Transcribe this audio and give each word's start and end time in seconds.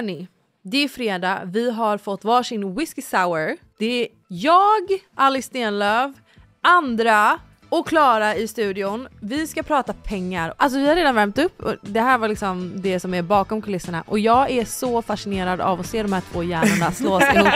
hörni, 0.00 0.28
det 0.62 0.78
är 0.78 0.88
fredag. 0.88 1.42
Vi 1.44 1.70
har 1.70 1.98
fått 1.98 2.24
varsin 2.24 2.74
whisky 2.74 3.02
sour. 3.02 3.56
Det 3.78 4.02
är 4.02 4.08
jag, 4.28 4.82
Alice 5.14 5.46
Stenlöf, 5.46 6.16
andra 6.60 7.40
och 7.70 7.88
Klara 7.88 8.34
i 8.36 8.48
studion. 8.48 9.08
Vi 9.20 9.46
ska 9.46 9.62
prata 9.62 9.92
pengar. 9.92 10.54
Alltså 10.56 10.78
vi 10.78 10.88
har 10.88 10.96
redan 10.96 11.14
värmt 11.14 11.38
upp 11.38 11.62
och 11.62 11.74
det 11.82 12.00
här 12.00 12.18
var 12.18 12.28
liksom 12.28 12.72
det 12.74 13.00
som 13.00 13.14
är 13.14 13.22
bakom 13.22 13.62
kulisserna 13.62 14.04
och 14.06 14.18
jag 14.18 14.50
är 14.50 14.64
så 14.64 15.02
fascinerad 15.02 15.60
av 15.60 15.80
att 15.80 15.86
se 15.86 16.02
de 16.02 16.12
här 16.12 16.22
två 16.32 16.42
hjärnorna 16.42 16.92
slås 16.92 17.22
ihop. 17.22 17.48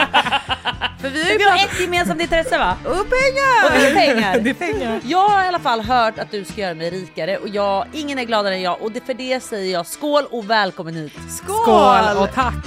För 1.01 1.09
vi 1.09 1.23
har 1.23 1.31
ju 1.31 1.37
vi 1.37 1.43
har 1.43 1.57
ett 1.57 1.81
gemensamt 1.81 2.21
intresse 2.21 2.57
va? 2.57 2.77
Och 2.83 2.91
pengar! 2.91 3.65
Och 3.65 3.71
det 3.71 3.87
är 3.87 3.95
pengar. 3.95 4.39
det 4.43 4.49
är 4.49 4.53
pengar. 4.53 5.01
Jag 5.03 5.29
har 5.29 5.43
i 5.43 5.47
alla 5.47 5.59
fall 5.59 5.81
hört 5.81 6.19
att 6.19 6.31
du 6.31 6.45
ska 6.45 6.61
göra 6.61 6.73
mig 6.73 6.89
rikare 6.89 7.37
och 7.37 7.49
jag, 7.49 7.85
ingen 7.93 8.19
är 8.19 8.23
gladare 8.23 8.55
än 8.55 8.61
jag 8.61 8.81
och 8.81 8.91
det, 8.91 9.05
för 9.05 9.13
det 9.13 9.43
säger 9.43 9.73
jag 9.73 9.87
skål 9.87 10.23
och 10.31 10.49
välkommen 10.49 10.95
hit. 10.95 11.13
Skål! 11.29 11.55
Skål 11.63 12.17
och 12.17 12.33
tack! 12.33 12.65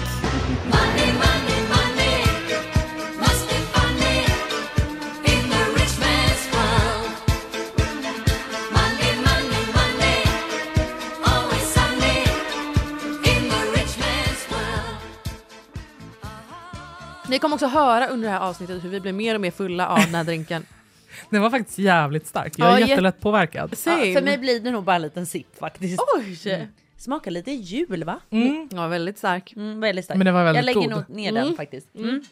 Ni 17.29 17.39
kommer 17.39 17.55
också 17.55 17.67
höra 17.67 18.07
under 18.09 18.29
det 18.29 18.33
här 18.35 18.41
avsnittet 18.41 18.85
hur 18.85 18.89
vi 18.89 19.01
blir 19.01 19.13
mer 19.13 19.35
och 19.35 19.41
mer 19.41 19.51
fulla 19.51 19.89
av 19.89 19.99
den 19.99 20.15
här 20.15 20.25
drinken. 20.25 20.67
Den 21.31 21.43
var 21.43 21.51
faktiskt 21.51 21.79
jävligt 21.79 22.27
stark. 22.27 22.53
Jag 22.57 22.69
är 22.69 22.73
Ja, 22.73 22.87
jä- 22.87 22.89
jättelätt 22.89 23.21
påverkad. 23.21 23.71
Ja, 23.73 23.93
för 23.93 24.23
mig 24.23 24.39
blir 24.39 24.61
det 24.61 24.71
nog 24.71 24.85
bara 24.85 24.97
en 24.97 25.03
liten 25.03 25.27
sipp 25.27 25.59
faktiskt. 25.59 26.03
Oj! 26.17 26.69
Smakar 26.97 27.31
lite 27.31 27.51
jul 27.51 28.05
va? 28.05 28.21
Mm. 28.31 28.69
Ja, 28.73 28.87
väldigt 28.87 29.19
stark. 29.19 29.53
Mm, 29.57 29.81
väldigt 29.81 30.05
starkt. 30.05 30.19
Men 30.19 30.25
det 30.25 30.33
var 30.33 30.45
väldigt 30.45 30.57
jag 30.59 30.65
lägger 30.65 30.81
god. 30.95 31.07
nog 31.09 31.17
ner 31.17 31.33
den 31.33 31.57
faktiskt. 31.57 31.95
Mm. 31.95 32.25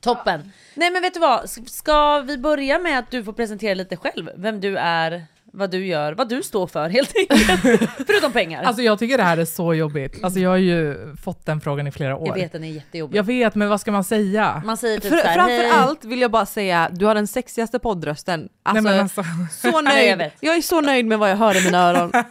Toppen! 0.00 0.52
Nej 0.74 0.90
men 0.90 1.02
vet 1.02 1.14
du 1.14 1.20
vad, 1.20 1.50
ska 1.66 2.20
vi 2.20 2.38
börja 2.38 2.78
med 2.78 2.98
att 2.98 3.10
du 3.10 3.24
får 3.24 3.32
presentera 3.32 3.74
lite 3.74 3.96
själv? 3.96 4.30
Vem 4.36 4.60
du 4.60 4.76
är, 4.78 5.24
vad 5.56 5.70
du 5.70 5.86
gör, 5.86 6.12
vad 6.12 6.28
du 6.28 6.42
står 6.42 6.66
för 6.66 6.88
helt 6.88 7.12
enkelt. 7.16 7.90
Förutom 8.06 8.32
pengar. 8.32 8.62
Alltså 8.62 8.82
jag 8.82 8.98
tycker 8.98 9.18
det 9.18 9.24
här 9.24 9.36
är 9.36 9.44
så 9.44 9.74
jobbigt. 9.74 10.24
Alltså 10.24 10.40
jag 10.40 10.50
har 10.50 10.56
ju 10.56 10.96
fått 11.22 11.46
den 11.46 11.60
frågan 11.60 11.86
i 11.86 11.90
flera 11.90 12.16
år. 12.16 12.28
jag 12.28 12.34
vet 12.34 12.52
den 12.52 12.64
är 12.64 12.68
jättejobbig. 12.68 13.18
Jag 13.18 13.24
vet, 13.24 13.54
men 13.54 13.68
vad 13.68 13.80
ska 13.80 13.92
man 13.92 14.04
säga? 14.04 14.62
Man 14.64 14.76
säger 14.76 15.00
typ 15.00 15.10
såhär, 15.10 15.34
framför 15.34 15.52
hej. 15.52 15.70
allt 15.70 16.04
vill 16.04 16.20
jag 16.20 16.30
bara 16.30 16.46
säga, 16.46 16.90
du 16.92 17.06
har 17.06 17.14
den 17.14 17.26
sexigaste 17.26 17.78
poddrösten. 17.78 18.48
Alltså, 18.62 18.82
Nej, 18.82 18.92
men 18.92 19.02
alltså, 19.02 19.22
så 19.50 19.68
jag 19.68 19.84
nöjd. 19.84 20.18
vet. 20.18 20.34
jag 20.40 20.56
är 20.56 20.60
så 20.62 20.80
nöjd 20.80 21.06
med 21.06 21.18
vad 21.18 21.30
jag 21.30 21.36
hör 21.36 21.56
i 21.56 21.64
mina 21.64 21.78
öron. 21.78 22.12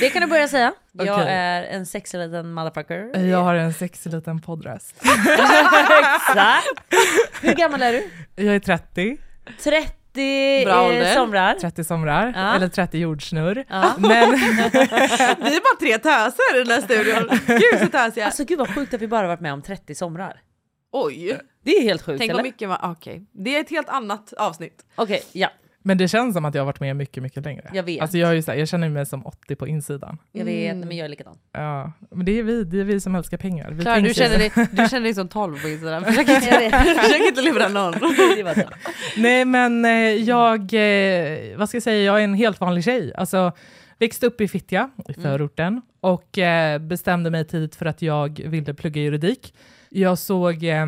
Det 0.00 0.10
kan 0.10 0.22
du 0.22 0.28
börja 0.28 0.48
säga. 0.48 0.72
Jag 0.92 1.18
Okej. 1.18 1.32
är 1.34 1.62
en 1.62 1.86
sexig 1.86 2.18
liten 2.18 2.52
motherfucker. 2.52 3.18
jag 3.20 3.42
har 3.42 3.54
en 3.54 3.74
sexig 3.74 4.12
liten 4.12 4.40
poddröst. 4.40 4.94
Exakt! 6.16 6.94
Hur 7.42 7.54
gammal 7.54 7.82
är 7.82 7.92
du? 7.92 8.10
Jag 8.44 8.54
är 8.54 8.60
30, 8.60 9.16
30 9.62 9.88
Bra 10.64 10.74
eh, 10.82 10.86
ålder. 10.88 11.14
somrar. 11.14 11.54
30 11.54 11.84
somrar, 11.84 12.32
Ja. 12.36 12.54
eller 12.56 12.68
30 12.68 12.98
jordsnurr. 12.98 13.64
Ja. 13.68 13.92
Men 13.98 14.30
Vi 15.40 15.56
är 15.56 15.60
bara 15.60 15.78
tre 15.80 15.98
töser 15.98 16.56
i 16.56 16.64
den 16.64 16.70
här 16.70 16.80
studion. 16.80 17.38
Gud 17.46 17.80
så 17.80 17.86
tösiga. 17.98 18.24
Alltså 18.26 18.44
gud 18.44 18.58
vad 18.58 18.74
sjukt 18.74 18.94
att 18.94 19.00
vi 19.02 19.08
bara 19.08 19.26
varit 19.26 19.40
med 19.40 19.52
om 19.52 19.62
30 19.62 19.94
somrar. 19.94 20.40
Oj. 20.92 21.38
Det 21.64 21.70
är 21.70 21.82
helt 21.82 22.02
sjukt 22.02 22.18
Tänk 22.18 22.30
eller? 22.30 22.42
mycket 22.42 22.68
man... 22.68 22.78
Okej. 22.82 23.26
Det 23.32 23.56
är 23.56 23.60
ett 23.60 23.70
helt 23.70 23.88
annat 23.88 24.32
avsnitt. 24.32 24.84
Okej, 24.94 25.22
ja. 25.32 25.48
Men 25.86 25.98
det 25.98 26.08
känns 26.08 26.34
som 26.34 26.44
att 26.44 26.54
jag 26.54 26.62
har 26.62 26.66
varit 26.66 26.80
med 26.80 26.96
mycket, 26.96 27.22
mycket 27.22 27.44
längre. 27.44 27.70
Jag 27.72 27.82
vet. 27.82 28.02
Alltså 28.02 28.18
jag, 28.18 28.30
är 28.30 28.34
ju 28.34 28.42
så 28.42 28.50
här, 28.50 28.58
jag 28.58 28.68
känner 28.68 28.88
mig 28.88 29.06
som 29.06 29.26
80 29.26 29.56
på 29.56 29.66
insidan. 29.66 30.18
Jag 30.32 30.44
vet, 30.44 30.76
men 30.76 30.96
jag 30.96 31.04
är 31.04 31.08
likadan. 31.08 31.38
Ja, 31.52 31.92
men 32.10 32.26
det 32.26 32.38
är 32.38 32.42
vi, 32.42 32.64
det 32.64 32.80
är 32.80 32.84
vi 32.84 33.00
som 33.00 33.14
älskar 33.14 33.36
pengar. 33.36 33.70
Vi 33.70 33.82
Klara, 33.82 34.00
du, 34.00 34.14
känner 34.14 34.38
dig, 34.38 34.52
du 34.70 34.88
känner 34.88 35.00
dig 35.00 35.14
som 35.14 35.28
12 35.28 35.62
på 35.62 35.68
Instagram. 35.68 36.04
Försök 36.04 36.28
inte, 36.28 36.70
försök 37.02 37.28
inte 37.28 37.42
lura 37.42 37.68
någon. 37.68 37.94
Nej 39.16 39.44
men 39.44 39.84
eh, 39.84 39.90
jag, 40.00 40.60
eh, 40.60 41.58
vad 41.58 41.68
ska 41.68 41.76
jag 41.76 41.82
säga, 41.82 42.02
jag 42.02 42.20
är 42.20 42.24
en 42.24 42.34
helt 42.34 42.60
vanlig 42.60 42.84
tjej. 42.84 43.12
Alltså, 43.16 43.52
växte 43.98 44.26
upp 44.26 44.40
i 44.40 44.48
Fittja, 44.48 44.90
i 45.08 45.14
förorten, 45.14 45.82
och 46.00 46.38
eh, 46.38 46.78
bestämde 46.78 47.30
mig 47.30 47.44
tidigt 47.44 47.76
för 47.76 47.86
att 47.86 48.02
jag 48.02 48.40
ville 48.46 48.74
plugga 48.74 49.02
juridik. 49.02 49.54
Jag 49.88 50.18
såg 50.18 50.64
eh, 50.64 50.86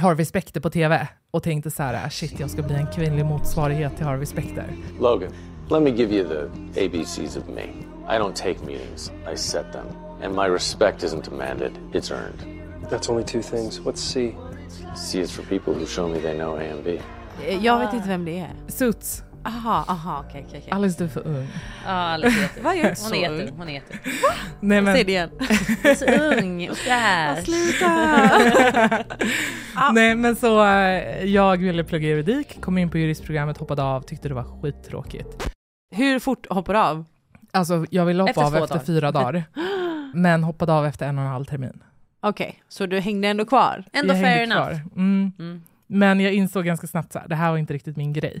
Harvey 0.00 0.24
Specter 0.24 0.60
på 0.60 0.70
TV 0.70 1.08
och 1.30 1.42
tänkte 1.42 1.70
så 1.70 1.82
här, 1.82 2.06
"Ah, 2.06 2.10
shit 2.10 2.40
jag 2.40 2.50
ska 2.50 2.62
bli 2.62 2.74
en 2.74 2.86
kvinnlig 2.86 3.24
motsvarighet 3.24 3.96
till 3.96 4.06
Harvey 4.06 4.26
Specter. 4.26 4.66
Logan, 5.00 5.32
let 5.70 5.82
me 5.82 5.90
give 5.90 6.14
you 6.14 6.28
the 6.28 6.84
ABCs 6.84 7.36
of 7.36 7.48
me. 7.48 7.62
I 8.08 8.18
don't 8.18 8.32
take 8.34 8.60
meetings, 8.66 9.12
I 9.32 9.36
set 9.36 9.72
them. 9.72 9.86
And 10.24 10.34
my 10.34 10.48
respect 10.48 11.02
isn't 11.02 11.30
demanded, 11.30 11.72
it's 11.92 12.10
earned. 12.12 12.60
That's 12.90 13.10
only 13.10 13.24
two 13.24 13.42
things. 13.42 13.80
What's 13.80 14.00
C? 14.00 14.34
C 14.96 15.20
is 15.20 15.32
for 15.32 15.42
people 15.42 15.74
who 15.74 15.86
show 15.86 16.08
me 16.08 16.20
they 16.20 16.34
know 16.34 16.56
A 16.58 16.62
and 16.72 16.84
B. 16.84 17.00
Jag 17.60 17.78
vet 17.78 17.94
inte 17.94 18.08
vem 18.08 18.24
det 18.24 18.38
är. 18.38 18.50
Suits, 18.68 19.22
Aha, 19.44 19.84
aha, 19.88 20.24
okej, 20.28 20.44
okej. 20.48 20.60
okej. 20.60 20.72
Alice 20.72 20.98
du 20.98 21.04
är 21.04 21.08
för 21.08 21.26
ung. 21.26 21.48
Ja, 21.86 21.90
Alice 21.90 22.38
är 22.38 22.42
jätte- 22.42 22.60
Vad 22.62 22.74
är 22.76 22.82
Hon 22.86 22.96
så 22.96 23.14
är 23.14 23.30
ung? 23.30 23.38
jätteung. 23.38 23.58
Hon 23.58 23.68
är 23.68 23.72
jätteung. 23.72 24.00
Nej, 24.60 24.80
men, 24.82 24.94
Säg 24.94 25.04
det 25.04 25.12
igen. 25.12 25.30
Hon 25.38 25.90
är 25.90 25.94
så 25.94 26.04
ung 26.38 26.70
och 26.70 26.76
fräsch. 26.76 27.48
nej 29.92 30.14
men 30.14 30.36
så 30.36 30.64
eh, 30.66 31.24
jag 31.24 31.56
ville 31.56 31.84
plugga 31.84 32.08
juridik, 32.08 32.60
kom 32.60 32.78
in 32.78 32.90
på 32.90 32.98
juristprogrammet, 32.98 33.58
hoppade 33.58 33.82
av, 33.82 34.00
tyckte 34.02 34.28
det 34.28 34.34
var 34.34 34.60
skittråkigt. 34.62 35.50
Hur 35.94 36.18
fort 36.18 36.46
hoppar 36.50 36.72
du 36.74 36.78
av? 36.80 37.04
Alltså 37.52 37.86
jag 37.90 38.04
ville 38.04 38.22
hoppa 38.22 38.30
Efter 38.30 38.42
av 38.42 38.54
efter 38.56 38.74
dagar. 38.74 38.84
fyra 38.84 39.12
dagar. 39.12 39.44
Men 40.14 40.44
hoppade 40.44 40.72
av 40.72 40.86
efter 40.86 41.08
en 41.08 41.18
och 41.18 41.24
en 41.24 41.30
halv 41.30 41.44
termin. 41.44 41.82
Okej, 42.20 42.62
så 42.68 42.86
du 42.86 43.00
hängde 43.00 43.28
ändå 43.28 43.44
kvar? 43.44 43.84
Ändå 43.92 44.14
jag 44.14 44.22
fair 44.22 44.42
enough. 44.42 44.60
kvar. 44.60 44.80
Mm. 44.96 45.32
Mm. 45.38 45.62
Men 45.86 46.20
jag 46.20 46.32
insåg 46.34 46.64
ganska 46.64 46.86
snabbt 46.86 47.16
att 47.16 47.28
det 47.28 47.34
här 47.34 47.50
var 47.50 47.58
inte 47.58 47.74
riktigt 47.74 47.96
min 47.96 48.12
grej. 48.12 48.40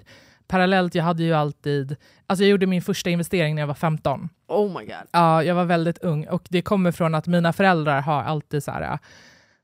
Parallellt, 0.50 0.94
jag 0.94 1.04
hade 1.04 1.22
ju 1.22 1.32
alltid, 1.32 1.96
alltså 2.26 2.44
jag 2.44 2.50
gjorde 2.50 2.66
min 2.66 2.82
första 2.82 3.10
investering 3.10 3.54
när 3.54 3.62
jag 3.62 3.66
var 3.66 3.74
15. 3.74 4.28
Oh 4.48 4.68
my 4.78 4.86
god. 4.86 4.94
Ja, 5.12 5.42
jag 5.42 5.54
var 5.54 5.64
väldigt 5.64 5.98
ung 5.98 6.26
och 6.28 6.42
det 6.48 6.62
kommer 6.62 6.92
från 6.92 7.14
att 7.14 7.26
mina 7.26 7.52
föräldrar 7.52 8.00
har 8.00 8.22
alltid 8.22 8.64
så 8.64 8.70
här, 8.70 8.98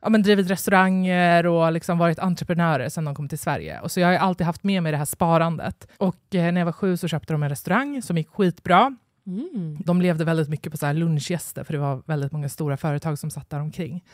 ja, 0.02 0.08
men 0.08 0.22
drivit 0.22 0.50
restauranger 0.50 1.46
och 1.46 1.72
liksom 1.72 1.98
varit 1.98 2.18
entreprenörer 2.18 2.88
sedan 2.88 3.04
de 3.04 3.14
kom 3.14 3.28
till 3.28 3.38
Sverige. 3.38 3.80
Och 3.80 3.90
så 3.90 4.00
jag 4.00 4.08
har 4.08 4.14
alltid 4.14 4.46
haft 4.46 4.64
med 4.64 4.82
mig 4.82 4.92
det 4.92 4.98
här 4.98 5.04
sparandet. 5.04 5.88
Och 5.98 6.34
eh, 6.34 6.52
när 6.52 6.60
jag 6.60 6.64
var 6.64 6.72
sju 6.72 6.96
så 6.96 7.08
köpte 7.08 7.32
de 7.34 7.42
en 7.42 7.48
restaurang 7.48 8.02
som 8.02 8.16
gick 8.18 8.28
skitbra. 8.28 8.96
Mm. 9.26 9.78
De 9.84 10.02
levde 10.02 10.24
väldigt 10.24 10.48
mycket 10.48 10.72
på 10.72 10.78
så 10.78 10.86
här 10.86 10.94
lunchgäster 10.94 11.64
för 11.64 11.72
det 11.72 11.78
var 11.78 12.02
väldigt 12.06 12.32
många 12.32 12.48
stora 12.48 12.76
företag 12.76 13.18
som 13.18 13.30
satt 13.30 13.50
där 13.50 13.60
omkring. 13.60 14.04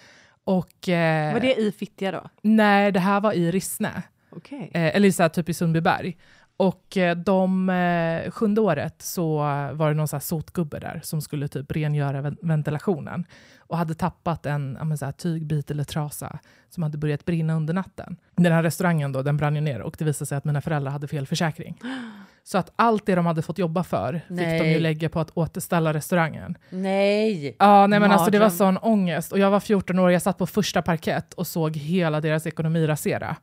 Och, 0.44 0.88
eh, 0.88 1.32
Var 1.32 1.40
det 1.40 1.54
i 1.54 1.72
Fittja 1.72 2.12
då? 2.12 2.30
Nej, 2.42 2.92
det 2.92 3.00
här 3.00 3.20
var 3.20 3.32
i 3.32 3.50
Rissne. 3.50 4.02
Okej. 4.36 4.70
Eh, 4.74 4.96
eller 4.96 5.10
så 5.10 5.22
här, 5.22 5.28
typ 5.30 5.48
i 5.48 5.54
Sundbyberg. 5.54 6.16
Och 6.62 6.96
eh, 6.96 7.16
de 7.16 7.68
eh, 7.70 8.30
sjunde 8.30 8.60
året 8.60 9.02
så 9.02 9.36
var 9.72 9.88
det 9.88 9.94
någon 9.94 10.08
så 10.08 10.20
sotgubbe 10.20 10.78
där 10.78 11.00
som 11.04 11.20
skulle 11.20 11.48
typ 11.48 11.72
rengöra 11.72 12.20
ven- 12.20 12.36
ventilationen 12.42 13.24
och 13.58 13.78
hade 13.78 13.94
tappat 13.94 14.46
en 14.46 14.76
ja, 14.78 14.84
men 14.84 14.98
så 14.98 15.12
tygbit 15.12 15.70
eller 15.70 15.84
trasa 15.84 16.38
som 16.70 16.82
hade 16.82 16.98
börjat 16.98 17.24
brinna 17.24 17.54
under 17.54 17.74
natten. 17.74 18.16
Den 18.36 18.52
här 18.52 18.62
restaurangen 18.62 19.12
då, 19.12 19.22
den 19.22 19.36
brann 19.36 19.54
ju 19.54 19.60
ner 19.60 19.80
och 19.80 19.94
det 19.98 20.04
visade 20.04 20.26
sig 20.26 20.38
att 20.38 20.44
mina 20.44 20.60
föräldrar 20.60 20.92
hade 20.92 21.08
fel 21.08 21.26
försäkring. 21.26 21.80
Så 22.44 22.58
att 22.58 22.72
allt 22.76 23.06
det 23.06 23.14
de 23.14 23.26
hade 23.26 23.42
fått 23.42 23.58
jobba 23.58 23.84
för 23.84 24.12
fick 24.12 24.38
de 24.38 24.44
Nej. 24.44 24.72
ju 24.72 24.80
lägga 24.80 25.08
på 25.08 25.20
att 25.20 25.30
återställa 25.34 25.94
restaurangen. 25.94 26.58
Nej. 26.70 27.56
Ja, 27.58 27.86
nej 27.86 28.00
men 28.00 28.10
alltså 28.10 28.30
det 28.30 28.38
var 28.38 28.50
sån 28.50 28.76
ångest. 28.76 29.32
Och 29.32 29.38
jag 29.38 29.50
var 29.50 29.60
14 29.60 29.98
år, 29.98 30.10
jag 30.12 30.22
satt 30.22 30.38
på 30.38 30.46
första 30.46 30.82
parkett 30.82 31.34
och 31.34 31.46
såg 31.46 31.76
hela 31.76 32.20
deras 32.20 32.46
ekonomi 32.46 32.86
rasera. 32.86 33.36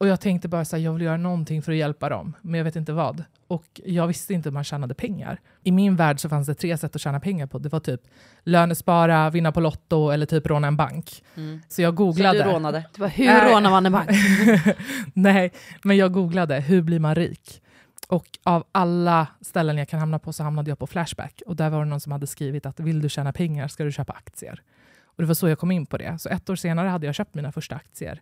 Och 0.00 0.08
jag 0.08 0.20
tänkte 0.20 0.48
bara 0.48 0.64
så 0.64 0.76
här, 0.76 0.82
jag 0.84 0.92
vill 0.92 1.02
göra 1.02 1.16
någonting 1.16 1.62
för 1.62 1.72
att 1.72 1.78
hjälpa 1.78 2.08
dem, 2.08 2.36
men 2.42 2.58
jag 2.58 2.64
vet 2.64 2.76
inte 2.76 2.92
vad. 2.92 3.24
Och 3.46 3.80
jag 3.84 4.06
visste 4.06 4.34
inte 4.34 4.48
hur 4.48 4.54
man 4.54 4.64
tjänade 4.64 4.94
pengar. 4.94 5.40
I 5.62 5.72
min 5.72 5.96
värld 5.96 6.20
så 6.20 6.28
fanns 6.28 6.46
det 6.46 6.54
tre 6.54 6.78
sätt 6.78 6.94
att 6.96 7.00
tjäna 7.00 7.20
pengar 7.20 7.46
på. 7.46 7.58
Det 7.58 7.68
var 7.68 7.80
typ 7.80 8.00
lönespara, 8.44 9.30
vinna 9.30 9.52
på 9.52 9.60
Lotto 9.60 10.10
eller 10.10 10.26
typ 10.26 10.46
råna 10.46 10.68
en 10.68 10.76
bank. 10.76 11.24
Så 11.68 11.82
jag 11.82 11.92
Så 11.92 11.96
googlade. 11.96 12.44
du 12.44 12.50
rånade? 12.50 12.84
Det 12.94 13.00
var 13.00 13.08
hur 13.08 13.26
Nej. 13.26 13.52
rånar 13.52 13.70
man 13.70 13.86
en 13.86 13.92
bank? 13.92 14.10
Nej, 15.14 15.52
men 15.84 15.96
jag 15.96 16.12
googlade 16.12 16.60
hur 16.60 16.82
blir 16.82 16.98
man 17.00 17.14
rik? 17.14 17.62
Och 18.08 18.26
av 18.42 18.64
alla 18.72 19.26
ställen 19.40 19.78
jag 19.78 19.88
kan 19.88 20.00
hamna 20.00 20.18
på 20.18 20.32
så 20.32 20.42
hamnade 20.42 20.70
jag 20.70 20.78
på 20.78 20.86
Flashback. 20.86 21.42
Och 21.46 21.56
där 21.56 21.70
var 21.70 21.78
det 21.78 21.90
någon 21.90 22.00
som 22.00 22.12
hade 22.12 22.26
skrivit 22.26 22.66
att 22.66 22.80
vill 22.80 23.00
du 23.00 23.08
tjäna 23.08 23.32
pengar 23.32 23.68
ska 23.68 23.84
du 23.84 23.92
köpa 23.92 24.12
aktier. 24.12 24.62
Och 25.20 25.22
det 25.22 25.28
var 25.28 25.34
så 25.34 25.48
jag 25.48 25.58
kom 25.58 25.70
in 25.70 25.86
på 25.86 25.98
det. 25.98 26.18
Så 26.18 26.28
ett 26.28 26.50
år 26.50 26.56
senare 26.56 26.88
hade 26.88 27.06
jag 27.06 27.14
köpt 27.14 27.34
mina 27.34 27.52
första 27.52 27.74
aktier. 27.74 28.20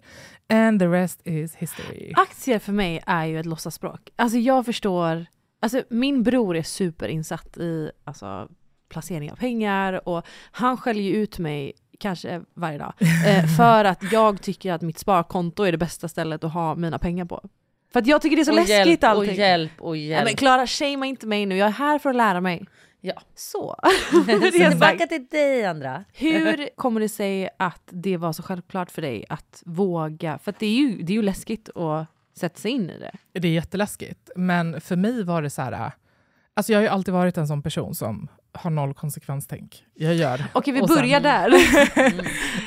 And 0.48 0.80
the 0.80 0.86
rest 0.86 1.20
is 1.24 1.54
history. 1.54 2.12
Aktier 2.16 2.58
för 2.58 2.72
mig 2.72 3.02
är 3.06 3.26
ju 3.26 3.40
ett 3.40 3.46
låtsasspråk. 3.46 4.10
Alltså 4.16 4.38
jag 4.38 4.66
förstår, 4.66 5.26
alltså 5.62 5.82
min 5.90 6.22
bror 6.22 6.56
är 6.56 6.62
superinsatt 6.62 7.56
i 7.56 7.90
alltså, 8.04 8.48
placering 8.88 9.32
av 9.32 9.36
pengar 9.36 10.08
och 10.08 10.26
han 10.50 10.76
skäller 10.76 11.00
ju 11.00 11.12
ut 11.12 11.38
mig 11.38 11.72
kanske 11.98 12.42
varje 12.54 12.78
dag 12.78 12.92
eh, 13.26 13.46
för 13.56 13.84
att 13.84 14.12
jag 14.12 14.42
tycker 14.42 14.72
att 14.72 14.82
mitt 14.82 14.98
sparkonto 14.98 15.62
är 15.62 15.72
det 15.72 15.78
bästa 15.78 16.08
stället 16.08 16.44
att 16.44 16.52
ha 16.52 16.74
mina 16.74 16.98
pengar 16.98 17.24
på. 17.24 17.48
För 17.92 18.00
att 18.00 18.06
jag 18.06 18.22
tycker 18.22 18.36
det 18.36 18.42
är 18.42 18.44
så 18.44 18.50
och 18.50 18.56
läskigt 18.56 18.86
hjälp, 18.86 19.04
allting. 19.04 19.30
och 19.30 19.36
hjälp 19.36 19.72
och 19.80 19.96
Ja, 19.96 20.00
hjälp. 20.00 20.24
men 20.24 20.36
Klara, 20.36 20.66
shamea 20.66 21.08
inte 21.08 21.26
mig 21.26 21.46
nu, 21.46 21.56
jag 21.56 21.68
är 21.68 21.72
här 21.72 21.98
för 21.98 22.10
att 22.10 22.16
lära 22.16 22.40
mig. 22.40 22.66
Ja. 23.00 23.22
Så. 23.34 23.76
Så 24.10 24.18
det 24.22 24.32
är 24.32 24.70
tillbaka 24.70 25.06
till 25.06 25.26
dig 25.26 25.64
Andra. 25.66 26.04
Hur 26.12 26.68
kommer 26.76 27.00
det 27.00 27.08
sig 27.08 27.48
att 27.58 27.82
det 27.90 28.16
var 28.16 28.32
så 28.32 28.42
självklart 28.42 28.90
för 28.90 29.02
dig 29.02 29.24
att 29.28 29.62
våga? 29.66 30.38
För 30.38 30.50
att 30.50 30.58
det 30.58 30.66
är 30.66 30.76
ju, 30.76 31.02
det 31.02 31.12
är 31.12 31.14
ju 31.14 31.22
läskigt 31.22 31.68
att 31.76 32.06
sätta 32.36 32.58
sig 32.58 32.70
in 32.70 32.90
i 32.90 32.98
det. 32.98 33.40
Det 33.40 33.48
är 33.48 33.52
jätteläskigt. 33.52 34.30
Men 34.36 34.80
för 34.80 34.96
mig 34.96 35.24
var 35.24 35.42
det 35.42 35.50
så 35.50 35.62
här... 35.62 35.92
Alltså 36.54 36.72
jag 36.72 36.78
har 36.78 36.82
ju 36.82 36.88
alltid 36.88 37.14
varit 37.14 37.36
en 37.38 37.48
sån 37.48 37.62
person 37.62 37.94
som 37.94 38.28
har 38.52 38.70
noll 38.70 38.94
konsekvenstänk. 38.94 39.84
Jag 39.94 40.14
gör. 40.14 40.44
Okej, 40.52 40.74
vi 40.74 40.80
Och 40.80 40.88
sen- 40.88 40.96
börjar 40.96 41.20
där. 41.20 41.52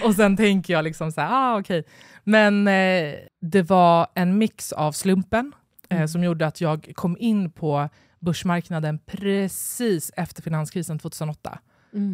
Och 0.05 0.15
sen 0.15 0.37
tänker 0.37 0.73
jag 0.73 0.83
liksom 0.83 1.11
så 1.11 1.21
här, 1.21 1.29
ah, 1.31 1.59
okej. 1.59 1.83
Men 2.23 2.67
eh, 2.67 3.13
det 3.41 3.61
var 3.61 4.07
en 4.13 4.37
mix 4.37 4.71
av 4.71 4.91
slumpen 4.91 5.51
eh, 5.89 6.05
som 6.05 6.23
gjorde 6.23 6.47
att 6.47 6.61
jag 6.61 6.91
kom 6.95 7.17
in 7.19 7.51
på 7.51 7.89
börsmarknaden 8.21 8.99
precis 9.05 10.11
efter 10.15 10.41
finanskrisen 10.41 10.99
2008. 10.99 11.59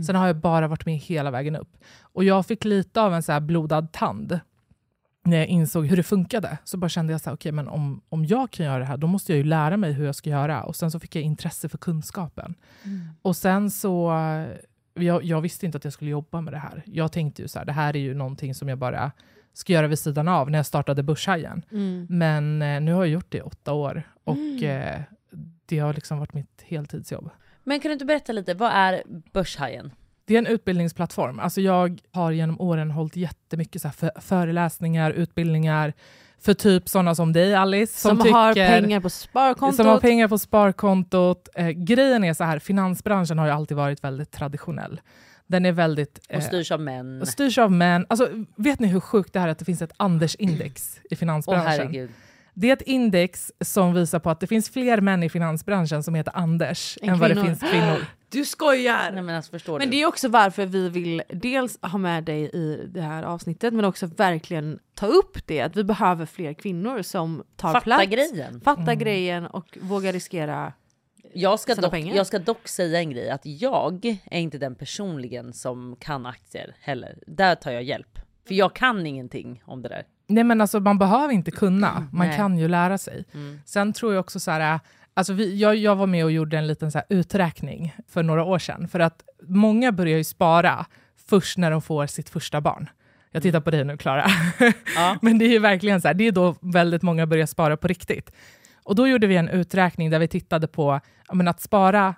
Sen 0.05 0.15
har 0.15 0.27
jag 0.27 0.35
bara 0.35 0.67
varit 0.67 0.85
med 0.85 0.95
hela 0.95 1.31
vägen 1.31 1.55
upp. 1.55 1.77
Och 2.01 2.23
jag 2.23 2.45
fick 2.45 2.65
lite 2.65 3.01
av 3.01 3.13
en 3.13 3.23
så 3.23 3.39
blodad 3.39 3.91
tand 3.91 4.39
när 5.23 5.37
jag 5.37 5.47
insåg 5.47 5.85
hur 5.85 5.97
det 5.97 6.03
funkade. 6.03 6.57
Så 6.63 6.77
bara 6.77 6.89
kände 6.89 7.13
jag 7.13 7.21
så 7.21 7.29
här, 7.29 7.35
okej, 7.35 7.51
men 7.51 7.67
om, 7.67 8.01
om 8.09 8.25
jag 8.25 8.51
kan 8.51 8.65
göra 8.65 8.79
det 8.79 8.85
här, 8.85 8.97
då 8.97 9.07
måste 9.07 9.31
jag 9.31 9.37
ju 9.37 9.43
lära 9.43 9.77
mig 9.77 9.91
hur 9.93 10.05
jag 10.05 10.15
ska 10.15 10.29
göra. 10.29 10.63
Och 10.63 10.75
sen 10.75 10.91
så 10.91 10.99
fick 10.99 11.15
jag 11.15 11.23
intresse 11.23 11.69
för 11.69 11.77
kunskapen. 11.77 12.55
Och 13.21 13.35
sen 13.35 13.71
så, 13.71 14.13
jag, 14.93 15.23
jag 15.23 15.41
visste 15.41 15.65
inte 15.65 15.77
att 15.77 15.83
jag 15.83 15.93
skulle 15.93 16.11
jobba 16.11 16.41
med 16.41 16.53
det 16.53 16.57
här. 16.59 16.83
Jag 16.85 17.11
tänkte 17.11 17.41
ju 17.41 17.47
så 17.47 17.59
här, 17.59 17.65
det 17.65 17.71
här 17.71 17.95
är 17.95 17.99
ju 17.99 18.13
någonting 18.13 18.55
som 18.55 18.69
jag 18.69 18.77
bara 18.77 19.11
ska 19.53 19.73
göra 19.73 19.87
vid 19.87 19.99
sidan 19.99 20.27
av 20.27 20.51
när 20.51 20.59
jag 20.59 20.65
startade 20.65 21.03
Börshajen. 21.03 21.61
Men 22.09 22.61
eh, 22.61 22.81
nu 22.81 22.93
har 22.93 23.05
jag 23.05 23.13
gjort 23.13 23.31
det 23.31 23.37
i 23.37 23.41
åtta 23.41 23.73
år 23.73 24.03
och 24.23 24.63
eh, 24.63 25.01
det 25.67 25.79
har 25.79 25.93
liksom 25.93 26.19
varit 26.19 26.33
mitt 26.33 26.61
heltidsjobb. 26.65 27.29
Men 27.63 27.79
kan 27.79 27.89
du 27.89 27.93
inte 27.93 28.05
berätta 28.05 28.33
lite, 28.33 28.53
vad 28.53 28.71
är 28.71 29.03
Börshajen? 29.33 29.91
Det 30.25 30.33
är 30.33 30.37
en 30.37 30.47
utbildningsplattform. 30.47 31.39
Alltså 31.39 31.61
jag 31.61 31.99
har 32.11 32.31
genom 32.31 32.61
åren 32.61 32.91
hållit 32.91 33.15
jättemycket 33.15 33.81
så 33.81 33.89
för, 33.89 34.11
föreläsningar, 34.21 35.11
utbildningar 35.11 35.93
för 36.39 36.53
typ 36.53 36.89
sådana 36.89 37.15
som 37.15 37.33
dig 37.33 37.55
Alice. 37.55 37.99
Som, 37.99 38.17
Som, 38.17 38.33
har 38.33 38.53
tycker- 38.53 38.81
pengar 38.81 38.99
på 38.99 39.09
sparkontot. 39.09 39.75
Som 39.75 39.85
har 39.85 39.99
pengar 39.99 40.27
på 40.27 40.37
sparkontot. 40.37 41.49
Eh, 41.55 41.69
grejen 41.69 42.23
är 42.23 42.33
så 42.33 42.43
här, 42.43 42.59
finansbranschen 42.59 43.39
har 43.39 43.45
ju 43.45 43.51
alltid 43.51 43.77
varit 43.77 44.03
väldigt 44.03 44.31
traditionell. 44.31 45.01
Den 45.47 45.65
är 45.65 45.71
väldigt... 45.71 46.17
Och 46.29 46.33
eh, 46.33 46.41
styrs 46.41 46.71
av 46.71 46.81
män. 46.81 47.21
och 47.21 47.27
styrs 47.27 47.57
av 47.57 47.71
män. 47.71 48.05
Alltså, 48.09 48.29
vet 48.55 48.79
ni 48.79 48.87
hur 48.87 48.99
sjukt 48.99 49.33
det 49.33 49.39
här 49.39 49.47
är 49.47 49.51
att 49.51 49.59
det 49.59 49.65
finns 49.65 49.81
ett 49.81 49.93
Anders-index 49.97 50.99
i 51.09 51.15
finansbranschen? 51.15 51.67
herregud. 51.67 52.09
Det 52.59 52.69
är 52.69 52.73
ett 52.73 52.81
index 52.81 53.51
som 53.61 53.93
visar 53.93 54.19
på 54.19 54.29
att 54.29 54.39
det 54.39 54.47
finns 54.47 54.69
fler 54.69 55.01
män 55.01 55.23
i 55.23 55.29
finansbranschen 55.29 56.03
som 56.03 56.15
heter 56.15 56.37
Anders 56.37 56.97
Än 57.01 57.09
än 57.09 57.19
vad 57.19 57.29
det 57.31 57.43
finns 57.43 57.59
kvinnor. 57.59 58.05
Du 58.29 58.45
skojar! 58.45 59.11
Nej 59.11 59.23
men 59.23 59.35
alltså 59.35 59.51
förstår 59.51 59.79
Men 59.79 59.87
du? 59.89 59.95
det 59.95 60.01
är 60.01 60.07
också 60.07 60.27
varför 60.27 60.65
vi 60.65 60.89
vill 60.89 61.21
dels 61.29 61.79
ha 61.81 61.97
med 61.97 62.23
dig 62.23 62.43
i 62.43 62.87
det 62.87 63.01
här 63.01 63.23
avsnittet 63.23 63.73
men 63.73 63.85
också 63.85 64.05
verkligen 64.05 64.79
ta 64.95 65.05
upp 65.05 65.47
det 65.47 65.61
att 65.61 65.75
vi 65.75 65.83
behöver 65.83 66.25
fler 66.25 66.53
kvinnor 66.53 67.01
som 67.01 67.43
tar 67.55 67.73
Fatta 67.73 67.83
plats. 67.83 68.07
grejen. 68.09 68.61
Fatta 68.61 68.95
grejen 68.95 69.45
och 69.45 69.77
våga 69.81 70.11
riskera. 70.11 70.73
Jag 71.33 71.59
ska, 71.59 71.75
dock, 71.75 71.91
pengar. 71.91 72.15
jag 72.15 72.27
ska 72.27 72.39
dock 72.39 72.67
säga 72.67 72.99
en 72.99 73.09
grej, 73.11 73.29
att 73.29 73.45
jag 73.45 74.05
är 74.25 74.39
inte 74.39 74.57
den 74.57 74.75
personligen 74.75 75.53
som 75.53 75.95
kan 75.99 76.25
aktier 76.25 76.75
heller. 76.79 77.17
Där 77.27 77.55
tar 77.55 77.71
jag 77.71 77.83
hjälp. 77.83 78.19
För 78.47 78.53
jag 78.55 78.75
kan 78.75 79.05
ingenting 79.05 79.61
om 79.65 79.81
det 79.81 79.89
där. 79.89 80.03
Nej 80.27 80.43
men 80.43 80.61
alltså 80.61 80.79
man 80.79 80.97
behöver 80.97 81.33
inte 81.33 81.51
kunna, 81.51 81.91
man 82.11 82.27
Nej. 82.27 82.27
Mm. 82.27 82.37
kan 82.37 82.57
ju 82.57 82.67
lära 82.67 82.97
sig. 82.97 83.25
Sen 83.65 83.93
tror 83.93 84.13
jag 84.13 84.19
också 84.19 84.39
så 84.39 84.51
här, 84.51 84.79
alltså 85.13 85.33
vi, 85.33 85.57
jag, 85.57 85.75
jag 85.75 85.95
var 85.95 86.07
med 86.07 86.25
och 86.25 86.31
gjorde 86.31 86.57
en 86.57 86.67
liten 86.67 86.91
så 86.91 87.01
uträkning 87.09 87.95
för 88.07 88.23
några 88.23 88.43
år 88.43 88.59
sedan. 88.59 88.87
För 88.87 88.99
att 88.99 89.23
många 89.43 89.91
börjar 89.91 90.17
ju 90.17 90.23
spara 90.23 90.85
först 91.29 91.57
när 91.57 91.71
de 91.71 91.81
får 91.81 92.07
sitt 92.07 92.29
första 92.29 92.61
barn. 92.61 92.89
Jag 93.31 93.43
tittar 93.43 93.61
på 93.61 93.71
dig 93.71 93.83
nu 93.83 93.97
Klara. 93.97 94.25
Ja. 94.95 95.17
men 95.21 95.37
det 95.37 95.45
är 95.45 95.49
ju 95.49 95.59
verkligen 95.59 96.01
så 96.01 96.07
här, 96.07 96.15
det 96.15 96.27
är 96.27 96.31
då 96.31 96.55
väldigt 96.61 97.01
många 97.01 97.27
börjar 97.27 97.45
spara 97.45 97.77
på 97.77 97.87
riktigt. 97.87 98.31
Och 98.83 98.95
då 98.95 99.07
gjorde 99.07 99.27
vi 99.27 99.35
en 99.35 99.49
uträkning 99.49 100.09
där 100.09 100.19
vi 100.19 100.27
tittade 100.27 100.67
på 100.67 100.99
men 101.33 101.47
att 101.47 101.61
spara 101.61 102.15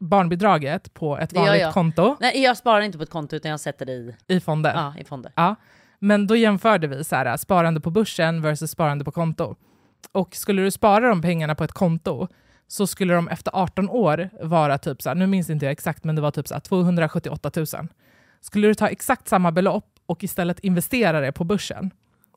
barnbidraget 0.00 0.94
på 0.94 1.18
ett 1.18 1.32
vanligt 1.32 1.72
konto 1.72 2.16
Nej, 2.20 2.42
jag 2.42 2.56
sparar 2.56 2.80
inte 2.80 2.98
på 2.98 3.04
ett 3.04 3.10
konto 3.10 3.36
utan 3.36 3.50
jag 3.50 3.60
sätter 3.60 3.86
det 3.86 3.92
i, 3.92 4.14
i 4.26 4.40
fonden. 4.40 4.72
ja, 4.76 4.94
i 4.98 5.04
fonder. 5.04 5.32
Ja, 5.36 5.56
men 5.98 6.26
då 6.26 6.36
jämförde 6.36 6.86
vi 6.86 7.04
så 7.04 7.16
här, 7.16 7.36
sparande 7.36 7.80
på 7.80 7.90
börsen 7.90 8.42
versus 8.42 8.70
sparande 8.70 9.04
på 9.04 9.12
konto. 9.12 9.56
Och 10.12 10.36
skulle 10.36 10.62
du 10.62 10.70
spara 10.70 11.08
de 11.08 11.22
pengarna 11.22 11.54
på 11.54 11.64
ett 11.64 11.72
konto 11.72 12.28
så 12.66 12.86
skulle 12.86 13.14
de 13.14 13.28
efter 13.28 13.50
18 13.54 13.88
år 13.88 14.30
vara 14.42 14.78
typ 14.78 15.02
så 15.02 15.10
här, 15.10 15.14
nu 15.14 15.26
minns 15.26 15.50
inte 15.50 15.66
jag 15.66 15.72
exakt, 15.72 16.04
men 16.04 16.14
det 16.16 16.22
var 16.22 16.30
typ 16.30 16.48
så 16.48 16.54
här 16.54 16.60
278 16.60 17.50
000. 17.56 17.66
Skulle 18.40 18.68
du 18.68 18.74
ta 18.74 18.88
exakt 18.88 19.28
samma 19.28 19.52
belopp 19.52 19.94
och 20.06 20.24
istället 20.24 20.60
investera 20.60 21.20
det 21.20 21.32
på 21.32 21.44
börsen, 21.44 21.90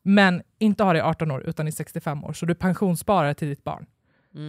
men 0.04 0.42
inte 0.60 0.84
ha 0.84 0.94
det 0.94 1.00
i 1.00 1.02
18 1.02 1.32
år 1.32 1.44
utan 1.46 1.68
i 1.68 1.72
65 1.72 2.24
år, 2.24 2.34
så 2.34 2.46
du 2.46 2.56
pensionssparar 2.56 3.34
till 3.34 3.48
ditt 3.48 3.64
barn. 3.64 3.86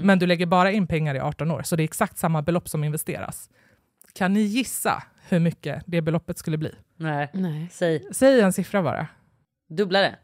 Men 0.04 0.18
du 0.18 0.26
lägger 0.26 0.46
bara 0.46 0.70
in 0.72 0.86
pengar 0.86 1.14
i 1.14 1.20
18 1.20 1.50
år, 1.50 1.62
så 1.62 1.76
det 1.76 1.82
är 1.82 1.84
exakt 1.84 2.18
samma 2.18 2.42
belopp 2.42 2.68
som 2.68 2.84
investeras. 2.84 3.50
Kan 4.14 4.32
ni 4.32 4.40
gissa 4.40 5.02
hur 5.28 5.38
mycket 5.38 5.82
det 5.86 6.00
beloppet 6.00 6.38
skulle 6.38 6.56
bli? 6.58 6.74
Nej. 7.02 7.28
Nej. 7.32 7.68
Säg, 7.72 8.02
Säg 8.14 8.40
en 8.40 8.52
siffra 8.52 8.82
bara. 8.82 9.06
dubbla 9.68 10.00
det. 10.00 10.14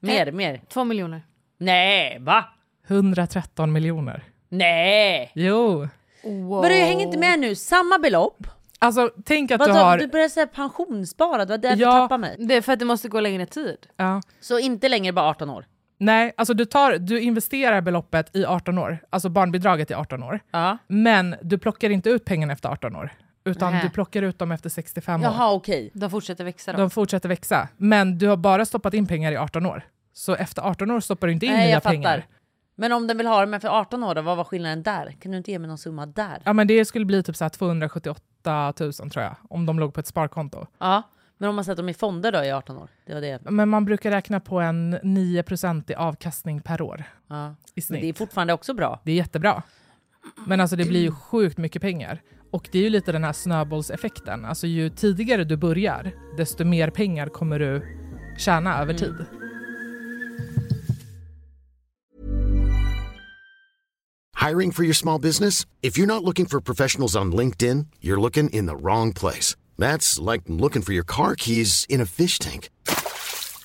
Mer, 0.00 0.32
mer. 0.32 0.60
Två 0.68 0.84
miljoner. 0.84 1.22
Nej, 1.58 2.18
va? 2.20 2.44
113 2.88 3.72
miljoner. 3.72 4.24
Nej! 4.48 5.32
Jo. 5.34 5.88
Wow. 6.24 6.48
Vadå, 6.62 6.74
jag 6.74 6.86
hänger 6.86 7.06
inte 7.06 7.18
med 7.18 7.38
nu. 7.38 7.54
Samma 7.54 7.98
belopp? 7.98 8.46
Alltså, 8.78 9.10
tänk 9.24 9.50
att 9.50 9.58
Vadå, 9.60 9.72
du 9.72 9.78
har... 9.78 9.98
du 9.98 10.06
börjar 10.06 10.28
säga 10.28 10.46
pensionssparad, 10.46 11.48
det 11.48 11.52
var 11.52 11.58
därför 11.58 11.82
Ja. 11.82 11.94
du 11.94 12.00
tappade 12.00 12.20
mig. 12.20 12.36
Det 12.38 12.54
är 12.54 12.60
för 12.60 12.72
att 12.72 12.78
det 12.78 12.84
måste 12.84 13.08
gå 13.08 13.20
längre 13.20 13.46
tid. 13.46 13.76
Ja. 13.96 14.20
Så 14.40 14.58
inte 14.58 14.88
längre 14.88 15.12
bara 15.12 15.26
18 15.30 15.50
år? 15.50 15.66
Nej, 15.98 16.32
alltså 16.36 16.54
du, 16.54 16.64
tar, 16.64 16.92
du 16.98 17.20
investerar 17.20 17.80
beloppet 17.80 18.36
i 18.36 18.44
18 18.44 18.78
år, 18.78 18.98
alltså 19.10 19.28
barnbidraget 19.28 19.90
i 19.90 19.94
18 19.94 20.22
år. 20.22 20.40
Ja. 20.50 20.78
Men 20.86 21.36
du 21.42 21.58
plockar 21.58 21.90
inte 21.90 22.10
ut 22.10 22.24
pengarna 22.24 22.52
efter 22.52 22.68
18 22.68 22.96
år, 22.96 23.12
utan 23.48 23.72
Nähä. 23.72 23.82
du 23.84 23.90
plockar 23.90 24.22
ut 24.22 24.38
dem 24.38 24.52
efter 24.52 24.68
65 24.70 25.20
år. 25.20 25.24
Jaha, 25.24 25.52
okej. 25.52 25.90
De 25.94 26.10
fortsätter 26.10 26.44
växa 26.44 26.72
då. 26.72 26.78
De 26.78 26.90
fortsätter 26.90 27.28
växa, 27.28 27.68
men 27.76 28.18
du 28.18 28.26
har 28.28 28.36
bara 28.36 28.64
stoppat 28.64 28.94
in 28.94 29.06
pengar 29.06 29.32
i 29.32 29.36
18 29.36 29.66
år. 29.66 29.82
Så 30.12 30.34
efter 30.34 30.62
18 30.62 30.90
år 30.90 31.00
stoppar 31.00 31.26
du 31.26 31.32
inte 31.32 31.46
in 31.46 31.52
Nej, 31.52 31.60
nya 31.66 31.70
jag 31.74 31.82
fattar. 31.82 31.94
pengar. 31.94 32.26
Men 32.74 32.92
om 32.92 33.06
den 33.06 33.16
vill 33.16 33.26
ha 33.26 33.40
det 33.40 33.46
med 33.46 33.60
för 33.62 33.68
18 33.68 34.04
år 34.04 34.14
då, 34.14 34.22
vad 34.22 34.36
var 34.36 34.44
skillnaden 34.44 34.82
där? 34.82 35.12
Kan 35.20 35.32
du 35.32 35.38
inte 35.38 35.50
ge 35.50 35.58
mig 35.58 35.68
någon 35.68 35.78
summa 35.78 36.06
där? 36.06 36.42
Ja, 36.44 36.52
men 36.52 36.66
det 36.66 36.84
skulle 36.84 37.04
bli 37.04 37.22
typ 37.22 37.36
så 37.36 37.44
här 37.44 37.48
278 37.48 38.72
000 38.80 38.92
tror 38.92 39.12
jag, 39.24 39.34
om 39.50 39.66
de 39.66 39.78
låg 39.78 39.94
på 39.94 40.00
ett 40.00 40.06
sparkonto. 40.06 40.66
Ja, 40.78 41.02
men 41.38 41.48
om 41.48 41.54
man 41.56 41.64
sätter 41.64 41.76
dem 41.82 41.88
i 41.88 41.94
fonder 41.94 42.32
då 42.32 42.44
i 42.44 42.52
18 42.52 42.76
år? 42.78 42.88
Det 43.06 43.14
var 43.14 43.20
det. 43.20 43.38
Men 43.50 43.68
man 43.68 43.84
brukar 43.84 44.10
räkna 44.10 44.40
på 44.40 44.60
en 44.60 44.98
9% 44.98 45.90
i 45.90 45.94
avkastning 45.94 46.60
per 46.60 46.82
år 46.82 47.04
Ja. 47.28 47.48
i 47.48 47.54
Men 47.74 47.82
snitt. 47.82 48.00
det 48.00 48.08
är 48.08 48.12
fortfarande 48.12 48.52
också 48.52 48.74
bra. 48.74 49.00
Det 49.04 49.12
är 49.12 49.16
jättebra. 49.16 49.62
Men 50.46 50.60
alltså 50.60 50.76
det 50.76 50.84
blir 50.84 51.00
ju 51.00 51.12
sjukt 51.12 51.58
mycket 51.58 51.82
pengar. 51.82 52.20
Och 52.50 52.68
det 52.72 52.78
är 52.78 52.82
ju 52.82 52.90
lite 52.90 53.12
den 53.12 53.24
här 53.24 53.32
snöbollseffekten. 53.32 54.44
Alltså 54.44 54.66
ju 54.66 54.90
tidigare 54.90 55.44
du 55.44 55.56
börjar, 55.56 56.12
desto 56.36 56.64
mer 56.64 56.90
pengar 56.90 57.26
kommer 57.26 57.58
du 57.58 57.82
tjäna 58.38 58.82
över 58.82 58.94
tid. 58.94 59.14
Hiring 64.48 64.72
for 64.72 64.84
your 64.84 64.94
small 64.94 65.20
business? 65.20 65.66
If 65.82 65.98
you're 65.98 66.06
not 66.06 66.22
looking 66.22 66.46
for 66.46 66.60
professionals 66.60 67.16
on 67.16 67.32
LinkedIn, 67.32 67.86
you're 68.00 68.20
looking 68.20 68.48
in 68.50 68.66
the 68.66 68.76
wrong 68.76 69.12
place. 69.12 69.56
That's 69.76 70.32
like 70.32 70.42
looking 70.46 70.82
for 70.82 70.92
your 70.92 71.04
car 71.04 71.34
keys 71.34 71.86
in 71.88 72.00
a 72.00 72.06
fish 72.06 72.38
tank. 72.38 72.70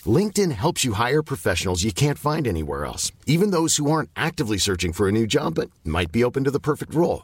LinkedIn 0.06 0.52
helps 0.52 0.84
you 0.84 0.94
hire 0.94 1.24
professionals 1.24 1.84
you 1.84 1.94
can't 1.94 2.18
find 2.18 2.48
anywhere 2.48 2.86
else, 2.86 3.12
even 3.25 3.52
those 3.52 3.78
who 3.78 3.90
aren't 3.90 4.10
actively 4.16 4.58
searching 4.58 4.94
for 4.94 5.08
a 5.08 5.12
new 5.12 5.25
job 5.28 5.56
but 5.56 5.70
might 5.86 6.12
be 6.12 6.24
open 6.24 6.44
to 6.44 6.52
the 6.52 6.60
perfect 6.60 6.94
role. 6.94 7.24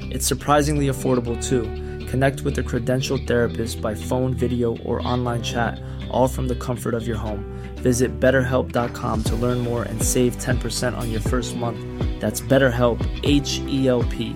It's 0.11 0.27
surprisingly 0.27 0.87
affordable 0.87 1.41
too. 1.41 1.63
Connect 2.07 2.41
with 2.41 2.59
a 2.59 2.63
credentialed 2.63 3.25
therapist 3.27 3.81
by 3.81 3.95
phone, 3.95 4.33
video, 4.33 4.75
or 4.79 5.05
online 5.07 5.41
chat, 5.41 5.81
all 6.09 6.27
from 6.27 6.49
the 6.49 6.55
comfort 6.55 6.93
of 6.93 7.07
your 7.07 7.15
home. 7.15 7.45
Visit 7.75 8.19
betterhelp.com 8.19 9.23
to 9.23 9.35
learn 9.35 9.59
more 9.59 9.83
and 9.83 10.03
save 10.03 10.35
10% 10.35 10.97
on 10.97 11.09
your 11.09 11.21
first 11.21 11.55
month. 11.55 11.79
That's 12.19 12.41
BetterHelp, 12.41 12.99
H 13.23 13.59
E 13.67 13.87
L 13.87 14.03
P. 14.03 14.35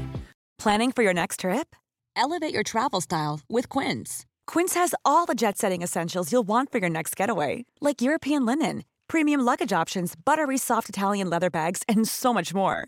Planning 0.57 0.93
for 0.93 1.03
your 1.03 1.13
next 1.13 1.41
trip? 1.41 1.75
Elevate 2.15 2.53
your 2.53 2.63
travel 2.63 3.01
style 3.01 3.41
with 3.49 3.67
Quince. 3.67 4.25
Quince 4.47 4.75
has 4.75 4.95
all 5.03 5.25
the 5.25 5.35
jet 5.35 5.57
setting 5.57 5.81
essentials 5.81 6.31
you'll 6.31 6.47
want 6.47 6.71
for 6.71 6.77
your 6.77 6.89
next 6.89 7.15
getaway, 7.17 7.65
like 7.81 8.01
European 8.01 8.45
linen, 8.45 8.85
premium 9.09 9.41
luggage 9.41 9.73
options, 9.73 10.15
buttery 10.15 10.57
soft 10.57 10.87
Italian 10.87 11.29
leather 11.29 11.49
bags, 11.49 11.83
and 11.89 12.07
so 12.07 12.33
much 12.33 12.53
more. 12.53 12.87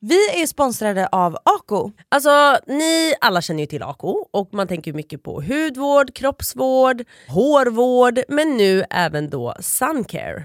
Vi 0.00 0.42
är 0.42 0.46
sponsrade 0.46 1.06
av 1.06 1.36
Ako. 1.44 1.92
Alltså 2.08 2.58
ni 2.66 3.14
alla 3.20 3.40
känner 3.42 3.60
ju 3.60 3.66
till 3.66 3.82
Ako 3.82 4.28
och 4.30 4.54
man 4.54 4.68
tänker 4.68 4.92
mycket 4.92 5.22
på 5.22 5.42
hudvård, 5.42 6.14
kroppsvård, 6.14 7.02
hårvård 7.28 8.20
men 8.28 8.56
nu 8.56 8.84
även 8.90 9.30
då 9.30 9.54
suncare. 9.60 10.44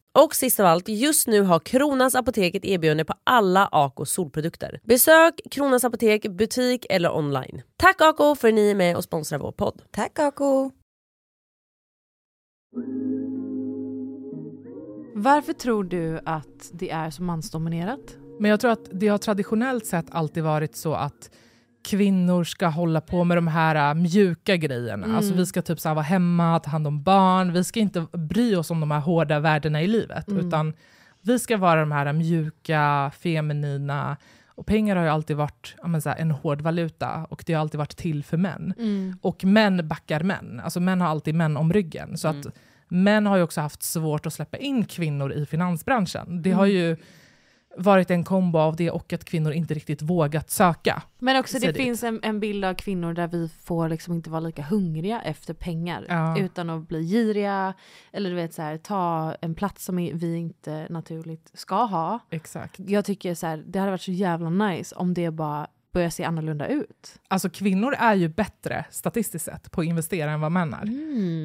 Och 0.19 0.35
sist 0.35 0.59
av 0.59 0.65
allt, 0.65 0.87
just 0.87 1.27
nu 1.27 1.41
har 1.41 1.59
Kronans 1.59 2.15
Apotek 2.15 2.55
ett 2.55 2.65
erbjudande 2.65 3.05
på 3.05 3.13
alla 3.23 3.69
Ako 3.71 4.05
solprodukter. 4.05 4.79
Besök 4.83 5.41
Kronans 5.51 5.83
Apotek, 5.83 6.27
butik 6.27 6.85
eller 6.89 7.15
online. 7.15 7.61
Tack 7.77 8.01
Ako 8.01 8.35
för 8.35 8.47
att 8.47 8.53
ni 8.53 8.71
är 8.71 8.75
med 8.75 8.95
och 8.97 9.03
sponsrar 9.03 9.39
vår 9.39 9.51
podd. 9.51 9.81
Tack 9.91 10.19
Ako! 10.19 10.71
Varför 15.13 15.53
tror 15.53 15.83
du 15.83 16.19
att 16.25 16.71
det 16.73 16.89
är 16.89 17.09
så 17.09 17.23
mansdominerat? 17.23 18.17
Men 18.39 18.51
jag 18.51 18.59
tror 18.59 18.71
att 18.71 18.89
det 18.91 19.07
har 19.07 19.17
traditionellt 19.17 19.85
sett 19.85 20.05
alltid 20.11 20.43
varit 20.43 20.75
så 20.75 20.93
att 20.93 21.31
kvinnor 21.83 22.43
ska 22.43 22.67
hålla 22.67 23.01
på 23.01 23.23
med 23.23 23.37
de 23.37 23.47
här 23.47 23.89
äh, 23.89 23.93
mjuka 23.93 24.55
grejerna. 24.55 25.05
Mm. 25.05 25.17
Alltså 25.17 25.33
vi 25.33 25.45
ska 25.45 25.61
typ 25.61 25.79
så 25.79 25.89
här 25.89 25.95
vara 25.95 26.03
hemma, 26.05 26.59
ta 26.59 26.69
hand 26.69 26.87
om 26.87 27.03
barn. 27.03 27.53
Vi 27.53 27.63
ska 27.63 27.79
inte 27.79 28.05
bry 28.13 28.55
oss 28.55 28.71
om 28.71 28.79
de 28.79 28.91
här 28.91 28.99
hårda 28.99 29.39
värdena 29.39 29.81
i 29.81 29.87
livet. 29.87 30.27
Mm. 30.27 30.47
Utan 30.47 30.73
vi 31.21 31.39
ska 31.39 31.57
vara 31.57 31.79
de 31.79 31.91
här 31.91 32.13
mjuka, 32.13 33.11
feminina. 33.19 34.17
Och 34.47 34.65
pengar 34.65 34.95
har 34.95 35.03
ju 35.03 35.09
alltid 35.09 35.37
varit 35.37 35.75
ja, 35.81 35.87
här, 35.87 36.15
en 36.17 36.31
hård 36.31 36.61
valuta 36.61 37.27
och 37.29 37.43
det 37.45 37.53
har 37.53 37.61
alltid 37.61 37.77
varit 37.77 37.97
till 37.97 38.23
för 38.23 38.37
män. 38.37 38.73
Mm. 38.77 39.17
Och 39.21 39.45
män 39.45 39.87
backar 39.87 40.23
män. 40.23 40.61
Alltså 40.63 40.79
män 40.79 41.01
har 41.01 41.07
alltid 41.07 41.35
män 41.35 41.57
om 41.57 41.73
ryggen. 41.73 42.17
Så 42.17 42.27
att 42.27 42.47
män 42.87 43.25
har 43.25 43.37
ju 43.37 43.43
också 43.43 43.61
haft 43.61 43.83
svårt 43.83 44.25
att 44.25 44.33
släppa 44.33 44.57
in 44.57 44.85
kvinnor 44.85 45.33
i 45.33 45.45
finansbranschen. 45.45 46.41
Det 46.41 46.51
har 46.51 46.65
Mm. 46.65 46.77
ju 46.77 46.97
varit 47.77 48.11
en 48.11 48.23
kombo 48.23 48.59
av 48.59 48.75
det 48.75 48.91
och 48.91 49.13
att 49.13 49.25
kvinnor 49.25 49.51
inte 49.51 49.73
riktigt 49.73 50.01
vågat 50.01 50.49
söka. 50.49 51.03
Men 51.19 51.39
också 51.39 51.59
det 51.59 51.67
dit. 51.67 51.77
finns 51.77 52.03
en, 52.03 52.19
en 52.23 52.39
bild 52.39 52.65
av 52.65 52.73
kvinnor 52.73 53.13
där 53.13 53.27
vi 53.27 53.49
får 53.63 53.89
liksom 53.89 54.13
inte 54.13 54.29
vara 54.29 54.39
lika 54.39 54.63
hungriga 54.63 55.21
efter 55.21 55.53
pengar. 55.53 56.05
Ja. 56.09 56.39
Utan 56.39 56.69
att 56.69 56.87
bli 56.87 57.03
giriga. 57.03 57.73
Eller 58.11 58.29
du 58.29 58.35
vet 58.35 58.53
så 58.53 58.61
här, 58.61 58.77
ta 58.77 59.35
en 59.41 59.55
plats 59.55 59.85
som 59.85 59.95
vi 59.95 60.35
inte 60.35 60.87
naturligt 60.89 61.51
ska 61.53 61.83
ha. 61.83 62.19
Exakt. 62.29 62.79
Jag 62.79 63.05
tycker 63.05 63.35
så 63.35 63.47
här, 63.47 63.63
det 63.67 63.79
hade 63.79 63.91
varit 63.91 64.01
så 64.01 64.11
jävla 64.11 64.49
nice 64.49 64.95
om 64.95 65.13
det 65.13 65.31
bara 65.31 65.67
börjar 65.91 66.09
se 66.09 66.23
annorlunda 66.23 66.67
ut. 66.67 67.19
Alltså 67.27 67.49
kvinnor 67.49 67.93
är 67.93 68.15
ju 68.15 68.27
bättre 68.27 68.85
statistiskt 68.89 69.45
sett 69.45 69.71
på 69.71 69.81
att 69.81 69.87
investera 69.87 70.31
än 70.31 70.41
vad 70.41 70.51
män 70.51 70.73
är. 70.73 70.85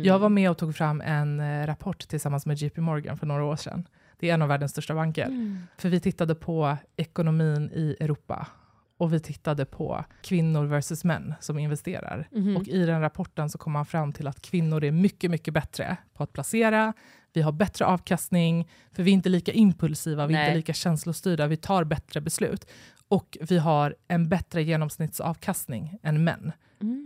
Jag 0.06 0.18
var 0.18 0.28
med 0.28 0.50
och 0.50 0.58
tog 0.58 0.76
fram 0.76 1.00
en 1.00 1.40
eh, 1.40 1.66
rapport 1.66 2.08
tillsammans 2.08 2.46
med 2.46 2.56
JP 2.56 2.80
Morgan 2.80 3.18
för 3.18 3.26
några 3.26 3.44
år 3.44 3.56
sedan. 3.56 3.88
Det 4.20 4.30
är 4.30 4.34
en 4.34 4.42
av 4.42 4.48
världens 4.48 4.72
största 4.72 4.94
banker. 4.94 5.56
För 5.78 5.88
vi 5.88 6.00
tittade 6.00 6.34
på 6.34 6.76
ekonomin 6.96 7.70
i 7.74 7.96
Europa 8.00 8.46
och 8.98 9.12
vi 9.12 9.20
tittade 9.20 9.64
på 9.64 10.04
kvinnor 10.22 10.64
versus 10.66 11.04
män 11.04 11.34
som 11.40 11.58
investerar. 11.58 12.28
Mhm. 12.32 12.56
Och 12.56 12.68
i 12.68 12.86
den 12.86 13.00
rapporten 13.00 13.50
så 13.50 13.58
kom 13.58 13.72
man 13.72 13.86
fram 13.86 14.12
till 14.12 14.26
att 14.26 14.42
kvinnor 14.42 14.84
är 14.84 14.90
mycket, 14.90 15.30
mycket 15.30 15.54
bättre 15.54 15.96
på 16.14 16.22
att 16.22 16.32
placera. 16.32 16.92
Vi 17.32 17.42
har 17.42 17.52
bättre 17.52 17.84
avkastning, 17.86 18.68
för 18.92 19.02
vi 19.02 19.10
är 19.10 19.14
inte 19.14 19.28
lika 19.28 19.52
impulsiva, 19.52 20.26
vi 20.26 20.34
är 20.34 20.38
Nej. 20.38 20.46
inte 20.48 20.56
lika 20.56 20.72
känslostyrda, 20.72 21.46
vi 21.46 21.56
tar 21.56 21.84
bättre 21.84 22.20
beslut. 22.20 22.66
Och 23.08 23.38
vi 23.40 23.58
har 23.58 23.94
en 24.08 24.28
bättre 24.28 24.62
genomsnittsavkastning 24.62 25.98
än 26.02 26.24
män. 26.24 26.52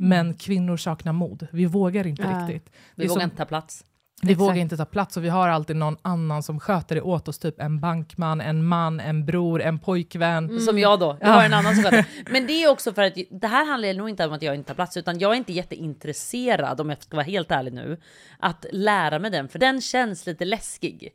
Men 0.01 0.35
kvinnor 0.35 0.77
saknar 0.77 1.13
mod. 1.13 1.47
Vi 1.53 1.67
vågar 1.67 2.07
inte 2.07 2.23
Ja. 2.23 2.29
riktigt. 2.49 2.73
Vi 2.95 3.07
vågar 3.07 3.15
som- 3.21 3.23
inte 3.25 3.37
ta 3.37 3.45
plats. 3.45 3.85
Vi 4.23 4.33
Exakt. 4.33 4.41
vågar 4.41 4.57
inte 4.57 4.77
ta 4.77 4.85
plats 4.85 5.17
och 5.17 5.25
vi 5.25 5.29
har 5.29 5.49
alltid 5.49 5.77
någon 5.77 5.97
annan 6.03 6.43
som 6.43 6.61
sköter 6.61 6.95
det 6.95 7.01
åt 7.03 7.29
oss. 7.29 7.39
Typ 7.39 7.61
en 7.61 7.81
bankman, 7.81 8.41
en 8.41 8.65
man, 8.65 9.01
en 9.01 9.27
bror, 9.27 9.63
en 9.63 9.79
pojkvän. 9.79 10.61
Som 10.61 10.79
jag 10.79 11.01
då. 11.01 11.17
Jag 11.21 11.29
Ja. 11.29 11.33
har 11.33 11.45
en 11.45 11.55
annan 11.55 11.75
som 11.75 11.85
sköter. 11.85 12.05
Men 12.31 12.47
det 12.47 12.53
är 12.65 12.71
också 12.71 12.93
för 12.93 13.03
att 13.03 13.15
det 13.31 13.47
här 13.47 13.67
handlar 13.67 13.95
nog 13.95 14.09
inte 14.11 14.27
om 14.27 14.33
att 14.33 14.43
jag 14.43 14.55
inte 14.55 14.69
tar 14.69 14.75
plats 14.75 14.97
utan 14.97 15.19
jag 15.19 15.33
är 15.33 15.37
inte 15.37 15.53
jätteintresserad 15.53 16.81
om 16.81 16.89
jag 16.91 17.03
ska 17.03 17.17
vara 17.17 17.27
helt 17.27 17.51
ärlig 17.51 17.73
nu 17.73 18.01
att 18.39 18.67
lära 18.73 19.19
mig 19.19 19.31
den 19.31 19.49
för 19.49 19.59
den 19.59 19.81
känns 19.81 20.27
lite 20.27 20.45
läskig. 20.45 21.09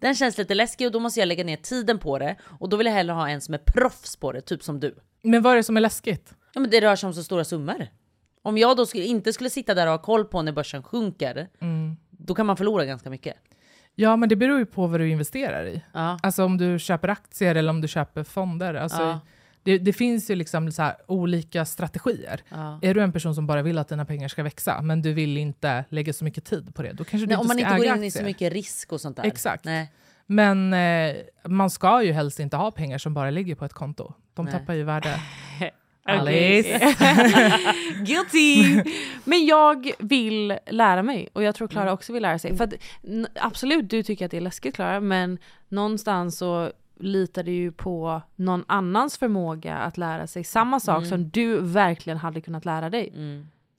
Den 0.00 0.14
känns 0.14 0.38
lite 0.38 0.54
läskig 0.54 0.86
och 0.86 0.92
då 0.92 1.00
måste 1.00 1.20
jag 1.20 1.26
lägga 1.26 1.44
ner 1.44 1.56
tiden 1.56 1.98
på 1.98 2.18
det 2.18 2.36
och 2.60 2.68
då 2.68 2.76
vill 2.76 2.86
jag 2.86 2.94
hellre 2.94 3.12
ha 3.12 3.28
en 3.28 3.40
som 3.40 3.54
är 3.54 3.58
proffs 3.58 4.16
på 4.16 4.32
det, 4.32 4.40
typ 4.40 4.62
som 4.62 4.80
du. 4.80 4.94
Men 5.22 5.42
vad 5.42 5.52
är 5.52 5.56
det 5.56 5.62
som 5.62 5.76
är 5.76 5.80
läskigt? 5.80 6.34
Ja 6.54 6.60
men 6.60 6.70
det 6.70 6.80
rör 6.80 6.96
sig 6.96 7.06
om 7.06 7.14
så 7.14 7.22
stora 7.24 7.44
summor. 7.44 7.88
Om 8.42 8.58
jag 8.58 8.76
då 8.76 8.86
skulle, 8.86 9.04
inte 9.04 9.32
skulle 9.32 9.50
sitta 9.50 9.74
där 9.74 9.86
och 9.86 9.92
ha 9.92 9.98
koll 9.98 10.24
på 10.24 10.42
när 10.42 10.52
börsen 10.52 10.82
sjunker, 10.82 11.48
då 12.18 12.34
kan 12.34 12.46
man 12.46 12.56
förlora 12.56 12.84
ganska 12.84 13.10
mycket. 13.10 13.34
Ja, 13.94 14.16
men 14.16 14.28
det 14.28 14.36
beror 14.36 14.58
ju 14.58 14.66
på 14.66 14.86
vad 14.86 15.00
du 15.00 15.08
investerar 15.10 15.66
i. 15.66 15.82
Ja. 15.92 16.18
Alltså 16.22 16.44
om 16.44 16.58
du 16.58 16.78
köper 16.78 17.08
aktier 17.08 17.54
eller 17.54 17.70
om 17.70 17.80
du 17.80 17.88
köper 17.88 18.24
fonder. 18.24 18.74
Alltså, 18.74 19.02
Ja. 19.02 19.20
det, 19.62 19.78
det 19.78 19.92
finns 19.92 20.30
ju 20.30 20.34
liksom 20.34 20.72
så 20.72 20.90
olika 21.06 21.64
strategier. 21.64 22.40
Ja. 22.48 22.78
Är 22.82 22.94
du 22.94 23.02
en 23.02 23.12
person 23.12 23.34
som 23.34 23.46
bara 23.46 23.62
vill 23.62 23.78
att 23.78 23.88
dina 23.88 24.04
pengar 24.04 24.28
ska 24.28 24.42
växa, 24.42 24.82
men 24.82 25.02
du 25.02 25.12
vill 25.12 25.36
inte 25.36 25.84
lägga 25.88 26.12
så 26.12 26.24
mycket 26.24 26.44
tid 26.44 26.74
på 26.74 26.82
det, 26.82 26.92
då 26.92 27.04
kanske 27.04 27.16
du 27.18 27.26
Nej, 27.26 27.34
inte 27.34 27.40
om 27.40 27.46
man 27.46 27.56
ska 27.58 27.66
inte 27.66 27.76
går 27.76 27.84
äga 27.84 27.96
in 27.96 28.04
i 28.04 28.06
aktier. 28.06 28.20
så 28.22 28.26
mycket 28.26 28.52
risk 28.52 28.92
och 28.92 29.00
sånt 29.00 29.16
där. 29.16 29.24
Exakt. 29.24 29.64
Nej. 29.64 29.92
Men 30.26 30.72
eh, 30.74 31.16
man 31.44 31.70
ska 31.70 32.02
ju 32.02 32.12
helst 32.12 32.40
inte 32.40 32.56
ha 32.56 32.70
pengar 32.70 32.98
som 32.98 33.14
bara 33.14 33.30
ligger 33.30 33.54
på 33.54 33.64
ett 33.64 33.72
konto. 33.72 34.14
De 34.34 34.44
Nej. 34.44 34.54
tappar 34.54 34.74
ju 34.74 34.82
värde. 34.82 35.20
Alice. 36.08 36.94
Guilty! 38.04 38.82
Men 39.24 39.46
jag 39.46 39.90
vill 39.98 40.58
lära 40.66 41.02
mig 41.02 41.28
och 41.32 41.42
jag 41.42 41.54
tror 41.54 41.68
Klara 41.68 41.92
också 41.92 42.12
vill 42.12 42.22
lära 42.22 42.38
sig. 42.38 42.56
För 42.56 42.64
att, 42.64 42.74
absolut, 43.34 43.90
du 43.90 44.02
tycker 44.02 44.24
att 44.24 44.30
det 44.30 44.36
är 44.36 44.40
läskigt 44.40 44.74
Klara, 44.74 45.00
men 45.00 45.38
någonstans 45.68 46.38
så 46.38 46.72
litar 47.00 47.42
du 47.42 47.52
ju 47.52 47.72
på 47.72 48.22
någon 48.36 48.64
annans 48.66 49.18
förmåga 49.18 49.76
att 49.76 49.98
lära 49.98 50.26
sig 50.26 50.44
samma 50.44 50.80
sak 50.80 50.96
Mm. 50.98 51.08
som 51.08 51.28
du 51.28 51.60
verkligen 51.60 52.18
hade 52.18 52.40
kunnat 52.40 52.64
lära 52.64 52.90
dig. 52.90 53.12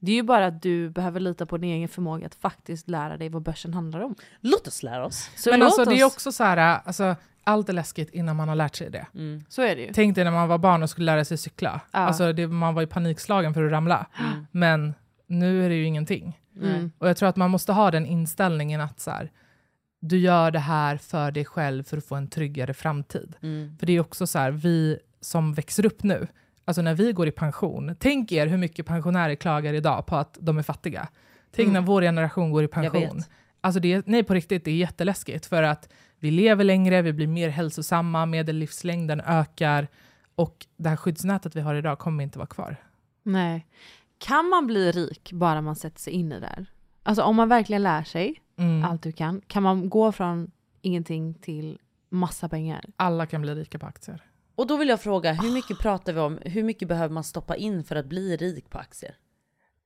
Det 0.00 0.12
är 0.12 0.16
ju 0.16 0.22
bara 0.22 0.46
att 0.46 0.62
du 0.62 0.90
behöver 0.90 1.20
lita 1.20 1.46
på 1.46 1.56
din 1.58 1.70
egen 1.70 1.88
förmåga 1.88 2.26
att 2.26 2.34
faktiskt 2.34 2.88
lära 2.88 3.16
dig 3.16 3.28
vad 3.28 3.42
börsen 3.42 3.74
handlar 3.74 4.00
om. 4.00 4.14
Låt 4.40 4.66
oss 4.66 4.82
lära 4.82 5.06
oss. 5.06 5.30
Så 5.36 5.50
Men 5.50 5.62
alltså, 5.62 5.84
det 5.84 6.00
är 6.00 6.04
oss- 6.06 6.12
också 6.12 6.32
så 6.32 6.44
här, 6.44 6.80
alltså, 6.84 7.16
allt 7.44 7.68
är 7.68 7.72
läskigt 7.72 8.10
innan 8.10 8.36
man 8.36 8.48
har 8.48 8.56
lärt 8.56 8.76
sig 8.76 8.90
det. 8.90 9.06
Så 9.48 9.62
är 9.62 9.76
det 9.76 9.82
ju. 9.82 9.92
Tänk 9.92 10.14
dig 10.14 10.24
när 10.24 10.30
man 10.30 10.48
var 10.48 10.58
barn 10.58 10.82
och 10.82 10.90
skulle 10.90 11.06
lära 11.06 11.24
sig 11.24 11.36
cykla. 11.38 11.80
Ja. 11.90 11.98
Alltså, 11.98 12.32
det, 12.32 12.46
man 12.46 12.74
var 12.74 12.82
ju 12.82 12.88
panikslagen 12.88 13.54
för 13.54 13.64
att 13.64 13.72
ramla. 13.72 14.06
Men 14.50 14.94
nu 15.26 15.64
är 15.64 15.68
det 15.68 15.74
ju 15.74 15.84
ingenting. 15.84 16.40
Mm. 16.56 16.92
Och 16.98 17.08
jag 17.08 17.16
tror 17.16 17.28
att 17.28 17.36
man 17.36 17.50
måste 17.50 17.72
ha 17.72 17.90
den 17.90 18.06
inställningen 18.06 18.80
att 18.80 19.00
så 19.00 19.10
här, 19.10 19.30
du 20.00 20.18
gör 20.18 20.50
det 20.50 20.58
här 20.58 20.96
för 20.96 21.30
dig 21.30 21.44
själv 21.44 21.82
för 21.84 21.96
att 21.96 22.04
få 22.04 22.14
en 22.14 22.28
tryggare 22.28 22.74
framtid. 22.74 23.36
Mm. 23.42 23.76
För 23.78 23.86
det 23.86 23.92
är 23.92 24.00
också 24.00 24.26
så 24.26 24.38
här, 24.38 24.50
vi 24.50 24.98
som 25.20 25.54
växer 25.54 25.86
upp 25.86 26.02
nu, 26.02 26.26
alltså 26.70 26.82
när 26.82 26.94
vi 26.94 27.12
går 27.12 27.28
i 27.28 27.30
pension, 27.30 27.96
tänk 27.98 28.32
er 28.32 28.46
hur 28.46 28.56
mycket 28.58 28.86
pensionärer 28.86 29.34
klagar 29.34 29.74
idag 29.74 30.06
på 30.06 30.16
att 30.16 30.38
de 30.40 30.58
är 30.58 30.62
fattiga. 30.62 31.08
Tänk 31.50 31.68
Mm. 31.68 31.72
när 31.72 31.86
vår 31.86 32.02
generation 32.02 32.50
går 32.50 32.64
i 32.64 32.68
pension. 32.68 33.22
Alltså 33.60 33.80
det 33.80 34.06
nej, 34.06 34.24
på 34.24 34.34
riktigt, 34.34 34.64
det 34.64 34.70
är 34.70 34.74
jätteläskigt 34.76 35.46
för 35.46 35.62
att 35.62 35.88
vi 36.18 36.30
lever 36.30 36.64
längre, 36.64 37.02
vi 37.02 37.12
blir 37.12 37.26
mer 37.26 37.48
hälsosamma, 37.48 38.26
medellivslängden 38.26 39.20
ökar 39.20 39.88
och 40.34 40.66
det 40.76 40.88
här 40.88 40.96
skyddsnätet 40.96 41.56
vi 41.56 41.60
har 41.60 41.74
idag 41.74 41.98
kommer 41.98 42.24
inte 42.24 42.38
vara 42.38 42.46
kvar. 42.46 42.76
Nej. 43.22 43.66
Kan 44.18 44.48
man 44.48 44.66
bli 44.66 44.92
rik 44.92 45.32
bara 45.32 45.60
man 45.60 45.76
sätter 45.76 46.00
sig 46.00 46.12
in 46.12 46.32
i 46.32 46.34
det 46.34 46.40
där? 46.40 46.66
Alltså 47.02 47.22
om 47.22 47.36
man 47.36 47.48
verkligen 47.48 47.82
lär 47.82 48.02
sig 48.04 48.42
Mm. 48.58 48.84
allt 48.84 49.02
du 49.02 49.12
kan, 49.12 49.40
kan 49.46 49.62
man 49.62 49.88
gå 49.90 50.12
från 50.12 50.50
ingenting 50.82 51.34
till 51.34 51.78
massa 52.08 52.48
pengar? 52.48 52.84
Alla 52.96 53.26
kan 53.26 53.42
bli 53.42 53.54
rika 53.54 53.78
på 53.78 53.86
aktier. 53.86 54.22
Och 54.60 54.66
då 54.66 54.76
vill 54.76 54.88
jag 54.88 55.00
fråga, 55.00 55.32
hur 55.32 55.52
mycket 55.52 55.78
pratar 55.78 56.12
vi 56.12 56.20
om? 56.20 56.38
Hur 56.44 56.62
mycket 56.62 56.88
behöver 56.88 57.14
man 57.14 57.24
stoppa 57.24 57.56
in 57.56 57.84
för 57.84 57.96
att 57.96 58.06
bli 58.06 58.36
rik 58.36 58.70
på 58.70 58.78
aktier? 58.78 59.14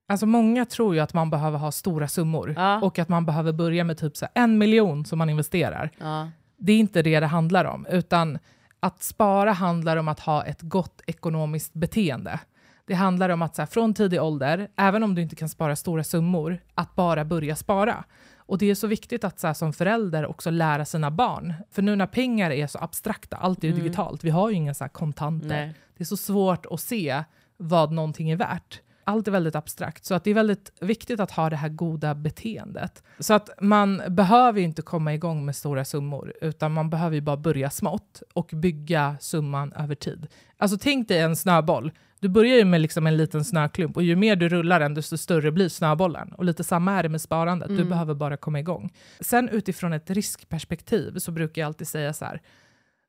Alltså 0.07 0.25
många 0.25 0.65
tror 0.65 0.95
ju 0.95 1.01
att 1.01 1.13
man 1.13 1.29
behöver 1.29 1.57
ha 1.57 1.71
stora 1.71 2.07
summor 2.07 2.53
Ja. 2.57 2.81
och 2.81 2.99
att 2.99 3.09
man 3.09 3.25
behöver 3.25 3.51
börja 3.51 3.83
med 3.83 3.97
typ 3.97 4.17
så 4.17 4.27
en 4.33 4.57
miljon 4.57 5.05
som 5.05 5.17
man 5.17 5.29
investerar. 5.29 5.91
Ja. 5.97 6.29
Det 6.57 6.71
är 6.71 6.77
inte 6.77 7.01
det 7.01 7.19
det 7.19 7.25
handlar 7.25 7.65
om, 7.65 7.85
utan 7.89 8.39
att 8.79 9.03
spara 9.03 9.51
handlar 9.51 9.97
om 9.97 10.07
att 10.07 10.19
ha 10.19 10.43
ett 10.45 10.61
gott 10.61 11.01
ekonomiskt 11.07 11.73
beteende. 11.73 12.39
Det 12.87 12.93
handlar 12.93 13.29
om 13.29 13.41
att 13.41 13.55
så 13.55 13.61
här, 13.61 13.67
från 13.67 13.93
tidig 13.93 14.21
ålder, 14.21 14.67
även 14.75 15.03
om 15.03 15.15
du 15.15 15.21
inte 15.21 15.35
kan 15.35 15.49
spara 15.49 15.75
stora 15.75 16.03
summor, 16.03 16.59
att 16.75 16.95
bara 16.95 17.25
börja 17.25 17.55
spara. 17.55 18.03
Och 18.47 18.57
det 18.57 18.69
är 18.69 18.75
så 18.75 18.87
viktigt 18.87 19.23
att 19.23 19.39
så 19.39 19.47
här, 19.47 19.53
som 19.53 19.73
förälder 19.73 20.25
också 20.25 20.49
lära 20.49 20.85
sina 20.85 21.11
barn. 21.11 21.53
För 21.71 21.81
nu 21.81 21.95
när 21.95 22.07
pengar 22.07 22.51
är 22.51 22.67
så 22.67 22.79
abstrakta, 22.79 23.37
allt 23.37 23.63
är 23.63 23.67
ju 23.67 23.73
Mm. 23.73 23.83
digitalt, 23.83 24.23
vi 24.23 24.29
har 24.29 24.49
ju 24.49 24.55
inga 24.55 24.73
så 24.73 24.83
här, 24.83 24.89
kontanter. 24.89 25.47
Nej. 25.47 25.73
Det 25.97 26.03
är 26.03 26.05
så 26.05 26.17
svårt 26.17 26.65
att 26.65 26.81
se 26.81 27.23
vad 27.57 27.91
någonting 27.91 28.29
är 28.29 28.35
värt. 28.35 28.81
Allt 29.07 29.27
är 29.27 29.31
väldigt 29.31 29.55
abstrakt, 29.55 30.05
så 30.05 30.13
att 30.13 30.23
det 30.23 30.29
är 30.29 30.33
väldigt 30.33 30.71
viktigt 30.81 31.19
att 31.19 31.31
ha 31.31 31.49
det 31.49 31.55
här 31.55 31.69
goda 31.69 32.15
beteendet. 32.15 33.03
Så 33.19 33.33
att 33.33 33.49
man 33.61 34.01
behöver 34.09 34.59
ju 34.59 34.65
inte 34.65 34.81
komma 34.81 35.13
igång 35.13 35.45
med 35.45 35.55
stora 35.55 35.85
summor, 35.85 36.33
utan 36.41 36.71
man 36.71 36.89
behöver 36.89 37.21
bara 37.21 37.37
börja 37.37 37.69
smått 37.69 38.23
och 38.33 38.49
bygga 38.53 39.17
summan 39.19 39.73
över 39.73 39.95
tid. 39.95 40.27
Alltså 40.57 40.77
tänk 40.81 41.07
dig 41.07 41.19
en 41.19 41.35
snöboll. 41.35 41.91
Du 42.25 42.29
börjar 42.29 42.57
ju 42.57 42.65
med 42.65 42.81
liksom 42.81 43.07
en 43.07 43.17
liten 43.17 43.43
snöklump 43.45 43.97
och 43.97 44.03
ju 44.03 44.15
mer 44.15 44.35
du 44.35 44.49
rullar 44.49 44.79
den, 44.79 44.93
desto 44.93 45.17
större 45.17 45.51
blir 45.51 45.69
snöbollen. 45.69 46.33
Och 46.33 46.45
lite 46.45 46.63
samma 46.63 46.91
är 46.91 47.03
det 47.03 47.09
med 47.09 47.21
sparandet, 47.21 47.67
du 47.67 47.75
Mm. 47.75 47.89
behöver 47.89 48.13
bara 48.13 48.37
komma 48.37 48.59
igång. 48.59 48.93
Sen 49.19 49.49
utifrån 49.49 49.93
ett 49.93 50.09
riskperspektiv 50.09 51.17
så 51.17 51.31
brukar 51.31 51.61
jag 51.61 51.67
alltid 51.67 51.87
säga 51.87 52.13
så 52.13 52.25
här, 52.25 52.41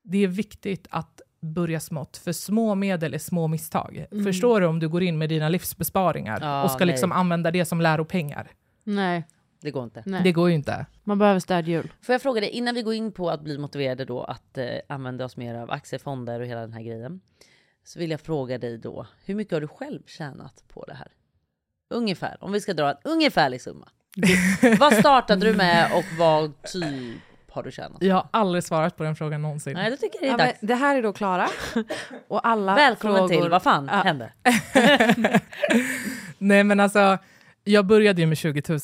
det 0.05 0.19
är 0.25 0.29
viktigt 0.29 0.87
att 0.91 1.21
börja 1.41 1.81
smått, 1.81 2.17
för 2.17 2.33
små 2.33 2.75
medel 2.75 3.15
är 3.15 3.19
små 3.19 3.47
misstag. 3.47 4.07
Mm. 4.11 4.25
Förstår 4.25 4.61
du 4.61 4.67
om 4.67 4.79
du 4.81 4.89
går 4.89 5.03
in 5.03 5.19
med 5.19 5.29
dina 5.29 5.49
livsbesparingar 5.49 6.39
Ja, 6.43 6.65
och 6.65 6.71
ska 6.71 6.85
liksom 6.85 7.13
använda 7.13 7.51
det 7.51 7.65
som 7.65 7.81
läropengar? 7.81 8.49
Nej. 8.85 9.25
Det 9.61 9.71
går 9.71 9.85
inte. 9.85 10.03
Nej. 10.07 10.21
Det 10.25 10.33
går 10.33 10.49
ju 10.49 10.55
inte. 10.55 10.87
Man 11.05 11.19
behöver 11.19 11.41
stödhjul. 11.41 11.93
Får 12.03 12.13
jag 12.13 12.23
fråga 12.23 12.41
dig, 12.41 12.51
innan 12.51 12.75
vi 12.75 12.83
går 12.83 12.95
in 12.95 13.13
på 13.13 13.31
att 13.31 13.41
bli 13.43 13.59
motiverade 13.59 14.05
då 14.05 14.23
att 14.23 14.59
eh, 14.59 14.67
använda 14.89 15.25
oss 15.25 15.37
mer 15.37 15.55
av 15.55 15.71
aktiefonder 15.71 16.41
och 16.41 16.47
hela 16.47 16.61
den 16.61 16.73
här 16.73 16.83
grejen. 16.83 17.21
Så 17.87 17.99
vill 17.99 18.11
jag 18.11 18.21
fråga 18.21 18.59
dig 18.59 18.79
då, 18.79 19.07
hur 19.25 19.35
mycket 19.35 19.53
har 19.53 19.61
du 19.61 19.69
själv 19.69 20.03
tjänat 20.07 20.65
på 20.69 20.85
det 20.85 20.95
här? 20.95 21.09
Ungefär, 21.91 22.37
om 22.41 22.53
vi 22.53 22.61
ska 22.61 22.75
dra 22.75 22.91
en 22.91 22.97
ungefärlig 23.05 23.61
summa. 23.61 23.89
vad 24.79 24.95
startade 24.95 25.47
du 25.47 25.57
med 25.57 25.93
och 25.95 26.05
vad 26.19 26.63
typ 26.63 27.17
har 27.51 27.63
du 27.63 27.71
tjänat? 27.71 28.03
Jag 28.03 28.15
har 28.15 28.29
aldrig 28.31 28.65
svarat 28.65 28.97
på 28.97 29.03
den 29.03 29.17
frågan 29.17 29.43
någonsin. 29.43 29.73
Nej, 29.75 29.91
då 29.91 29.97
tycker 29.97 30.19
jag 30.19 30.23
det 30.23 30.27
är 30.27 30.31
Ja, 30.31 30.37
men 30.37 30.47
dags. 30.47 30.59
det 30.61 30.75
här 30.75 30.97
är 30.97 31.03
då 31.03 31.13
Klara. 31.13 31.49
Och 32.29 32.47
alla 32.49 32.75
Välkommen 32.75 33.17
frågor... 33.17 33.41
till, 33.43 33.51
vad 33.51 33.63
fan 33.63 33.89
Ja. 33.93 34.03
hände? 34.03 34.33
Nej 36.39 36.65
men 36.65 36.81
alltså, 36.81 37.19
jag 37.65 37.87
började 37.87 38.21
ju 38.21 38.27
med 38.27 38.39
20 38.39 38.63
000 38.69 38.79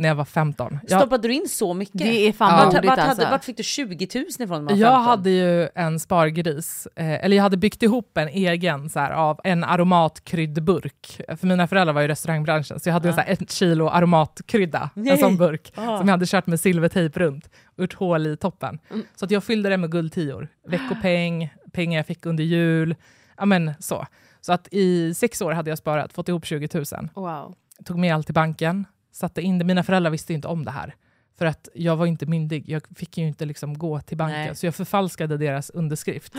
när 0.00 0.08
jag 0.08 0.14
var 0.14 0.24
15. 0.24 0.78
Jag, 0.88 1.00
Stoppade 1.00 1.28
du 1.28 1.34
in 1.34 1.48
så 1.48 1.74
mycket? 1.74 1.98
Det 1.98 2.28
är 2.28 2.32
fan 2.32 2.50
Ja. 2.50 2.56
vart, 2.56 2.66
modigt 2.74 2.86
vart, 2.86 2.98
hade, 2.98 3.10
alltså. 3.10 3.30
vart 3.30 3.44
fick 3.44 3.56
du 3.56 3.62
20 3.62 4.08
000 4.14 4.24
ifrån? 4.28 4.36
när 4.38 4.46
man 4.46 4.64
var 4.64 4.72
jag 4.72 4.90
15? 4.90 5.04
hade 5.04 5.30
ju 5.30 5.68
en 5.74 6.00
spargris, 6.00 6.88
eh, 6.96 7.24
eller 7.24 7.36
jag 7.36 7.42
hade 7.42 7.56
byggt 7.56 7.82
ihop 7.82 8.18
en 8.18 8.28
egen 8.28 8.90
så 8.90 9.00
här, 9.00 9.10
av 9.10 9.40
en 9.44 9.64
aromatkryddburk. 9.64 11.20
För 11.36 11.46
mina 11.46 11.66
föräldrar 11.68 11.94
var 11.94 12.02
i 12.02 12.08
restaurangbranschen, 12.08 12.80
så 12.80 12.88
jag 12.88 12.92
hade 12.94 13.08
en, 13.08 13.14
så 13.14 13.20
här, 13.20 13.32
ett 13.32 13.50
kilo 13.50 13.88
aromatkrydda, 13.88 14.90
Nej. 14.94 15.12
en 15.12 15.18
sån 15.18 15.36
burk, 15.36 15.72
Ah. 15.76 15.98
som 15.98 16.08
jag 16.08 16.12
hade 16.12 16.26
kört 16.26 16.46
med 16.46 16.60
silvertejp 16.60 17.20
runt 17.20 17.50
och 17.76 17.80
gjort 17.82 17.94
hål 17.94 18.26
i 18.26 18.36
toppen. 18.36 18.78
Mm. 18.90 19.02
Så 19.16 19.24
att 19.24 19.30
jag 19.30 19.44
fyllde 19.44 19.68
det 19.68 19.76
med 19.76 19.90
guldtior, 19.92 20.48
veckopeng, 20.68 21.54
pengar 21.72 21.98
jag 21.98 22.06
fick 22.06 22.26
under 22.26 22.44
jul, 22.44 22.94
ja 23.36 23.44
men 23.44 23.72
så. 23.78 24.06
Så 24.40 24.52
att 24.52 24.68
i 24.70 25.14
sex 25.14 25.42
år 25.42 25.52
hade 25.52 25.70
jag 25.70 25.78
sparat, 25.78 26.12
fått 26.12 26.28
ihop 26.28 26.44
20 26.46 26.68
000. 26.74 26.84
Wow. 27.14 27.54
tog 27.84 27.98
med 27.98 28.14
allt 28.14 28.26
till 28.26 28.34
banken, 28.34 28.84
satte 29.12 29.42
in 29.42 29.58
det. 29.58 29.64
Mina 29.64 29.82
föräldrar 29.82 30.10
visste 30.10 30.34
inte 30.34 30.48
om 30.48 30.64
det 30.64 30.70
här. 30.70 30.94
För 31.38 31.46
att 31.46 31.68
jag 31.74 31.96
var 31.96 32.06
inte 32.06 32.26
myndig, 32.26 32.68
jag 32.68 32.82
fick 32.96 33.18
ju 33.18 33.26
inte 33.28 33.44
liksom 33.44 33.78
gå 33.78 34.00
till 34.00 34.16
banken. 34.16 34.40
Nej. 34.40 34.54
Så 34.56 34.66
jag 34.66 34.74
förfalskade 34.74 35.36
deras 35.36 35.70
underskrift. 35.70 36.34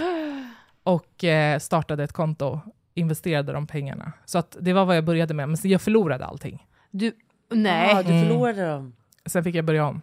Och 0.84 1.24
eh, 1.24 1.60
startade 1.60 2.04
ett 2.04 2.14
konto, 2.14 2.60
investerade 2.94 3.52
de 3.54 3.68
pengarna. 3.68 4.12
Så 4.26 4.38
att 4.38 4.58
det 4.60 4.74
var 4.74 4.86
vad 4.86 4.98
jag 4.98 5.04
började 5.06 5.34
med, 5.34 5.50
men 5.50 5.58
sen 5.58 5.72
jag 5.72 5.82
förlorade 5.82 6.26
allting. 6.26 6.68
Du, 6.92 7.12
nej. 7.50 7.94
Ah, 7.96 8.04
du 8.04 8.10
Mm. 8.14 8.28
förlorade 8.28 8.68
dem. 8.70 8.96
Sen 9.26 9.44
fick 9.44 9.56
jag 9.56 9.66
börja 9.66 9.88
om. 9.88 10.02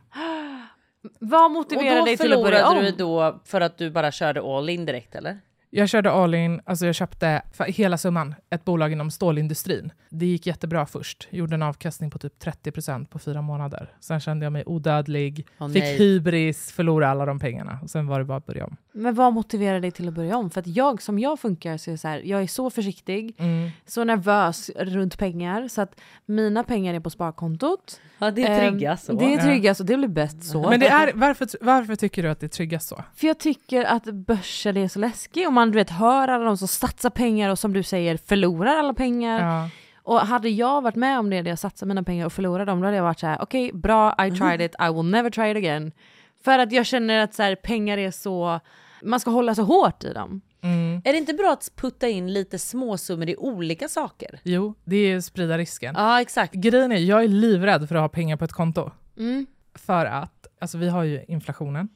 Vad 1.18 1.44
Och 1.44 1.50
motiverar 1.50 1.98
då 1.98 2.04
dig 2.04 2.16
till 2.16 2.33
att 2.33 2.42
börja 2.42 2.59
förlorade 2.59 2.78
om? 2.78 2.85
du 2.85 3.04
då 3.04 3.40
för 3.44 3.61
att 3.61 3.78
du 3.78 3.90
bara 3.90 4.12
körde 4.12 4.40
all 4.57 4.68
in 4.68 4.87
direkt 4.87 5.14
eller? 5.14 5.40
Jag 5.70 5.88
körde 5.88 6.11
all 6.11 6.35
in, 6.35 6.61
alltså 6.64 6.87
jag 6.87 6.94
köpte 6.94 7.42
hela 7.66 7.98
summan 7.98 8.35
ett 8.50 8.64
bolag 8.64 8.92
inom 8.92 9.11
stålindustrin. 9.11 9.92
Det 10.11 10.26
gick 10.26 10.46
jättebra 10.46 10.87
först. 10.87 11.28
Gjorde 11.31 11.54
en 11.54 11.62
avkastning 11.62 12.11
på 12.11 12.18
typ 12.18 12.42
30% 12.42 13.07
på 13.07 13.18
fyra 13.18 13.42
månader. 13.42 13.92
Sen 14.00 14.20
kände 14.20 14.46
jag 14.46 14.52
mig 14.52 14.62
odödlig, 14.66 15.46
Åh, 15.59 15.68
fick 15.68 15.85
hybris, 15.85 16.72
förlorade 16.72 17.11
alla 17.11 17.26
de 17.26 17.38
pengarna. 17.38 17.78
Och 17.83 17.90
sen 17.90 18.07
var 18.07 18.18
det 18.18 18.24
bara 18.24 18.38
att 18.38 18.46
börja 18.46 18.64
om. 18.64 18.76
Men 18.99 19.15
vad 19.15 19.33
motiverar 19.33 19.81
dig 19.81 19.91
till 19.91 20.09
att 20.09 20.15
börja 20.15 20.37
om? 20.37 20.51
För 20.51 20.61
att 20.61 20.67
jag 20.67 21.03
som 21.03 21.19
jag 21.19 21.41
funkar 21.41 21.77
så 21.77 21.91
är 21.91 21.93
jag 21.93 22.01
så 22.01 22.09
här, 22.09 22.23
jag 22.25 22.43
är 22.43 22.47
så 22.47 22.71
försiktig, 22.71 23.35
Mm. 23.39 23.71
så 23.87 24.05
nervös 24.05 24.71
runt 24.77 25.19
pengar 25.19 25.69
så 25.69 25.83
att 25.83 26.01
mina 26.27 26.65
pengar 26.65 26.95
är 26.95 27.01
på 27.01 27.11
sparkontot. 27.11 28.01
Ja 28.19 28.31
det 28.31 28.43
är 28.43 28.63
Ehm, 28.63 28.71
tryggast 28.73 29.05
så. 29.07 29.13
Det 29.13 29.35
är 29.35 29.39
tryggast 29.41 29.81
och 29.81 29.87
det 29.87 29.97
blir 29.97 30.09
bäst 30.09 30.45
så. 30.45 30.71
Men 30.71 30.81
det 30.81 30.89
är, 30.89 31.13
varför, 31.15 31.49
varför 31.61 31.97
tycker 31.97 32.23
du 32.23 32.29
att 32.31 32.41
det 32.41 32.47
är 32.47 32.49
tryggast 32.49 32.89
så? 32.89 33.05
För 33.17 33.27
jag 33.27 33.39
tycker 33.39 33.85
att 33.85 34.05
börsen 34.05 34.77
är 34.77 34.89
så 34.89 34.99
läskig 34.99 35.47
och 35.47 35.53
man 35.53 35.71
du 35.71 35.75
vet, 35.79 35.91
hör 35.91 36.29
alla 36.29 36.45
de 36.45 36.57
som 36.57 36.69
satsar 36.69 37.11
pengar 37.11 37.51
och 37.51 37.59
som 37.59 37.73
du 37.73 37.83
säger 37.83 38.17
förlorar 38.17 38.77
alla 38.77 38.95
pengar. 38.95 39.41
Ja. 39.41 39.69
Och 40.03 40.21
hade 40.21 40.49
jag 40.49 40.81
varit 40.83 40.97
med 40.97 41.19
om 41.19 41.31
det 41.31 41.43
där 41.43 41.51
jag 41.51 41.59
satsar 41.59 41.87
mina 41.87 42.03
pengar 42.03 42.27
och 42.27 42.33
förlorar 42.33 42.67
dem, 42.67 42.81
då 42.81 42.87
hade 42.87 42.97
jag 42.97 43.05
varit 43.05 43.21
så 43.21 43.27
här: 43.27 43.39
okej 43.43 43.71
bra, 43.73 44.15
I 44.27 44.31
tried 44.31 44.61
it, 44.61 44.75
I 44.81 44.93
will 44.95 45.11
never 45.11 45.31
try 45.31 45.51
it 45.51 45.57
again. 45.57 45.93
För 46.45 46.59
att 46.59 46.73
jag 46.73 46.87
känner 46.87 47.19
att 47.25 47.35
så 47.35 47.43
här, 47.43 47.55
pengar 47.55 47.99
är 47.99 48.11
så, 48.11 48.61
man 49.03 49.21
ska 49.21 49.31
hålla 49.31 49.55
så 49.55 49.63
hårt 49.63 50.05
i 50.05 50.13
dem. 50.13 50.41
Mm. 50.61 51.03
Är 51.05 51.13
det 51.13 51.19
inte 51.19 51.35
bra 51.35 51.53
att 51.53 51.73
putta 51.77 52.09
in 52.09 52.33
lite 52.33 52.59
småsummor 52.59 53.29
i 53.29 53.37
olika 53.37 53.89
saker? 53.89 54.41
Jo, 54.45 54.75
det 54.85 54.97
är 54.97 55.09
ju 55.09 55.23
sprida 55.23 55.59
risken. 55.59 55.95
Ja 55.99 56.21
exakt. 56.21 56.55
Grejen 56.55 56.93
är, 56.93 56.97
jag 56.97 57.25
är 57.25 57.29
livrädd 57.29 57.89
för 57.89 57.95
att 57.95 58.01
ha 58.01 58.09
pengar 58.09 58.37
på 58.37 58.45
ett 58.45 58.53
konto. 58.53 58.91
Mm. 59.19 59.47
För 59.75 60.07
att, 60.07 60.47
alltså 60.61 60.79
vi 60.79 60.89
har 60.89 61.05
ju 61.05 61.25
inflationen 61.29 61.89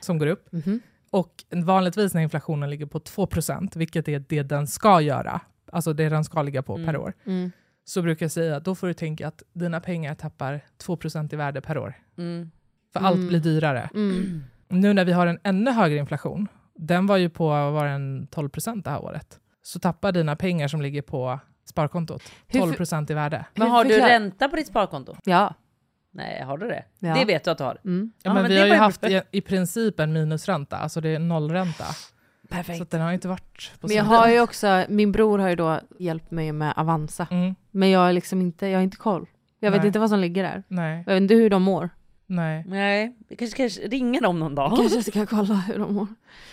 som 0.00 0.18
går 0.18 0.26
upp. 0.26 0.52
Mhm. 0.52 0.80
Och 1.10 1.44
vanligtvis 1.50 2.14
när 2.14 2.22
inflationen 2.22 2.70
ligger 2.70 2.86
på 2.86 2.98
2%, 3.00 3.76
vilket 3.78 4.08
är 4.08 4.24
det 4.28 4.42
den 4.42 4.66
ska 4.66 5.00
göra, 5.00 5.40
alltså 5.72 5.92
det 5.92 6.08
den 6.08 6.24
ska 6.24 6.42
ligga 6.42 6.62
på 6.62 6.76
per 6.76 6.96
år, 6.96 7.12
Mm. 7.26 7.50
så 7.84 8.02
brukar 8.02 8.24
jag 8.24 8.30
säga 8.32 8.56
att 8.56 8.64
då 8.64 8.74
får 8.74 8.86
du 8.86 8.94
tänka 8.94 9.28
att 9.28 9.42
dina 9.52 9.80
pengar 9.80 10.14
tappar 10.14 10.60
2% 10.78 11.32
i 11.32 11.36
värde 11.36 11.60
per 11.60 11.78
år. 11.78 11.94
Mm. 12.18 12.50
För 12.92 13.00
allt 13.00 13.16
Mm. 13.16 13.28
blir 13.28 13.40
dyrare. 13.40 13.90
Nu 14.70 14.92
när 14.94 15.04
vi 15.04 15.12
har 15.12 15.26
en 15.26 15.38
ännu 15.44 15.70
högre 15.70 15.96
inflation, 15.98 16.48
den 16.74 17.06
var 17.06 17.16
ju 17.16 17.28
på 17.30 17.48
var 17.48 17.86
den 17.86 18.26
12 18.30 18.48
procent 18.48 18.84
det 18.84 18.90
här 18.90 19.04
året, 19.04 19.38
så 19.62 19.78
tappar 19.78 20.12
dina 20.12 20.36
pengar 20.36 20.68
som 20.68 20.82
ligger 20.82 21.02
på 21.02 21.40
sparkontot 21.64 22.22
Hur 22.46 22.60
12 22.60 22.70
för- 22.70 22.76
procent 22.76 23.10
i 23.10 23.14
värde. 23.14 23.44
Men 23.54 23.68
har 23.70 23.84
du 23.84 24.00
ränta 24.00 24.48
på 24.48 24.56
ditt 24.56 24.66
sparkonto? 24.66 25.16
Ja. 25.24 25.54
Nej, 26.12 26.42
har 26.42 26.58
du 26.58 26.68
det? 26.68 26.84
Ja. 26.98 27.14
Det 27.14 27.24
vet 27.24 27.44
du 27.44 27.50
att 27.50 27.58
du 27.58 27.64
har. 27.64 27.78
Mm. 27.84 28.12
Ja, 28.22 28.34
men 28.34 28.44
vi 28.48 28.54
det 28.54 28.60
har 28.60 28.66
ju 28.66 28.74
haft 28.74 29.04
i, 29.04 29.22
i 29.30 29.40
princip 29.40 30.00
en 30.00 30.12
minusränta, 30.12 30.76
alltså 30.76 31.00
det 31.00 31.08
är 31.08 31.18
nollränta. 31.18 31.84
Perfekt. 32.48 32.78
Så 32.78 32.84
den 32.84 33.00
har 33.00 33.12
inte 33.12 33.28
varit 33.28 33.72
på 33.80 33.86
Men 33.86 33.96
jag 33.96 34.04
har 34.04 34.28
ju 34.28 34.40
också, 34.40 34.84
min 34.88 35.12
bror 35.12 35.38
har 35.38 35.48
ju 35.48 35.56
då 35.56 35.80
hjälpt 35.98 36.30
mig 36.30 36.52
med 36.52 36.72
Avanza. 36.76 37.26
Mm, 37.30 37.54
Men 37.70 37.90
jag 37.90 38.08
är 38.08 38.12
liksom 38.12 38.40
inte, 38.40 38.66
jag 38.66 38.78
har 38.78 38.82
inte 38.82 38.96
koll. 38.96 39.26
Jag 39.60 39.70
vet 39.70 39.80
Nej. 39.80 39.86
inte 39.86 39.98
vad 39.98 40.10
som 40.10 40.18
ligger 40.18 40.42
där. 40.42 40.62
nej, 40.68 41.02
Jag 41.06 41.14
vet 41.14 41.20
inte 41.22 41.34
hur 41.34 41.50
de 41.50 41.62
mår. 41.62 41.90
Nej, 42.30 42.64
Nej, 42.66 43.16
vi 43.28 43.36
kanske 43.36 43.70
ska 43.70 43.88
ringa 43.88 44.20
dem 44.20 44.38
någon 44.38 44.54
dag. 44.54 44.76
Kanske 44.76 45.02
ska 45.02 45.26
kolla 45.26 45.54
hur 45.54 45.78
de 45.78 45.94
mår. 45.94 46.06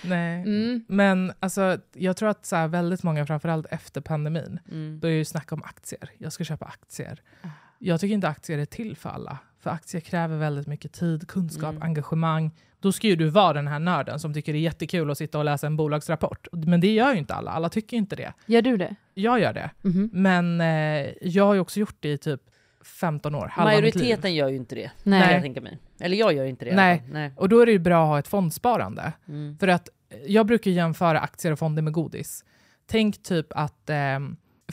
nej. 0.03 0.41
Mm. 0.41 0.85
Men 0.87 1.33
alltså, 1.39 1.77
jag 1.93 2.17
tror 2.17 2.29
att 2.29 2.45
så 2.45 2.55
här, 2.55 2.67
väldigt 2.67 3.03
många, 3.03 3.25
framförallt 3.25 3.65
efter 3.65 4.01
pandemin, 4.01 4.59
Mm. 4.71 4.99
börjar 4.99 5.15
ju 5.15 5.25
snacka 5.25 5.55
om 5.55 5.63
aktier. 5.63 6.09
Jag 6.17 6.33
ska 6.33 6.43
köpa 6.43 6.65
aktier. 6.65 7.21
Ah. 7.41 7.47
Jag 7.79 7.99
tycker 7.99 8.13
inte 8.13 8.27
aktier 8.27 8.57
är 8.57 8.65
till 8.65 8.97
för 8.97 9.09
alla. 9.09 9.37
För 9.59 9.69
aktier 9.69 10.01
kräver 10.01 10.37
väldigt 10.37 10.67
mycket 10.67 10.93
tid, 10.93 11.27
kunskap, 11.27 11.69
Mm. 11.69 11.81
engagemang. 11.83 12.51
Då 12.79 12.91
ska 12.91 13.07
ju 13.07 13.15
du 13.15 13.29
vara 13.29 13.53
den 13.53 13.67
här 13.67 13.79
nörden 13.79 14.19
som 14.19 14.33
tycker 14.33 14.53
det 14.53 14.59
är 14.59 14.61
jättekul 14.61 15.11
att 15.11 15.17
sitta 15.17 15.37
och 15.37 15.45
läsa 15.45 15.67
en 15.67 15.77
bolagsrapport. 15.77 16.47
Men 16.51 16.81
det 16.81 16.93
gör 16.93 17.13
ju 17.13 17.19
inte 17.19 17.33
alla. 17.33 17.51
Alla 17.51 17.69
tycker 17.69 17.97
inte 17.97 18.15
det. 18.15 18.33
Gör 18.45 18.61
du 18.61 18.77
det? 18.77 18.95
Jag 19.13 19.39
gör 19.39 19.53
det. 19.53 19.69
Mhm. 19.81 20.09
Men 20.13 20.61
eh, 20.61 21.07
jag 21.21 21.45
har 21.45 21.53
ju 21.53 21.59
också 21.59 21.79
gjort 21.79 21.95
det 21.99 22.11
i 22.11 22.17
typ 22.17 22.41
15 22.88 23.36
år. 23.36 23.54
Majoriteten 23.58 24.36
gör 24.36 24.50
ju 24.50 24.56
inte 24.56 24.76
det. 24.76 24.91
Nej. 25.04 25.21
kan 25.23 25.34
Jag 25.34 25.41
tänka 25.41 25.62
mig. 25.62 25.78
Eller 26.00 26.17
jag 26.17 26.34
gör 26.34 26.45
inte 26.45 26.65
det. 26.65 26.76
Nej. 26.76 27.04
Nej. 27.12 27.32
Och 27.36 27.50
då 27.50 27.60
är 27.60 27.65
det 27.65 27.71
ju 27.71 27.80
bra 27.80 28.04
att 28.04 28.08
ha 28.10 28.19
ett 28.19 28.28
fondsparande. 28.28 29.13
Mm. 29.28 29.58
För 29.58 29.67
att 29.67 29.89
eh, 30.10 30.17
jag 30.28 30.45
brukar 30.45 30.71
jämföra 30.71 31.19
aktier 31.19 31.52
och 31.52 31.60
fonder 31.60 31.82
med 31.82 31.93
godis. 31.93 32.43
Tänk 32.86 33.23
typ 33.23 33.47
att 33.50 33.89
eh, 33.89 34.19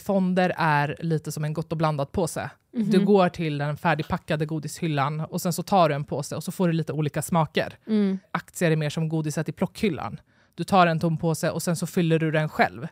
fonder 0.01 0.53
är 0.57 0.97
lite 0.99 1.33
som 1.33 1.45
en 1.45 1.53
gott 1.53 1.73
och 1.73 1.79
blandat 1.79 2.13
påse. 2.13 2.51
Du 2.73 2.97
Mhm. 2.99 3.05
går 3.05 3.29
till 3.29 3.59
den 3.59 3.77
färdigpackade 3.77 4.47
godishyllan 4.47 5.21
och 5.21 5.41
sen 5.41 5.53
så 5.53 5.63
tar 5.63 5.89
du 5.89 5.95
en 5.95 6.05
påse 6.05 6.37
och 6.37 6.45
så 6.45 6.53
får 6.53 6.67
du 6.69 6.73
lite 6.73 6.93
olika 6.93 7.23
smaker. 7.23 7.79
Mm. 7.87 8.19
Aktier 8.31 8.71
är 8.71 8.77
mer 8.77 8.91
som 8.91 9.09
godiset 9.09 9.49
i 9.49 9.53
plockhyllan. 9.53 10.21
Du 10.55 10.65
tar 10.65 10.87
en 10.87 11.01
tom 11.01 11.19
påse 11.19 11.51
och 11.51 11.63
sen 11.63 11.77
så 11.77 11.87
fyller 11.87 12.19
du 12.19 12.31
den 12.31 12.49
själv. 12.49 12.87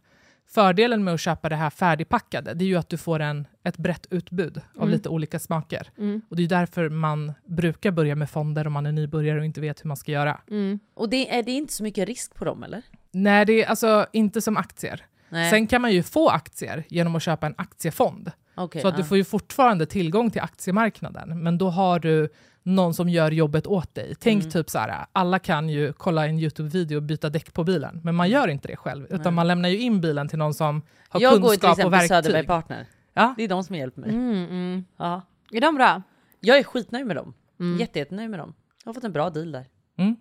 Fördelen 0.55 1.05
med 1.05 1.15
att 1.15 1.21
köpa 1.21 1.49
det 1.49 1.57
här 1.57 1.71
färdigpackade 1.71 2.55
det 2.55 2.65
är 2.65 2.67
ju 2.67 2.77
att 2.77 2.89
du 2.89 2.97
får 2.97 3.21
en, 3.21 3.47
ett 3.65 3.77
brett 3.77 4.07
utbud 4.11 4.57
av 4.57 4.83
Mm. 4.83 4.91
lite 4.91 5.09
olika 5.09 5.39
smaker. 5.39 5.91
Mm. 5.99 6.23
Och 6.29 6.37
det 6.37 6.43
är 6.43 6.49
därför 6.49 6.89
man 6.89 7.33
brukar 7.47 7.91
börja 7.91 8.15
med 8.15 8.31
fonder 8.31 8.67
om 8.67 8.73
man 8.73 8.87
är 8.87 8.93
nybörjare 8.93 9.39
och 9.39 9.45
inte 9.45 9.61
vet 9.61 9.85
hur 9.85 9.89
man 9.89 9.97
ska 9.97 10.13
göra. 10.13 10.41
Mm. 10.51 10.79
Och 10.95 11.09
det 11.09 11.37
är 11.39 11.43
det 11.43 11.53
inte 11.53 11.73
så 11.73 11.83
mycket 11.83 12.09
risk 12.09 12.35
på 12.35 12.45
dem 12.45 12.63
eller? 12.63 12.83
Nej, 13.11 13.47
det 13.47 13.63
är 13.63 13.69
alltså 13.69 14.07
inte 14.13 14.41
som 14.41 14.57
aktier. 14.57 15.07
Nej. 15.29 15.51
Sen 15.51 15.67
kan 15.67 15.83
man 15.83 15.93
ju 15.93 16.03
få 16.03 16.29
aktier 16.29 16.85
genom 16.89 17.17
att 17.17 17.23
köpa 17.23 17.47
en 17.47 17.55
aktiefond. 17.59 18.33
Okej, 18.55 18.83
så 18.83 18.89
att 18.89 18.95
ja. 18.95 18.99
du 18.99 19.05
får 19.05 19.17
ju 19.17 19.25
fortfarande 19.25 19.87
tillgång 19.87 20.31
till 20.31 20.41
aktiemarknaden, 20.41 21.43
men 21.43 21.59
då 21.59 21.71
har 21.71 21.99
du 21.99 22.29
någon 22.63 22.95
som 22.95 23.09
gör 23.09 23.31
jobbet 23.31 23.67
åt 23.67 23.95
dig. 23.95 24.15
Tänk 24.21 24.43
Mm. 24.43 24.51
typ 24.51 24.71
så 24.71 24.79
här, 24.79 25.07
alla 25.13 25.39
kan 25.39 25.69
ju 25.69 25.93
kolla 25.93 26.27
en 26.27 26.39
YouTube-video 26.39 26.97
och 26.97 27.03
byta 27.03 27.31
däck 27.31 27.53
på 27.55 27.65
bilen, 27.65 28.01
men 28.05 28.15
man 28.15 28.29
gör 28.31 28.49
inte 28.49 28.69
det 28.69 28.77
själv, 28.77 29.05
utan 29.05 29.21
Nej. 29.23 29.33
man 29.33 29.47
lämnar 29.49 29.69
ju 29.69 29.79
in 29.81 30.01
bilen 30.01 30.29
till 30.29 30.39
någon 30.39 30.55
som 30.55 30.83
har 31.09 31.21
jag 31.21 31.41
går 31.41 31.51
ju 31.53 31.57
till 31.59 31.69
kunskap 31.69 31.69
och 31.71 31.73
exempel 31.79 31.91
verktyg. 31.91 32.09
Söderberg 32.25 32.47
Partner. 32.47 32.87
Ja. 33.15 33.35
Det 33.37 33.43
är 33.45 33.49
de 33.49 33.65
som 33.65 33.77
hjälper 33.77 34.01
mig. 34.01 34.11
Mm, 34.11 34.45
mm. 34.51 34.85
Ja. 34.97 35.23
Är 35.53 35.61
de 35.61 35.75
bra? 35.75 36.03
Jag 36.41 36.59
är 36.59 36.63
skitnöjd 36.65 37.07
med 37.07 37.17
dem. 37.17 37.35
Mm. 37.61 37.81
Jätte, 37.81 37.99
jättenöjd 37.99 38.31
med 38.31 38.39
dem. 38.41 38.55
Jag 38.85 38.89
har 38.89 38.95
fått 38.95 39.05
en 39.05 39.13
bra 39.13 39.31
deal 39.31 39.53
där. 39.53 39.67
Mm. 39.99 40.17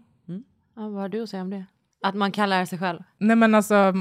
Ja, 0.75 0.82
vad 0.89 1.01
har 1.01 1.10
du 1.10 1.23
att 1.23 1.30
säga 1.30 1.41
om 1.41 1.49
det? 1.49 1.65
Att 2.04 2.15
man 2.15 2.32
kan 2.32 2.49
lära 2.49 2.65
sig 2.65 2.80
själv. 2.80 2.99
Nej 3.17 3.36
men 3.36 3.56
alltså, 3.56 3.93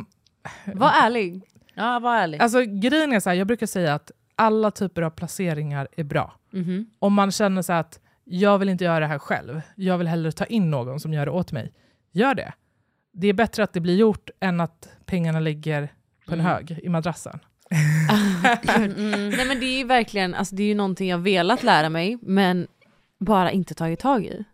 Var 0.74 0.90
ärlig. 0.90 1.42
Ja, 1.74 1.98
var 1.98 2.16
ärlig. 2.16 2.42
alltså 2.42 2.60
grejen 2.64 3.12
är 3.12 3.20
så 3.20 3.30
här, 3.30 3.36
jag 3.36 3.46
brukar 3.46 3.66
säga 3.66 3.94
att 3.94 4.10
alla 4.36 4.70
typer 4.70 5.02
av 5.02 5.10
placeringar 5.10 5.88
är 5.96 6.04
bra. 6.04 6.34
Mhm. 6.50 6.90
Om 6.98 7.12
man 7.14 7.30
känner 7.30 7.62
så 7.62 7.72
här 7.72 7.80
att 7.80 8.00
jag 8.30 8.58
vill 8.58 8.68
inte 8.68 8.84
göra 8.84 9.00
det 9.00 9.06
här 9.06 9.18
själv, 9.18 9.60
jag 9.76 9.98
vill 9.98 10.06
hellre 10.06 10.32
ta 10.32 10.44
in 10.44 10.70
någon 10.70 11.00
som 11.00 11.12
gör 11.12 11.26
det 11.26 11.32
åt 11.32 11.52
mig, 11.52 11.72
gör 12.12 12.34
det. 12.34 12.52
Det 13.12 13.26
är 13.28 13.32
bättre 13.32 13.62
att 13.64 13.72
det 13.72 13.80
blir 13.80 13.96
gjort 13.96 14.30
än 14.40 14.60
att 14.60 14.88
pengarna 15.06 15.40
ligger 15.40 15.92
på 16.26 16.32
en 16.34 16.40
Mm. 16.40 16.52
hög 16.52 16.80
i 16.82 16.88
madrassen. 16.88 17.38
Mm. 18.76 19.28
Nej 19.30 19.46
men 19.46 19.60
det 19.60 19.66
är 19.66 19.78
ju 19.78 19.84
verkligen, 19.84 20.34
alltså 20.34 20.54
det 20.54 20.62
är 20.62 20.66
ju 20.66 20.74
någonting 20.74 21.08
jag 21.08 21.18
velat 21.18 21.62
lära 21.62 21.88
mig 21.88 22.18
men 22.22 22.66
bara 23.20 23.50
inte 23.50 23.74
tagit 23.74 23.98
tag 24.00 24.24
i. 24.26 24.44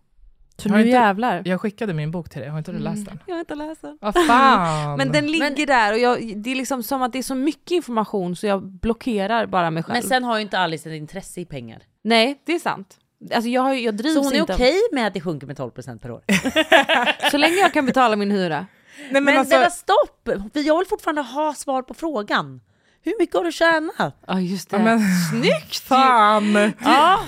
Så 0.56 0.68
Har 0.68 0.76
nu 0.76 0.82
inte- 0.82 0.90
jävlar. 0.90 1.42
Jag 1.44 1.60
skickade 1.60 1.94
min 1.94 2.10
bok 2.10 2.28
till 2.28 2.40
dig, 2.40 2.50
har 2.50 2.58
inte 2.58 2.72
du 2.72 2.78
läst 2.78 3.06
den? 3.06 3.18
Jag 3.26 3.34
har 3.34 3.40
inte 3.40 3.54
läst 3.54 3.82
den. 3.82 3.98
Vad 4.00 4.14
fan! 4.26 4.96
Men 4.98 5.12
den 5.12 5.26
ligger 5.26 5.66
där 5.66 5.92
och 5.92 5.98
jag, 5.98 6.36
det 6.42 6.50
är 6.50 6.54
liksom 6.54 6.82
som 6.82 7.02
att 7.02 7.12
det 7.12 7.18
är 7.18 7.22
så 7.22 7.34
mycket 7.34 7.70
information 7.70 8.36
så 8.36 8.46
jag 8.46 8.62
blockerar 8.66 9.46
bara 9.46 9.70
mig 9.70 9.82
själv. 9.82 9.94
Men 9.94 10.02
sen 10.02 10.24
har 10.24 10.36
ju 10.36 10.42
inte 10.42 10.58
Alice 10.58 10.88
ett 10.90 10.96
intresse 10.96 11.40
i 11.40 11.44
pengar. 11.44 11.82
Nej, 12.02 12.42
det 12.46 12.52
är 12.54 12.58
sant. 12.58 12.98
Alltså 13.34 13.48
jag, 13.48 13.62
har, 13.62 13.74
jag 13.74 13.96
drivs 13.96 14.14
Så 14.14 14.22
hon 14.22 14.32
är 14.32 14.42
okej 14.42 14.80
med 14.92 15.06
att 15.06 15.14
det 15.14 15.20
sjunker 15.20 15.46
med 15.46 15.56
12% 15.58 15.98
per 15.98 16.10
år? 16.10 16.22
Så 17.30 17.36
länge 17.36 17.56
jag 17.56 17.72
kan 17.72 17.86
betala 17.86 18.16
min 18.16 18.30
hyra. 18.30 18.66
Nej, 18.98 19.12
men 19.12 19.24
Men 19.24 19.38
alltså, 19.38 19.70
stopp! 19.70 20.28
Jag 20.52 20.78
vill 20.78 20.86
fortfarande 20.86 21.22
ha 21.22 21.54
svar 21.54 21.82
på 21.82 21.94
frågan. 21.94 22.60
Hur 23.02 23.14
mycket 23.18 23.36
har 23.36 23.44
du 23.44 23.52
tjänat? 23.52 24.16
Ja 24.26 24.40
just 24.40 24.70
det. 24.70 24.76
ja, 24.76 24.82
men, 24.82 25.00
Snyggt! 25.30 25.76
fan! 25.88 26.72
Ja. 26.84 27.20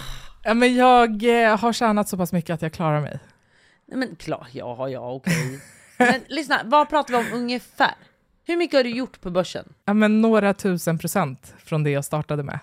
Ja, 0.44 0.54
men 0.54 0.74
jag 0.74 1.42
eh, 1.42 1.58
har 1.58 1.72
tjänat 1.72 2.08
så 2.08 2.16
pass 2.16 2.32
mycket 2.32 2.54
att 2.54 2.62
jag 2.62 2.72
klarar 2.72 3.00
mig. 3.00 3.18
Nej 3.86 3.98
men 3.98 4.16
klart, 4.16 4.48
ja, 4.52 4.88
ja, 4.88 5.12
okej. 5.12 5.60
Men 5.98 6.20
lyssna, 6.28 6.60
vad 6.64 6.88
pratar 6.88 7.14
vi 7.14 7.30
om 7.30 7.38
ungefär? 7.38 7.94
Hur 8.44 8.56
mycket 8.56 8.76
har 8.78 8.84
du 8.84 8.90
gjort 8.90 9.20
på 9.20 9.30
börsen? 9.30 9.74
Ja, 9.84 9.94
men 9.94 10.20
några 10.20 10.54
tusen 10.54 10.98
procent 10.98 11.54
från 11.64 11.84
det 11.84 11.90
jag 11.90 12.04
startade 12.04 12.42
med. 12.42 12.58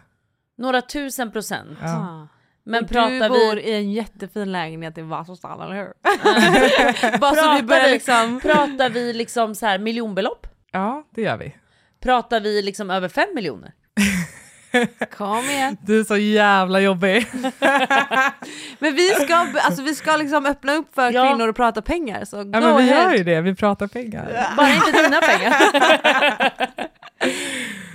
Några 0.57 0.81
tusen 0.81 1.31
procent. 1.31 1.77
Ja. 1.81 1.89
Ah. 1.89 2.27
Men 2.67 2.83
och 2.83 2.89
pratar 2.89 3.29
du 3.29 3.29
bor 3.29 3.55
vi... 3.55 3.61
i 3.61 3.75
en 3.75 3.91
jättefin 3.91 4.51
lägenhet 4.51 4.97
i 4.97 5.01
Vasastan, 5.01 5.61
eller 5.61 5.75
hur? 5.75 5.93
Pratar 6.21 7.17
Bara 7.19 7.35
så 7.35 7.55
vi 7.55 7.63
börjar 7.63 7.89
liksom... 7.89 8.39
Pratar 8.39 8.89
vi 8.89 9.13
liksom 9.13 9.55
så 9.55 9.65
här 9.65 9.79
miljonbelopp? 9.79 10.47
Ja, 10.71 11.03
det 11.15 11.21
gör 11.21 11.37
vi. 11.37 11.55
Pratar 11.99 12.39
vi 12.39 12.61
liksom 12.61 12.89
över 12.89 13.09
fem 13.09 13.27
miljoner? 13.35 13.71
Kom 15.17 15.43
igen. 15.49 15.77
Du 15.81 15.99
är 15.99 16.03
så 16.03 16.17
jävla 16.17 16.79
jobbig. 16.79 17.27
Men 18.79 18.95
vi 18.95 19.09
ska, 19.09 19.35
alltså, 19.35 19.81
vi 19.83 19.95
ska 19.95 20.17
liksom 20.17 20.45
öppna 20.45 20.73
upp 20.73 20.95
för 20.95 21.11
Ja. 21.11 21.27
kvinnor 21.29 21.47
och 21.47 21.55
prata 21.55 21.81
pengar, 21.81 22.25
så 22.25 22.37
Ja, 22.37 22.43
men 22.43 22.61
vi 22.61 22.67
ahead. 22.91 23.03
gör 23.03 23.17
ju 23.17 23.23
det, 23.23 23.41
vi 23.41 23.55
pratar 23.55 23.87
pengar. 23.87 24.53
Bara 24.57 24.69
inte 24.73 24.91
dina 25.01 25.21
pengar. 25.21 25.53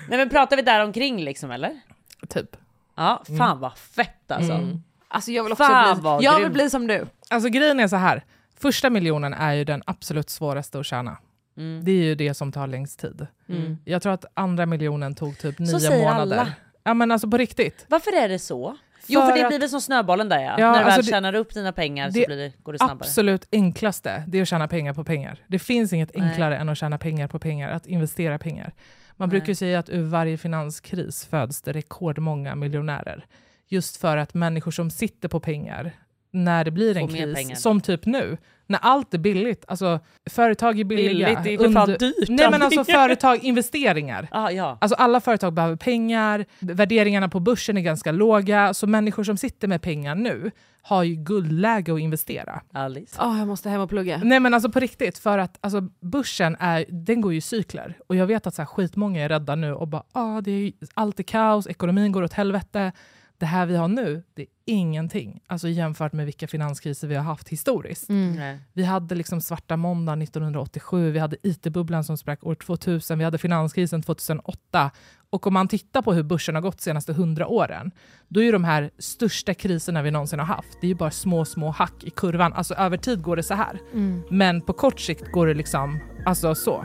Nej 0.08 0.18
men 0.18 0.28
pratar 0.30 0.56
vi 0.56 0.62
där 0.62 0.84
omkring 0.84 1.24
liksom 1.24 1.50
eller? 1.50 1.80
Typ. 2.28 2.56
Ja, 3.04 3.22
fan 3.38 3.60
vad 3.60 3.78
fett 3.78 4.30
alltså. 4.30 4.52
Mm. 4.52 4.82
Alltså 5.08 5.30
jag 5.30 5.42
vill 5.44 5.52
också 5.52 5.64
Fan, 5.64 5.94
bli, 5.94 6.02
vad 6.02 6.22
jag 6.22 6.40
vill 6.40 6.50
bli 6.50 6.70
som 6.70 6.86
du. 6.86 7.06
Alltså 7.30 7.48
grejen 7.48 7.80
är 7.80 7.88
så 7.88 7.96
här. 7.96 8.24
Första 8.58 8.90
miljonen 8.90 9.34
är 9.34 9.52
ju 9.52 9.64
den 9.64 9.82
absolut 9.86 10.30
svåraste 10.30 10.80
att 10.80 10.86
tjäna. 10.86 11.18
Mm. 11.56 11.84
Det 11.84 11.90
är 11.92 12.04
ju 12.04 12.14
det 12.14 12.34
som 12.34 12.52
tar 12.52 12.66
längst 12.66 13.00
tid. 13.00 13.26
Mm. 13.48 13.78
Jag 13.84 14.02
tror 14.02 14.12
att 14.12 14.24
andra 14.34 14.66
miljonen 14.66 15.14
tog 15.14 15.38
typ 15.38 15.56
Så 15.56 15.62
nio 15.62 15.80
säger 15.80 16.04
månader. 16.04 16.36
alla. 16.38 16.52
Ja 16.84 16.94
men 16.94 17.10
alltså 17.12 17.30
på 17.30 17.36
riktigt. 17.36 17.84
Varför 17.88 18.12
är 18.16 18.28
det 18.28 18.38
så? 18.38 18.76
Jo 19.06 19.20
för 19.20 19.28
För 19.28 19.38
det 19.42 19.48
blir 19.48 19.58
väl 19.58 19.68
som 19.68 19.80
snöbollen 19.80 20.28
där 20.28 20.40
ja. 20.40 20.54
Ja, 20.58 20.66
När 20.72 20.78
du 20.78 20.84
väl 20.84 20.86
alltså 20.86 21.02
det- 21.02 21.06
tjänar 21.10 21.34
upp 21.34 21.54
dina 21.54 21.72
pengar 21.72 22.06
det 22.10 22.12
så 22.12 22.26
blir 22.26 22.36
det, 22.36 22.52
går 22.62 22.72
det 22.72 22.78
snabbare. 22.78 22.96
Absolut 23.00 23.48
enklaste, 23.52 24.24
det 24.26 24.38
är 24.38 24.42
att 24.42 24.48
tjäna 24.48 24.68
pengar 24.68 24.94
på 24.94 25.04
pengar. 25.04 25.38
Det 25.46 25.58
finns 25.58 25.92
inget 25.92 26.10
Nej. 26.16 26.28
enklare 26.28 26.56
än 26.58 26.68
att 26.68 26.78
tjäna 26.78 26.98
pengar 26.98 27.28
på 27.28 27.38
pengar, 27.38 27.70
att 27.70 27.86
investera 27.86 28.38
pengar. 28.38 28.72
Man 29.20 29.28
Nej. 29.28 29.30
brukar 29.30 29.48
ju 29.48 29.54
säga 29.54 29.78
att 29.78 29.90
ur 29.90 30.02
varje 30.02 30.38
finanskris 30.38 31.26
föds 31.26 31.62
det 31.62 31.72
rekordmånga 31.72 32.54
miljonärer. 32.54 33.26
Just 33.68 33.96
för 33.96 34.16
att 34.16 34.34
människor 34.34 34.70
som 34.70 34.90
sitter 34.90 35.28
på 35.28 35.40
pengar, 35.40 35.92
när 36.30 36.64
det 36.64 36.70
blir 36.70 36.96
en 36.96 37.08
kris, 37.08 37.34
pengar. 37.34 37.56
som 37.56 37.80
typ 37.80 38.06
nu, 38.06 38.36
när 38.66 38.78
allt 38.82 39.14
är 39.14 39.18
billigt, 39.18 39.64
alltså 39.68 40.00
företag 40.30 40.80
är 40.80 40.84
billiga. 40.84 41.28
Billigt, 41.28 41.44
det 41.44 41.54
är 41.54 41.58
för 41.58 41.72
fan 41.72 41.90
under- 41.90 41.98
dyrt 41.98 42.28
Nej 42.28 42.50
men 42.50 42.62
alltså 42.62 42.84
företag, 42.84 43.44
investeringar. 43.44 44.28
Ah, 44.30 44.50
ja. 44.50 44.78
Alltså 44.80 44.94
alla 44.94 45.20
företag 45.20 45.52
behöver 45.52 45.76
pengar, 45.76 46.44
värderingarna 46.58 47.28
på 47.28 47.40
börsen 47.40 47.76
är 47.76 47.80
ganska 47.80 48.12
låga, 48.12 48.74
så 48.74 48.86
människor 48.86 49.24
som 49.24 49.36
sitter 49.36 49.68
med 49.68 49.82
pengar 49.82 50.14
nu 50.14 50.50
har 50.82 51.02
ju 51.02 51.14
guldläge 51.14 51.94
att 51.94 52.00
investera. 52.00 52.60
Alice. 52.72 53.16
Åh, 53.20 53.38
jag 53.38 53.48
måste 53.48 53.68
hem 53.68 53.80
och 53.80 53.88
plugga. 53.88 54.20
Nej 54.24 54.40
men 54.40 54.54
alltså 54.54 54.70
på 54.70 54.80
riktigt, 54.80 55.18
för 55.18 55.38
att 55.38 55.58
alltså, 55.60 55.80
börsen 56.00 56.56
är, 56.60 56.84
den 56.88 57.20
går 57.20 57.32
ju 57.32 57.38
i 57.38 57.40
cykler. 57.40 57.98
Och 58.06 58.16
jag 58.16 58.26
vet 58.26 58.46
att 58.46 58.54
så 58.54 58.62
här, 58.62 58.66
skitmånga 58.66 59.24
är 59.24 59.28
rädda 59.28 59.54
nu 59.54 59.74
och 59.74 59.88
bara 59.88 60.02
ah, 60.12 60.40
det 60.40 60.50
är, 60.50 60.72
allt 60.94 61.18
är 61.18 61.22
kaos, 61.22 61.66
ekonomin 61.66 62.12
går 62.12 62.22
åt 62.22 62.32
helvete. 62.32 62.92
Det 63.40 63.46
här 63.46 63.66
vi 63.66 63.76
har 63.76 63.88
nu, 63.88 64.22
det 64.34 64.42
är 64.42 64.48
ingenting. 64.64 65.40
Alltså 65.46 65.68
jämfört 65.68 66.12
med 66.12 66.26
vilka 66.26 66.48
finanskriser 66.48 67.08
vi 67.08 67.14
har 67.14 67.22
haft 67.22 67.48
historiskt. 67.48 68.08
Nej. 68.08 68.58
Vi 68.72 68.84
hade 68.84 69.14
liksom 69.14 69.40
svarta 69.40 69.76
måndag 69.76 70.12
1987, 70.12 71.10
vi 71.10 71.18
hade 71.18 71.36
IT-bubblan 71.42 72.04
som 72.04 72.16
sprack 72.16 72.46
år 72.46 72.54
2000, 72.54 73.18
vi 73.18 73.24
hade 73.24 73.38
finanskrisen 73.38 74.02
2008. 74.02 74.90
Och 75.30 75.46
om 75.46 75.54
man 75.54 75.68
tittar 75.68 76.02
på 76.02 76.12
hur 76.12 76.22
börsen 76.22 76.54
har 76.54 76.62
gått 76.62 76.78
de 76.78 76.82
senaste 76.82 77.12
hundra 77.12 77.46
åren, 77.46 77.90
då 78.28 78.40
är 78.40 78.44
ju 78.44 78.52
de 78.52 78.64
här 78.64 78.90
största 78.98 79.54
kriserna 79.54 80.02
vi 80.02 80.10
någonsin 80.10 80.38
har 80.38 80.46
haft, 80.46 80.78
det 80.80 80.86
är 80.86 80.88
ju 80.88 80.94
bara 80.94 81.10
små, 81.10 81.44
små 81.44 81.70
hack 81.70 82.04
i 82.04 82.10
kurvan. 82.10 82.52
Alltså 82.52 82.74
över 82.74 82.96
tid 82.96 83.22
går 83.22 83.36
det 83.36 83.42
så 83.42 83.54
här. 83.54 83.80
Mm. 83.92 84.22
Men 84.30 84.60
på 84.60 84.72
kort 84.72 85.00
sikt 85.00 85.32
går 85.32 85.46
det 85.46 85.54
liksom, 85.54 86.00
alltså 86.26 86.54
så. 86.54 86.84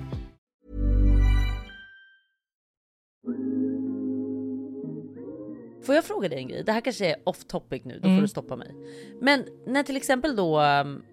Får 5.85 5.95
jag 5.95 6.05
fråga 6.05 6.29
dig 6.29 6.37
en 6.37 6.47
grej? 6.47 6.63
Det 6.63 6.71
här 6.71 6.81
kanske 6.81 7.05
är 7.09 7.15
off 7.23 7.43
topic 7.45 7.83
nu, 7.85 7.99
då 7.99 8.07
Mm. 8.07 8.17
får 8.17 8.21
du 8.21 8.27
stoppa 8.27 8.55
mig. 8.55 8.71
Men 9.21 9.45
när 9.67 9.83
till 9.83 9.97
exempel 9.97 10.35
då 10.35 10.61
um, 10.61 11.03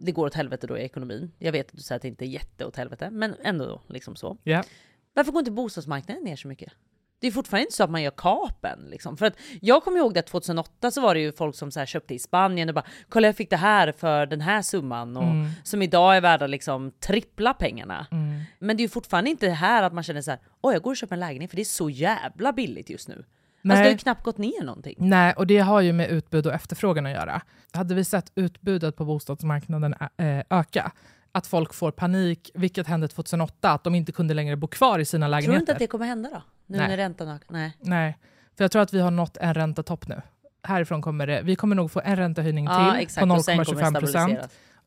det 0.00 0.12
går 0.12 0.26
åt 0.26 0.34
helvete 0.34 0.66
då 0.66 0.78
i 0.78 0.82
ekonomin. 0.82 1.32
Jag 1.38 1.52
vet 1.52 1.66
att 1.70 1.76
du 1.76 1.82
säger 1.82 1.96
att 1.96 2.02
det 2.02 2.08
inte 2.08 2.24
är 2.24 2.28
jätte 2.28 2.64
åt 2.66 2.76
helvete, 2.76 3.10
men 3.10 3.34
ändå 3.42 3.66
då, 3.66 3.80
liksom 3.86 4.16
så. 4.16 4.36
Ja. 4.42 4.62
Varför 5.14 5.32
går 5.32 5.38
inte 5.38 5.50
bostadsmarknaden 5.50 6.24
ner 6.24 6.36
så 6.36 6.48
mycket? 6.48 6.72
Det 7.18 7.26
är 7.26 7.30
fortfarande 7.30 7.62
inte 7.62 7.76
så 7.76 7.84
att 7.84 7.90
man 7.90 8.02
gör 8.02 8.10
kapen 8.10 8.78
liksom. 8.90 9.16
För 9.16 9.26
att 9.26 9.34
jag 9.60 9.84
kommer 9.84 9.98
ihåg 9.98 10.14
det 10.14 10.22
2008 10.22 10.90
så 10.90 11.00
var 11.00 11.14
det 11.14 11.20
ju 11.20 11.32
folk 11.32 11.54
som 11.56 11.70
så 11.70 11.78
här 11.78 11.86
köpte 11.86 12.14
i 12.14 12.18
Spanien 12.18 12.68
och 12.68 12.74
bara 12.74 12.84
kolla 13.08 13.28
jag 13.28 13.36
fick 13.36 13.50
det 13.50 13.56
här 13.56 13.92
för 13.92 14.26
den 14.26 14.40
här 14.40 14.62
summan 14.62 15.16
och 15.16 15.22
Mm. 15.22 15.46
som 15.64 15.82
idag 15.82 16.16
är 16.16 16.20
värda 16.20 16.46
liksom 16.46 16.90
trippla 16.90 17.54
pengarna. 17.54 18.06
Mm. 18.10 18.40
Men 18.58 18.76
det 18.76 18.80
är 18.80 18.84
ju 18.84 18.88
fortfarande 18.88 19.30
inte 19.30 19.48
här 19.50 19.82
att 19.82 19.92
man 19.92 20.02
känner 20.04 20.22
så 20.22 20.30
här 20.30 20.40
oj 20.60 20.72
jag 20.74 20.82
går 20.82 20.90
och 20.90 20.96
köper 20.96 21.14
en 21.16 21.20
lägenhet 21.20 21.50
för 21.50 21.56
det 21.56 21.62
är 21.62 21.64
så 21.64 21.90
jävla 21.90 22.52
billigt 22.52 22.90
just 22.90 23.08
nu. 23.08 23.24
Alltså 23.70 23.82
det 23.82 23.84
har 23.84 23.84
ju 23.84 23.90
Nej. 23.90 23.98
knappt 23.98 24.24
gått 24.24 24.38
ner 24.38 24.64
någonting. 24.64 24.94
Nej, 24.98 25.34
och 25.36 25.46
det 25.46 25.58
har 25.58 25.80
ju 25.80 25.92
med 25.92 26.08
utbud 26.10 26.46
och 26.46 26.52
efterfrågan 26.52 27.06
att 27.06 27.12
göra. 27.12 27.42
Hade 27.72 27.94
vi 27.94 28.04
sett 28.04 28.32
utbudet 28.34 28.96
på 28.96 29.04
bostadsmarknaden 29.04 29.94
eh, 30.16 30.42
öka, 30.50 30.92
att 31.32 31.46
folk 31.46 31.74
får 31.74 31.90
panik, 31.90 32.50
vilket 32.54 32.86
hände 32.86 33.08
2008, 33.08 33.70
att 33.70 33.84
de 33.84 33.94
inte 33.94 34.12
kunde 34.12 34.34
längre 34.34 34.56
bo 34.56 34.66
kvar 34.66 34.98
i 34.98 35.04
sina 35.04 35.26
Tror 35.26 35.30
lägenheter. 35.30 35.56
du 35.56 35.60
inte 35.60 35.72
att 35.72 35.78
det 35.78 35.86
kommer 35.86 36.06
hända 36.06 36.28
då? 36.32 36.42
Nu 36.66 36.78
Nej. 36.78 36.88
när 36.88 36.96
räntan 36.96 37.28
ökar? 37.28 37.46
Nej. 37.52 37.76
Nej, 37.80 38.18
för 38.56 38.64
jag 38.64 38.70
tror 38.70 38.82
att 38.82 38.92
vi 38.92 39.00
har 39.00 39.10
nått 39.10 39.36
en 39.36 39.54
räntetopp 39.54 40.08
nu. 40.08 40.22
Härifrån 40.62 41.02
kommer 41.02 41.26
det, 41.26 41.42
vi 41.42 41.56
kommer 41.56 41.76
nog 41.76 41.90
få 41.90 42.00
en 42.04 42.16
räntehöjning 42.16 42.64
Ja, 42.64 42.90
till 42.92 43.02
exakt, 43.02 43.28
på 43.28 43.34
och 43.34 43.44
sen 43.44 43.64
kommer 43.64 43.82
det 43.82 43.88
0,25 43.90 44.00
procent. 44.00 44.38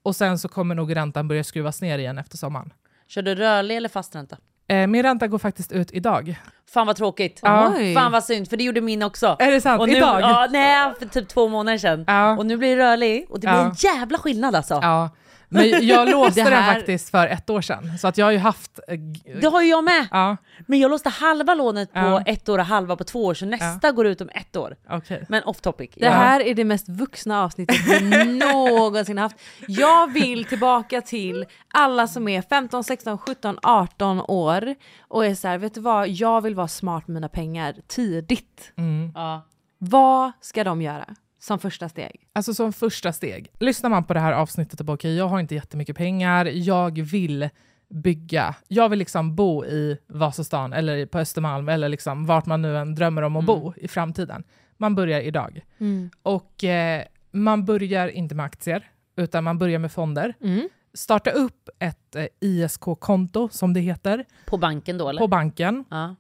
Och 0.04 0.16
sen 0.16 0.40
så 0.40 0.48
kommer 0.48 0.76
nog 0.76 0.96
räntan 0.96 1.28
börja 1.28 1.44
skruvas 1.44 1.82
ner 1.82 1.98
igen 2.00 2.18
efter 2.18 2.38
sommaren. 2.38 2.74
Kör 3.08 3.22
du 3.22 3.36
rörlig 3.36 3.78
eller 3.78 3.90
fast 3.90 4.16
ränta? 4.16 4.38
Eh, 4.70 4.88
min 4.88 5.04
ränta 5.04 5.28
går 5.28 5.38
faktiskt 5.40 5.72
ut 5.72 5.92
idag. 5.92 6.36
Fan 6.74 6.88
vad 6.88 6.96
tråkigt. 6.96 7.40
Ja. 7.44 7.74
Fan 7.96 8.12
vad 8.12 8.24
synd, 8.24 8.50
för 8.50 8.58
det 8.58 8.64
gjorde 8.64 8.82
min 8.82 9.04
också. 9.04 9.36
Är 9.40 9.52
det 9.52 9.62
sant? 9.62 9.82
Och 9.82 9.88
nu, 9.90 9.98
Idag? 9.98 10.22
Ja, 10.22 10.48
nej, 10.52 10.94
för 11.00 11.06
typ 11.06 11.28
två 11.28 11.48
månader 11.48 11.78
sedan. 11.78 12.06
Och 12.38 12.46
nu 12.46 12.58
blir 12.58 12.78
det 12.78 12.84
rörlig 12.84 13.26
och 13.30 13.40
det 13.40 13.48
blir 13.48 13.58
Ja. 13.58 13.66
en 13.66 13.74
jävla 13.78 14.18
skillnad 14.18 14.56
alltså. 14.56 14.74
Ja. 15.52 15.60
Men 15.60 15.88
jag 15.88 16.10
låste 16.10 16.44
Det 16.44 16.50
den 16.50 16.64
här- 16.64 16.74
faktiskt 16.74 17.10
för 17.10 17.28
ett 17.28 17.50
år 17.50 17.62
sedan, 17.62 17.98
så 17.98 18.08
att 18.08 18.18
jag 18.18 18.26
har 18.26 18.32
ju 18.32 18.38
haft... 18.38 18.80
eh, 18.88 19.00
Det 19.42 19.48
har 19.48 19.62
ju 19.62 19.70
jag 19.70 19.84
med. 19.84 20.08
Ja. 20.12 20.38
Men 20.68 20.80
jag 20.80 20.92
låste 20.92 21.10
halva 21.10 21.54
lånet 21.56 21.94
på 21.94 22.00
Ja. 22.00 22.22
ett 22.26 22.50
år 22.50 22.60
och 22.60 22.66
halva 22.66 22.96
på 22.96 23.04
två 23.04 23.26
år, 23.26 23.34
så 23.34 23.46
nästa 23.46 23.92
går 23.92 24.08
ut 24.08 24.22
om 24.22 24.30
ett 24.34 24.56
år. 24.56 24.76
Okej. 24.90 25.26
Men 25.30 25.44
off 25.44 25.62
topic. 25.62 25.90
Det 25.96 26.10
här 26.10 26.40
är 26.42 26.56
det 26.56 26.64
mest 26.64 26.90
vuxna 26.90 27.44
avsnittet 27.44 27.78
vi 28.02 28.26
någonsin 28.40 29.18
haft. 29.18 29.36
Jag 29.68 30.14
vill 30.14 30.46
tillbaka 30.46 31.02
till 31.02 31.46
alla 31.74 32.08
som 32.08 32.28
är 32.28 32.42
15, 32.42 32.84
16, 32.84 33.18
17, 33.18 33.58
18 33.64 34.22
år 34.22 34.76
och 35.08 35.26
är 35.26 35.36
så 35.36 35.48
här, 35.48 35.58
vet 35.58 35.74
du 35.74 35.82
vad, 35.82 36.08
jag 36.10 36.42
vill 36.42 36.56
vara 36.56 36.68
smart 36.68 37.08
med 37.08 37.14
mina 37.14 37.30
pengar 37.30 37.76
tidigt. 37.88 38.72
Mm. 38.78 39.12
Ja. 39.16 39.46
Vad 39.78 40.32
ska 40.42 40.64
de 40.64 40.82
göra 40.82 41.06
som 41.40 41.60
första 41.60 41.90
steg? 41.90 42.28
Alltså 42.34 42.54
som 42.54 42.74
första 42.74 43.14
steg, 43.14 43.52
lyssnar 43.60 43.90
man 43.90 44.04
på 44.04 44.14
det 44.14 44.20
här 44.20 44.34
avsnittet 44.34 44.80
och 44.80 44.86
bara 44.86 44.94
okej, 44.94 45.16
jag 45.16 45.28
har 45.28 45.40
inte 45.40 45.56
jättemycket 45.56 45.98
pengar, 45.98 46.46
jag 46.46 47.02
vill 47.02 47.50
bygga, 47.90 48.56
jag 48.68 48.90
vill 48.90 49.00
liksom 49.00 49.36
bo 49.36 49.66
i 49.66 49.98
Vasastan 50.08 50.74
eller 50.74 51.06
på 51.06 51.20
Östermalm 51.20 51.70
eller 51.70 51.90
liksom 51.90 52.26
vart 52.26 52.46
man 52.46 52.62
nu 52.62 52.78
än 52.78 52.96
drömmer 52.96 53.22
om 53.22 53.36
att 53.36 53.46
bo 53.46 53.74
i 53.78 53.88
framtiden. 53.88 54.44
Man 54.78 54.96
börjar 54.96 55.22
idag. 55.22 55.62
Mm. 55.78 56.10
Och 56.24 56.64
eh, 56.64 57.04
man 57.32 57.66
börjar 57.66 58.08
inte 58.08 58.36
med 58.36 58.46
aktier, 58.46 58.92
utan 59.16 59.44
man 59.44 59.58
börjar 59.58 59.80
med 59.80 59.92
fonder. 59.92 60.34
Mm. 60.42 60.70
Starta 60.94 61.32
upp 61.32 61.70
ett 61.80 62.16
eh, 62.16 62.26
ISK-konto, 62.40 63.50
som 63.52 63.74
det 63.74 63.80
heter. 63.80 64.26
På 64.46 64.58
banken 64.58 64.98
då 64.98 65.10
eller? 65.10 65.20
På 65.20 65.28
banken. 65.28 65.86
Ja. 65.90 66.16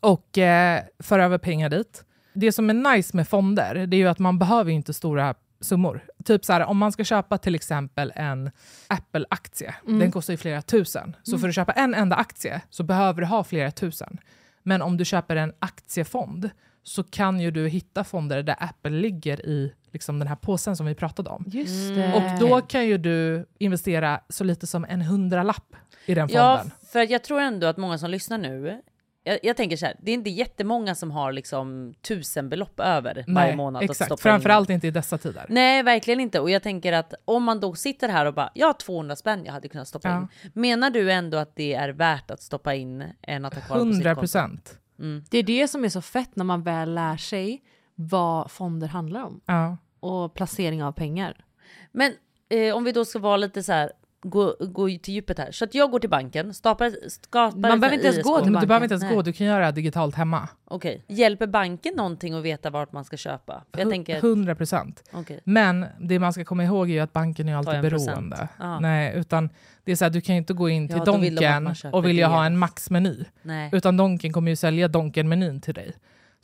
Och 0.00 0.38
eh, 0.38 0.82
för 0.98 1.18
över 1.18 1.38
pengar 1.38 1.68
dit. 1.68 2.04
Det 2.32 2.52
som 2.52 2.70
är 2.70 2.94
nice 2.96 3.16
med 3.16 3.28
fonder, 3.28 3.86
det 3.86 3.96
är 3.96 3.98
ju 3.98 4.08
att 4.08 4.18
man 4.18 4.38
behöver 4.38 4.70
inte 4.70 4.92
stora 4.94 5.34
summor. 5.60 6.04
Typ 6.24 6.44
så 6.44 6.52
här, 6.52 6.64
om 6.64 6.78
man 6.78 6.92
ska 6.92 7.04
köpa 7.04 7.38
till 7.38 7.54
exempel 7.54 8.12
en 8.16 8.50
Apple-aktie, 8.88 9.74
Mm. 9.86 9.98
den 9.98 10.12
kostar 10.12 10.32
ju 10.32 10.36
flera 10.36 10.62
tusen. 10.62 11.16
Så 11.22 11.30
Mm. 11.32 11.40
för 11.40 11.48
att 11.48 11.54
köpa 11.54 11.72
en 11.72 11.94
enda 11.94 12.16
aktie 12.16 12.60
så 12.70 12.82
behöver 12.82 13.20
du 13.20 13.26
ha 13.26 13.44
flera 13.44 13.70
tusen. 13.70 14.18
Men 14.62 14.82
om 14.82 14.96
du 14.96 15.04
köper 15.04 15.36
en 15.36 15.52
aktiefond 15.58 16.50
så 16.82 17.02
kan 17.02 17.40
ju 17.40 17.50
du 17.50 17.68
hitta 17.68 18.04
fonder 18.04 18.42
där 18.42 18.56
Apple 18.58 18.90
ligger 18.90 19.46
i 19.46 19.72
liksom 19.92 20.18
den 20.18 20.28
här 20.28 20.36
påsen 20.36 20.76
som 20.76 20.86
vi 20.86 20.94
pratade 20.94 21.30
om. 21.30 21.44
Just 21.46 21.94
det. 21.94 22.14
Och 22.14 22.40
då 22.48 22.60
kan 22.60 22.86
ju 22.86 22.98
du 22.98 23.46
investera 23.58 24.20
så 24.28 24.44
lite 24.44 24.66
som 24.66 24.84
en 24.88 25.02
hundralapp 25.02 25.76
i 26.06 26.14
den 26.14 26.28
Ja, 26.32 26.58
fonden. 26.58 26.76
för 26.92 27.00
att 27.02 27.10
jag 27.10 27.24
tror 27.24 27.40
ändå 27.40 27.66
att 27.66 27.76
många 27.76 27.98
som 27.98 28.10
lyssnar 28.10 28.38
nu, 28.38 28.80
jag, 29.24 29.38
jag 29.42 29.56
tänker 29.56 29.76
så 29.76 29.86
här, 29.86 29.96
det 30.02 30.10
är 30.10 30.14
inte 30.14 30.30
jättemånga 30.30 30.94
som 30.94 31.10
har 31.10 31.32
liksom 31.32 31.94
tusen 32.02 32.48
belopp 32.48 32.80
över 32.80 33.14
varje 33.14 33.46
Nej, 33.48 33.56
månad 33.56 33.84
att 33.84 33.90
exakt. 33.90 34.08
stoppa 34.08 34.22
Framförallt 34.22 34.70
in. 34.70 34.74
inte 34.74 34.86
i 34.86 34.90
dessa 34.90 35.18
tider. 35.18 35.46
Nej, 35.48 35.82
verkligen 35.82 36.20
inte. 36.20 36.40
Och 36.40 36.50
jag 36.50 36.62
tänker 36.62 36.92
att 36.92 37.14
om 37.24 37.42
man 37.44 37.60
då 37.60 37.74
sitter 37.74 38.08
här 38.08 38.26
och 38.26 38.34
bara, 38.34 38.50
jag 38.54 38.66
har 38.66 38.72
200 38.74 39.16
spänn 39.16 39.44
jag 39.44 39.52
hade 39.52 39.68
kunnat 39.68 39.88
stoppa 39.88 40.08
Ja. 40.08 40.16
in. 40.44 40.50
Menar 40.54 40.90
du 40.90 41.12
ändå 41.12 41.38
att 41.38 41.56
det 41.56 41.74
är 41.74 41.88
värt 41.88 42.30
att 42.30 42.42
stoppa 42.42 42.74
in 42.74 43.04
än 43.22 43.44
att 43.44 43.54
ha 43.54 43.60
kvar 43.62 43.76
på 43.76 43.82
sitt 43.84 43.92
100 43.92 44.10
konto? 44.10 44.20
procent. 44.20 44.78
Mm. 44.98 45.24
Det 45.30 45.38
är 45.38 45.42
det 45.42 45.68
som 45.68 45.84
är 45.84 45.88
så 45.88 46.00
fett 46.02 46.36
när 46.36 46.44
man 46.44 46.62
väl 46.62 46.94
lär 46.94 47.16
sig 47.16 47.62
vad 47.94 48.50
fonder 48.50 48.88
handlar 48.88 49.22
om. 49.24 49.40
Ja. 49.46 49.76
Och 50.00 50.34
placering 50.34 50.82
av 50.84 50.92
pengar. 50.92 51.44
Men 51.92 52.12
eh, 52.48 52.74
om 52.76 52.84
vi 52.84 52.92
då 52.92 53.04
ska 53.04 53.18
vara 53.18 53.36
lite 53.36 53.62
så 53.62 53.72
här, 53.72 53.92
gå, 54.22 54.56
gå 54.60 54.88
till 54.88 55.14
djupet 55.14 55.38
här. 55.38 55.52
Så 55.52 55.64
att 55.64 55.74
jag 55.74 55.90
går 55.90 55.98
till 55.98 56.10
banken, 56.10 56.54
staplar, 56.54 56.92
skapar 57.08 57.58
Man 57.58 57.80
behöver 57.80 57.92
inte 57.96 58.06
ens 58.06 58.22
gå 58.22 58.36
till 58.40 58.44
Men 58.44 58.46
du 58.46 58.52
banken. 58.52 58.68
behöver 58.68 58.84
inte 58.84 58.92
ens 58.94 59.02
Nej. 59.02 59.14
gå, 59.14 59.22
du 59.22 59.32
kan 59.32 59.46
göra 59.46 59.66
det 59.66 59.72
digitalt 59.72 60.14
hemma. 60.14 60.48
Okej. 60.64 61.04
Hjälper 61.08 61.46
banken 61.46 61.94
någonting 61.96 62.34
att 62.34 62.42
veta 62.42 62.70
vart 62.70 62.92
man 62.92 63.04
ska 63.04 63.16
köpa? 63.16 63.62
Jag 63.76 63.90
tänker... 63.90 64.16
100 64.16 64.54
procent. 64.54 65.04
Okej. 65.12 65.40
Men 65.44 65.86
det 66.00 66.18
man 66.18 66.32
ska 66.32 66.44
komma 66.44 66.64
ihåg 66.64 66.90
är 66.90 66.94
ju 66.94 67.00
att 67.00 67.12
banken 67.12 67.48
är 67.48 67.56
alltid 67.56 67.80
beroende. 67.82 68.48
Ja. 68.58 68.80
Nej, 68.80 69.12
utan 69.16 69.48
det 69.84 69.92
är 69.92 69.96
så 69.96 70.04
här, 70.04 70.10
du 70.10 70.20
kan 70.20 70.34
ju 70.34 70.38
inte 70.38 70.52
gå 70.54 70.68
in 70.68 70.88
till 70.88 71.02
Ja, 71.06 71.16
vill 71.16 71.34
Donken 71.34 71.74
och 71.92 72.06
vilja 72.06 72.28
ha 72.28 72.46
en 72.46 72.58
maxmeny. 72.58 73.24
Nej. 73.42 73.70
Utan 73.72 73.96
Donken 73.96 74.32
kommer 74.32 74.50
ju 74.50 74.56
sälja 74.56 74.88
Donken-menyn 74.88 75.60
till 75.60 75.74
dig. 75.74 75.92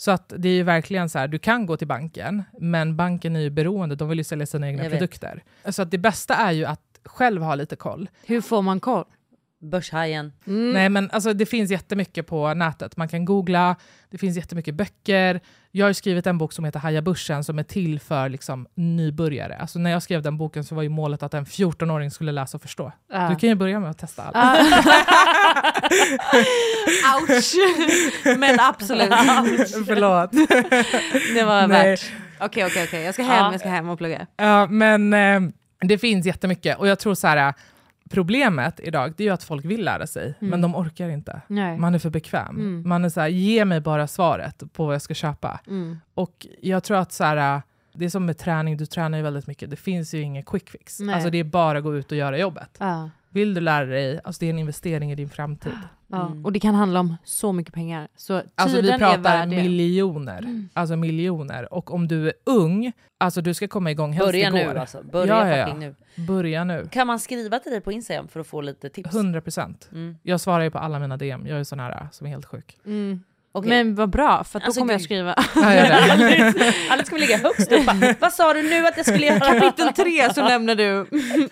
Så 0.00 0.10
att 0.10 0.32
det 0.36 0.48
är 0.48 0.52
ju 0.52 0.62
verkligen 0.62 1.08
så 1.08 1.18
här, 1.18 1.28
du 1.28 1.38
kan 1.38 1.66
gå 1.66 1.76
till 1.76 1.86
banken, 1.86 2.42
men 2.60 2.96
banken 2.96 3.36
är 3.36 3.40
ju 3.40 3.50
beroende, 3.50 3.94
de 3.96 4.08
vill 4.08 4.18
ju 4.18 4.24
sälja 4.24 4.46
sina 4.46 4.68
egna 4.68 4.82
Jag 4.82 4.90
vet. 4.90 4.98
produkter. 4.98 5.42
Så 5.68 5.82
att 5.82 5.90
det 5.90 5.98
bästa 5.98 6.34
är 6.34 6.52
ju 6.52 6.64
att 6.64 6.80
själv 7.08 7.42
ha 7.42 7.54
lite 7.54 7.76
koll. 7.76 8.08
Hur 8.26 8.40
får 8.40 8.62
man 8.62 8.80
koll? 8.80 9.04
Börshajen. 9.60 10.32
Nej 10.44 10.88
men 10.88 11.10
alltså 11.10 11.32
det 11.32 11.46
finns 11.46 11.70
jättemycket 11.70 12.26
på 12.26 12.54
nätet. 12.54 12.96
Man 12.96 13.08
kan 13.08 13.24
googla, 13.24 13.76
det 14.10 14.18
finns 14.18 14.36
jättemycket 14.36 14.74
böcker. 14.74 15.40
Jag 15.70 15.86
har 15.86 15.92
skrivit 15.92 16.26
en 16.26 16.38
bok 16.38 16.52
som 16.52 16.64
heter 16.64 16.78
Haja 16.80 17.02
börsen 17.02 17.44
som 17.44 17.58
är 17.58 17.62
till 17.62 18.00
för 18.00 18.28
liksom, 18.28 18.66
nybörjare. 18.74 19.56
Alltså 19.56 19.78
när 19.78 19.90
jag 19.90 20.02
skrev 20.02 20.22
den 20.22 20.38
boken 20.38 20.64
så 20.64 20.74
var 20.74 20.82
ju 20.82 20.88
målet 20.88 21.22
att 21.22 21.34
en 21.34 21.44
14-åring 21.44 22.10
skulle 22.10 22.32
läsa 22.32 22.56
och 22.56 22.62
förstå. 22.62 22.92
Ja. 23.12 23.28
Du 23.28 23.36
kan 23.36 23.48
ju 23.48 23.54
börja 23.54 23.80
med 23.80 23.90
att 23.90 23.98
testa 23.98 24.22
allt. 24.22 24.36
Ah. 24.36 24.58
Ouch! 27.20 27.54
Men 28.38 28.60
absolut. 28.60 29.08
Förlåt. 29.86 30.30
Det 31.34 31.42
var 31.44 31.66
Nej. 31.66 31.90
värt. 31.90 32.12
Okej, 32.40 32.64
okej, 32.66 32.84
okej. 32.84 33.02
Jag 33.02 33.14
ska 33.14 33.22
hem, 33.22 33.36
Ja. 33.44 33.52
jag 33.52 33.60
ska 33.60 33.68
hem 33.68 33.88
och 33.88 33.98
plugga. 33.98 34.26
Ja, 34.36 34.66
men 34.66 35.12
eh, 35.12 35.40
det 35.80 35.98
finns 35.98 36.26
jättemycket 36.26 36.78
och 36.78 36.88
jag 36.88 36.98
tror 36.98 37.14
så 37.14 37.26
här, 37.26 37.54
problemet 38.10 38.80
idag 38.80 39.14
det 39.16 39.22
är 39.22 39.28
ju 39.28 39.34
att 39.34 39.42
folk 39.44 39.64
vill 39.64 39.84
lära 39.84 40.06
sig, 40.06 40.34
Mm. 40.40 40.50
men 40.50 40.60
de 40.60 40.74
orkar 40.76 41.08
inte. 41.08 41.40
Nej. 41.46 41.78
Man 41.78 41.94
är 41.94 41.98
för 41.98 42.10
bekväm. 42.10 42.56
Mm. 42.56 42.88
Man 42.88 43.04
är 43.04 43.08
så 43.08 43.20
här, 43.20 43.28
ge 43.28 43.64
mig 43.64 43.80
bara 43.80 44.06
svaret 44.06 44.62
på 44.72 44.86
vad 44.86 44.94
jag 44.94 45.02
ska 45.02 45.14
köpa. 45.14 45.60
Mm. 45.66 46.00
Och 46.14 46.46
jag 46.60 46.84
tror 46.84 46.96
att 46.96 47.12
så 47.12 47.24
här, 47.24 47.62
det 47.92 48.04
är 48.04 48.08
som 48.08 48.26
med 48.26 48.38
träning, 48.38 48.76
du 48.76 48.86
tränar 48.86 49.18
ju 49.18 49.24
väldigt 49.24 49.46
mycket. 49.46 49.70
Det 49.70 49.76
finns 49.76 50.14
ju 50.14 50.20
ingen 50.20 50.42
quick 50.42 50.70
fix. 50.70 51.00
Nej. 51.00 51.14
Alltså 51.14 51.30
det 51.30 51.38
är 51.38 51.44
bara 51.44 51.78
att 51.78 51.84
gå 51.84 51.96
ut 51.96 52.12
och 52.12 52.18
göra 52.18 52.38
jobbet. 52.38 52.76
Ja. 52.78 53.10
Vill 53.30 53.54
du 53.54 53.60
lära 53.60 53.84
dig, 53.84 54.20
alltså 54.24 54.40
det 54.40 54.46
är 54.46 54.50
en 54.50 54.58
investering 54.58 55.12
i 55.12 55.14
din 55.14 55.28
framtid. 55.28 55.72
Ja. 56.06 56.32
Och 56.44 56.52
det 56.52 56.60
kan 56.60 56.74
handla 56.74 57.00
om 57.00 57.16
så 57.24 57.52
mycket 57.52 57.74
pengar. 57.74 58.08
Så 58.16 58.42
Alltså 58.54 58.80
vi 58.80 58.98
pratar 58.98 59.46
miljoner. 59.46 60.38
Mm. 60.38 60.68
Alltså 60.72 60.96
miljoner. 60.96 61.74
Och 61.74 61.94
om 61.94 62.08
du 62.08 62.26
är 62.28 62.32
ung, 62.44 62.92
alltså 63.18 63.40
du 63.40 63.54
ska 63.54 63.68
komma 63.68 63.90
igång 63.90 64.12
helst 64.12 64.26
Börja 64.26 64.48
igår. 64.48 64.72
nu 64.72 64.78
alltså. 64.78 65.02
Börja 65.02 65.66
fucking 65.66 65.80
nu. 65.80 65.94
Börja 66.26 66.64
nu. 66.64 66.88
Kan 66.90 67.06
man 67.06 67.18
skriva 67.20 67.58
till 67.58 67.72
dig 67.72 67.80
på 67.80 67.92
Instagram 67.92 68.28
för 68.28 68.40
att 68.40 68.46
få 68.46 68.60
lite 68.60 68.88
tips? 68.88 69.14
100 69.14 69.40
procent. 69.40 69.88
Mm. 69.92 70.16
Jag 70.22 70.40
svarar 70.40 70.64
ju 70.64 70.70
på 70.70 70.78
alla 70.78 70.98
mina 70.98 71.16
DM. 71.16 71.46
Jag 71.46 71.60
är 71.60 71.64
sån 71.64 71.80
här 71.80 72.08
som 72.12 72.26
är 72.26 72.30
helt 72.30 72.46
sjuk. 72.46 72.76
Mm. 72.86 73.22
Okej. 73.52 73.68
Men 73.68 73.94
vad 73.94 74.10
bra, 74.10 74.44
för 74.44 74.58
att 74.58 74.62
då 74.62 74.66
Alltså, 74.66 74.80
kommer 74.80 74.94
jag 74.94 75.02
skriva. 75.02 75.34
Ja, 75.54 75.74
gör 75.74 75.82
det. 75.82 76.12
Alice, 76.12 76.72
Alice 76.90 77.10
kommer 77.10 77.20
ligga 77.20 77.38
högst 77.38 77.72
upp. 77.72 78.20
Vad 78.20 78.32
sa 78.32 78.52
du 78.54 78.62
nu 78.62 78.86
att 78.86 78.96
jag 78.96 79.06
skulle 79.06 79.26
göra? 79.26 79.40
Kapitel 79.40 79.92
tre 79.92 80.34
så 80.34 80.44
nämner 80.48 80.74
du. 80.74 81.06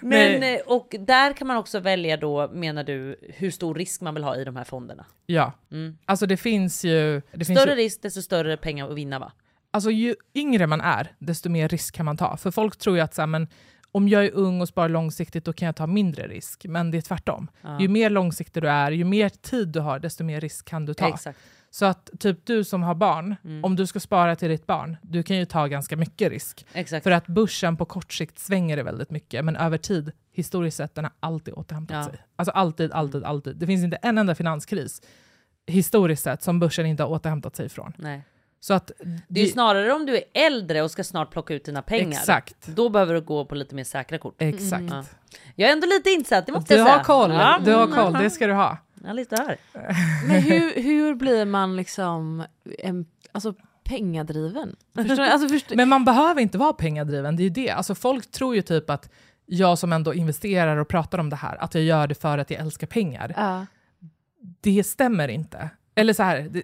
Men, 0.00 0.42
eh, 0.42 0.60
och 0.66 0.94
där 1.00 1.32
kan 1.32 1.46
man 1.46 1.56
också 1.56 1.80
välja 1.80 2.16
då, 2.16 2.48
menar 2.48 2.84
du, 2.84 3.16
hur 3.22 3.50
stor 3.50 3.74
risk 3.74 4.00
man 4.00 4.14
vill 4.14 4.24
ha 4.24 4.36
i 4.36 4.44
de 4.44 4.56
här 4.56 4.64
fonderna? 4.64 5.06
Ja. 5.26 5.52
Mm. 5.72 5.98
Alltså 6.04 6.26
det 6.26 6.36
finns 6.36 6.84
ju... 6.84 7.22
Det 7.32 7.44
finns 7.44 7.60
Större 7.60 7.70
ju, 7.70 7.76
risk, 7.76 8.02
desto 8.02 8.22
större 8.22 8.56
pengar 8.56 8.88
att 8.88 8.94
vinna 8.94 9.18
va? 9.18 9.32
Alltså 9.70 9.90
ju 9.90 10.14
yngre 10.34 10.66
man 10.66 10.80
är, 10.80 11.14
desto 11.18 11.48
mer 11.48 11.68
risk 11.68 11.94
kan 11.94 12.04
man 12.06 12.16
ta. 12.16 12.36
För 12.36 12.50
folk 12.50 12.76
tror 12.76 12.96
ju 12.96 13.02
att 13.02 13.14
så 13.14 13.22
här, 13.22 13.26
men, 13.26 13.48
om 13.92 14.08
jag 14.08 14.24
är 14.24 14.30
ung 14.34 14.60
och 14.60 14.68
sparar 14.68 14.88
långsiktigt, 14.88 15.44
då 15.44 15.52
kan 15.52 15.66
jag 15.66 15.76
ta 15.76 15.86
mindre 15.86 16.28
risk. 16.28 16.64
Men 16.64 16.90
det 16.90 16.98
är 16.98 17.02
tvärtom. 17.02 17.48
Ja. 17.62 17.80
Ju 17.80 17.88
mer 17.88 18.10
långsiktig 18.10 18.62
du 18.62 18.68
är, 18.68 18.90
ju 18.90 19.04
mer 19.04 19.28
tid 19.28 19.68
du 19.68 19.80
har, 19.80 19.98
desto 19.98 20.24
mer 20.24 20.40
risk 20.40 20.64
kan 20.64 20.86
du 20.86 20.94
ta. 20.94 21.08
Exakt. 21.08 21.38
Så 21.78 21.84
att 21.84 22.10
typ 22.20 22.46
du 22.46 22.64
som 22.64 22.82
har 22.82 22.94
barn, 22.94 23.36
Mm. 23.44 23.64
om 23.64 23.76
du 23.76 23.86
ska 23.86 24.00
spara 24.00 24.36
till 24.36 24.48
ditt 24.48 24.66
barn, 24.66 24.96
du 25.02 25.22
kan 25.22 25.36
ju 25.36 25.44
ta 25.44 25.66
ganska 25.66 25.96
mycket 25.96 26.30
risk. 26.32 26.66
Exakt. 26.72 27.04
För 27.04 27.10
att 27.10 27.26
börsen 27.26 27.76
på 27.76 27.84
kort 27.84 28.12
sikt 28.12 28.38
svänger 28.38 28.76
det 28.76 28.82
väldigt 28.82 29.10
mycket, 29.10 29.44
men 29.44 29.56
över 29.56 29.78
tid, 29.78 30.12
historiskt 30.32 30.76
sett, 30.76 30.94
den 30.94 31.04
har 31.04 31.12
alltid 31.20 31.54
återhämtat 31.54 31.96
Ja. 31.96 32.04
sig. 32.04 32.18
Alltså 32.36 32.52
alltid, 32.52 32.92
alltid, 32.92 33.24
alltid. 33.24 33.56
Det 33.56 33.66
finns 33.66 33.84
inte 33.84 33.96
en 33.96 34.18
enda 34.18 34.34
finanskris 34.34 35.02
historiskt 35.66 36.22
sett 36.22 36.42
som 36.42 36.60
börsen 36.60 36.86
inte 36.86 37.02
har 37.02 37.10
återhämtat 37.10 37.56
sig 37.56 37.66
ifrån. 37.66 37.92
Nej. 37.98 38.22
Så 38.60 38.74
att 38.74 38.90
Det 39.28 39.40
är 39.40 39.44
ju 39.44 39.50
snarare 39.50 39.92
om 39.92 40.06
du 40.06 40.16
är 40.16 40.24
äldre 40.34 40.82
och 40.82 40.90
ska 40.90 41.04
snart 41.04 41.30
plocka 41.30 41.54
ut 41.54 41.64
dina 41.64 41.82
pengar. 41.82 42.18
Exakt. 42.18 42.66
Då 42.66 42.88
behöver 42.88 43.14
du 43.14 43.20
gå 43.20 43.44
på 43.44 43.54
lite 43.54 43.74
mer 43.74 43.84
säkra 43.84 44.18
kort. 44.18 44.34
Exakt. 44.38 44.84
Ja. 44.90 45.04
Jag 45.54 45.68
är 45.68 45.72
ändå 45.72 45.86
lite 45.86 46.10
insatt, 46.10 46.46
det 46.46 46.52
måste 46.52 46.74
Du 46.74 46.78
jag 46.78 46.86
säga. 46.86 46.96
har 46.96 47.04
koll, 47.04 47.32
Ja. 47.32 47.60
du 47.64 47.72
har 47.74 47.84
Mm, 47.84 47.96
koll, 47.96 48.12
det 48.12 48.30
ska 48.30 48.46
du 48.46 48.52
ha. 48.52 48.78
Ja, 49.06 49.12
lite 49.12 49.36
här. 49.36 49.56
Men 50.28 50.42
hur, 50.42 50.82
hur 50.82 51.14
blir 51.14 51.44
man 51.44 51.76
liksom 51.76 52.44
en, 52.78 53.06
alltså, 53.32 53.54
pengadriven? 53.84 54.76
Förstår? 54.94 55.20
Alltså, 55.20 55.48
förstår, 55.48 55.76
Men 55.76 55.88
man 55.88 56.04
behöver 56.04 56.40
inte 56.40 56.58
vara 56.58 56.72
pengadriven, 56.72 57.36
det 57.36 57.42
är 57.42 57.44
ju 57.44 57.50
det. 57.50 57.70
Alltså 57.70 57.94
folk 57.94 58.30
tror 58.30 58.54
ju 58.54 58.62
typ 58.62 58.90
att 58.90 59.10
jag 59.46 59.78
som 59.78 59.92
ändå 59.92 60.14
investerar 60.14 60.76
och 60.76 60.88
pratar 60.88 61.18
om 61.18 61.30
det 61.30 61.36
här, 61.36 61.56
att 61.56 61.74
jag 61.74 61.84
gör 61.84 62.06
det 62.06 62.14
för 62.14 62.38
att 62.38 62.50
jag 62.50 62.60
älskar 62.60 62.86
pengar. 62.86 63.34
ja. 63.36 63.66
Det 64.60 64.84
stämmer 64.84 65.28
inte. 65.28 65.70
Eller 65.94 66.12
så 66.12 66.22
här, 66.22 66.40
det, 66.40 66.62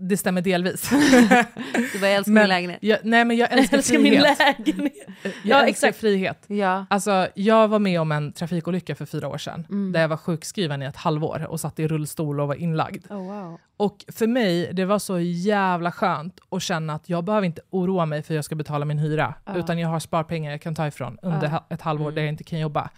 det 0.00 0.16
stämmer 0.16 0.40
delvis. 0.42 0.90
Du 1.92 1.98
bara, 2.00 2.08
jag 2.10 2.16
älskar 2.16 2.32
min 2.32 2.34
Men 2.34 2.48
lägenhet. 2.48 2.78
Jag, 2.82 2.98
nej 3.02 3.24
men 3.24 3.36
jag 3.36 3.52
älskar, 3.52 3.76
Jag 3.76 3.78
älskar 3.78 3.98
min 3.98 4.12
lägenhet. 4.12 4.92
Jag 5.22 5.32
Ja, 5.44 5.56
älskar 5.56 5.68
exakt. 5.88 5.96
frihet. 6.00 6.44
Ja. 6.46 6.86
Alltså, 6.90 7.28
jag 7.34 7.68
var 7.68 7.78
med 7.78 8.00
om 8.00 8.12
en 8.12 8.32
trafikolycka 8.32 8.94
för 8.94 9.06
fyra 9.06 9.28
år 9.28 9.38
sedan, 9.38 9.66
Mm. 9.70 9.92
där 9.92 10.00
jag 10.00 10.08
var 10.08 10.16
sjukskriven 10.16 10.82
i 10.82 10.84
ett 10.84 10.96
halvår 10.96 11.46
och 11.48 11.60
satt 11.60 11.78
i 11.78 11.88
rullstol 11.88 12.40
och 12.40 12.48
var 12.48 12.54
inlagd. 12.54 13.10
Oh, 13.10 13.16
wow. 13.18 13.58
Och 13.76 14.04
för 14.12 14.26
mig, 14.26 14.70
det 14.72 14.84
var 14.84 14.98
så 14.98 15.20
jävla 15.20 15.92
skönt 15.92 16.40
att 16.50 16.62
känna 16.62 16.94
att 16.94 17.08
jag 17.08 17.24
behöver 17.24 17.46
inte 17.46 17.60
oroa 17.70 18.06
mig 18.06 18.22
för 18.22 18.34
att 18.34 18.36
jag 18.36 18.44
ska 18.44 18.54
betala 18.54 18.84
min 18.84 18.98
hyra, 18.98 19.34
Ja. 19.44 19.56
utan 19.56 19.78
jag 19.78 19.88
har 19.88 20.00
sparpengar 20.00 20.50
jag 20.50 20.62
kan 20.62 20.74
ta 20.74 20.86
ifrån 20.86 21.18
under 21.22 21.48
ha- 21.48 21.66
ett 21.70 21.82
halvår 21.82 22.04
Mm. 22.04 22.14
där 22.14 22.22
jag 22.22 22.28
inte 22.28 22.44
kan 22.44 22.58
jobba. 22.60 22.90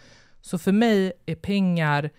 Så 0.42 0.58
för 0.58 0.72
mig 0.72 1.12
är 1.26 1.34
pengar 1.34 2.10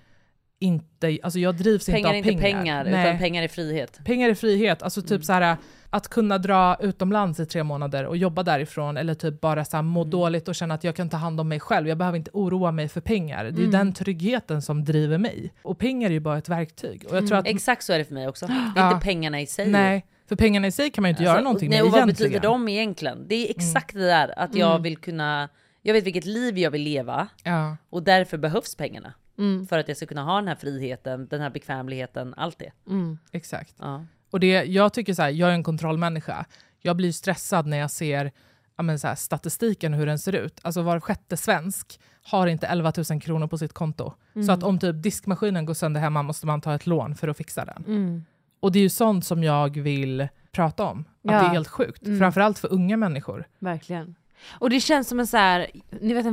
inte, 0.60 1.18
alltså 1.24 1.40
jag 1.40 1.56
drivs 1.58 1.86
Pengar 1.86 1.98
inte 1.98 2.08
är 2.10 2.10
av 2.10 2.16
inte 2.16 2.30
pengar. 2.42 2.60
pengar, 2.62 2.84
Nej. 2.84 3.08
utan 3.08 3.18
pengar 3.20 3.44
är 3.44 3.48
frihet. 3.48 4.00
Pengar 4.06 4.30
är 4.30 4.34
frihet, 4.34 4.84
alltså 4.84 5.02
typ 5.02 5.12
Mm. 5.12 5.24
så 5.24 5.34
här 5.34 5.58
att 5.90 6.08
kunna 6.08 6.38
dra 6.38 6.78
utomlands 6.80 7.40
i 7.40 7.46
tre 7.46 7.64
månader 7.64 8.06
och 8.06 8.18
jobba 8.18 8.44
därifrån 8.44 8.98
eller 8.98 9.14
typ 9.14 9.42
bara 9.42 9.66
så 9.66 9.78
här 9.78 9.84
må 9.84 10.02
Mm. 10.02 10.10
dåligt 10.12 10.48
och 10.48 10.56
känna 10.56 10.74
att 10.74 10.84
jag 10.84 10.96
kan 10.96 11.10
ta 11.10 11.18
hand 11.18 11.40
om 11.40 11.48
mig 11.48 11.60
själv. 11.60 11.88
Jag 11.88 11.98
behöver 11.98 12.18
inte 12.18 12.32
oroa 12.34 12.72
mig 12.72 12.88
för 12.88 13.02
pengar. 13.02 13.44
Det 13.44 13.50
är 13.50 13.58
Mm. 13.60 13.72
den 13.72 13.94
tryggheten 13.94 14.62
som 14.62 14.86
driver 14.86 15.18
mig. 15.18 15.54
Och 15.64 15.78
pengar 15.80 16.10
är 16.10 16.14
ju 16.14 16.20
bara 16.20 16.38
ett 16.38 16.50
verktyg. 16.50 17.06
Och 17.10 17.18
jag 17.18 17.28
tror 17.28 17.38
att, 17.38 17.48
Exakt 17.48 17.84
så 17.84 17.94
är 17.94 17.98
det 17.98 18.06
för 18.06 18.14
mig 18.14 18.28
också. 18.28 18.46
Det 18.48 18.54
är 18.54 18.72
Ja. 18.76 18.94
inte 18.94 19.04
pengarna 19.06 19.42
i 19.42 19.46
sig. 19.48 19.68
nej, 19.68 20.06
för 20.30 20.36
pengarna 20.36 20.68
i 20.68 20.72
sig 20.72 20.90
kan 20.90 21.02
man 21.02 21.10
ju 21.10 21.12
inte 21.12 21.24
göra 21.24 21.32
Alltså, 21.34 21.44
någonting 21.44 21.70
nej, 21.70 21.80
med 21.80 21.86
och 21.86 21.92
vad 21.92 22.00
egentligen. 22.02 22.32
betyder 22.32 22.48
de 22.50 22.68
egentligen? 22.70 23.26
Det 23.28 23.36
är 23.36 23.50
exakt 23.50 23.94
det 23.94 24.06
där 24.08 24.40
att 24.40 24.56
jag 24.56 24.80
vill 24.80 24.98
kunna, 24.98 25.50
jag 25.82 25.94
vet 25.94 26.04
vilket 26.04 26.26
liv 26.26 26.58
jag 26.58 26.72
vill 26.72 26.82
leva 26.82 27.28
Ja. 27.44 27.78
och 27.90 28.04
därför 28.04 28.38
behövs 28.38 28.76
pengarna. 28.76 29.14
Mm. 29.38 29.68
För 29.68 29.80
att 29.80 29.88
jag 29.88 29.98
ska 29.98 30.06
kunna 30.06 30.24
ha 30.24 30.36
den 30.36 30.48
här 30.48 30.56
friheten, 30.56 31.28
den 31.28 31.42
här 31.42 31.50
bekvämligheten, 31.50 32.34
allt 32.38 32.60
det. 32.60 32.72
Mm. 32.88 33.18
Exakt. 33.32 33.76
Ja. 33.80 34.06
Och 34.32 34.40
det, 34.40 34.48
jag 34.64 34.94
tycker 34.94 35.14
så 35.14 35.22
här, 35.22 35.30
jag 35.30 35.50
är 35.50 35.54
en 35.54 35.64
kontrollmänniska. 35.64 36.46
Jag 36.82 36.96
blir 36.98 37.12
stressad 37.12 37.66
när 37.66 37.78
jag 37.78 37.92
ser 37.92 38.32
ja, 38.78 38.84
men 38.84 39.00
så 39.00 39.08
här, 39.08 39.16
statistiken 39.16 39.94
hur 39.94 40.06
den 40.06 40.20
ser 40.20 40.36
ut. 40.36 40.60
Alltså 40.62 40.82
var 40.82 41.00
sjätte 41.00 41.38
svensk 41.38 42.00
har 42.24 42.48
inte 42.48 42.68
11 42.68 42.94
000 43.12 43.22
kronor 43.22 43.48
på 43.48 43.58
sitt 43.58 43.74
konto. 43.74 44.14
Så 44.34 44.40
Mm. 44.40 44.50
att 44.50 44.64
om 44.64 44.80
typ 44.80 45.04
diskmaskinen 45.04 45.66
går 45.66 45.74
sönder 45.74 46.02
hemma 46.02 46.24
måste 46.24 46.48
man 46.48 46.62
ta 46.62 46.76
ett 46.76 46.88
lån 46.88 47.16
för 47.16 47.28
att 47.28 47.38
fixa 47.38 47.66
den. 47.66 47.84
Mm. 47.88 48.26
Och 48.60 48.72
det 48.72 48.80
är 48.80 48.84
ju 48.84 48.90
sånt 48.90 49.26
som 49.26 49.44
jag 49.44 49.78
vill 49.78 50.28
prata 50.52 50.84
om. 50.86 51.00
Att 51.00 51.06
Ja. 51.22 51.32
det 51.32 51.46
är 51.46 51.50
helt 51.50 51.68
sjukt. 51.68 52.06
Mm. 52.06 52.20
Framförallt 52.20 52.60
för 52.60 52.74
unga 52.74 52.98
människor. 52.98 53.46
Verkligen. 53.60 54.16
Och 54.60 54.70
det 54.70 54.80
känns 54.80 55.08
som 55.08 55.20
en 55.20 55.28
så 55.28 55.38
här, 55.38 55.68
ni 56.02 56.14
vet 56.14 56.26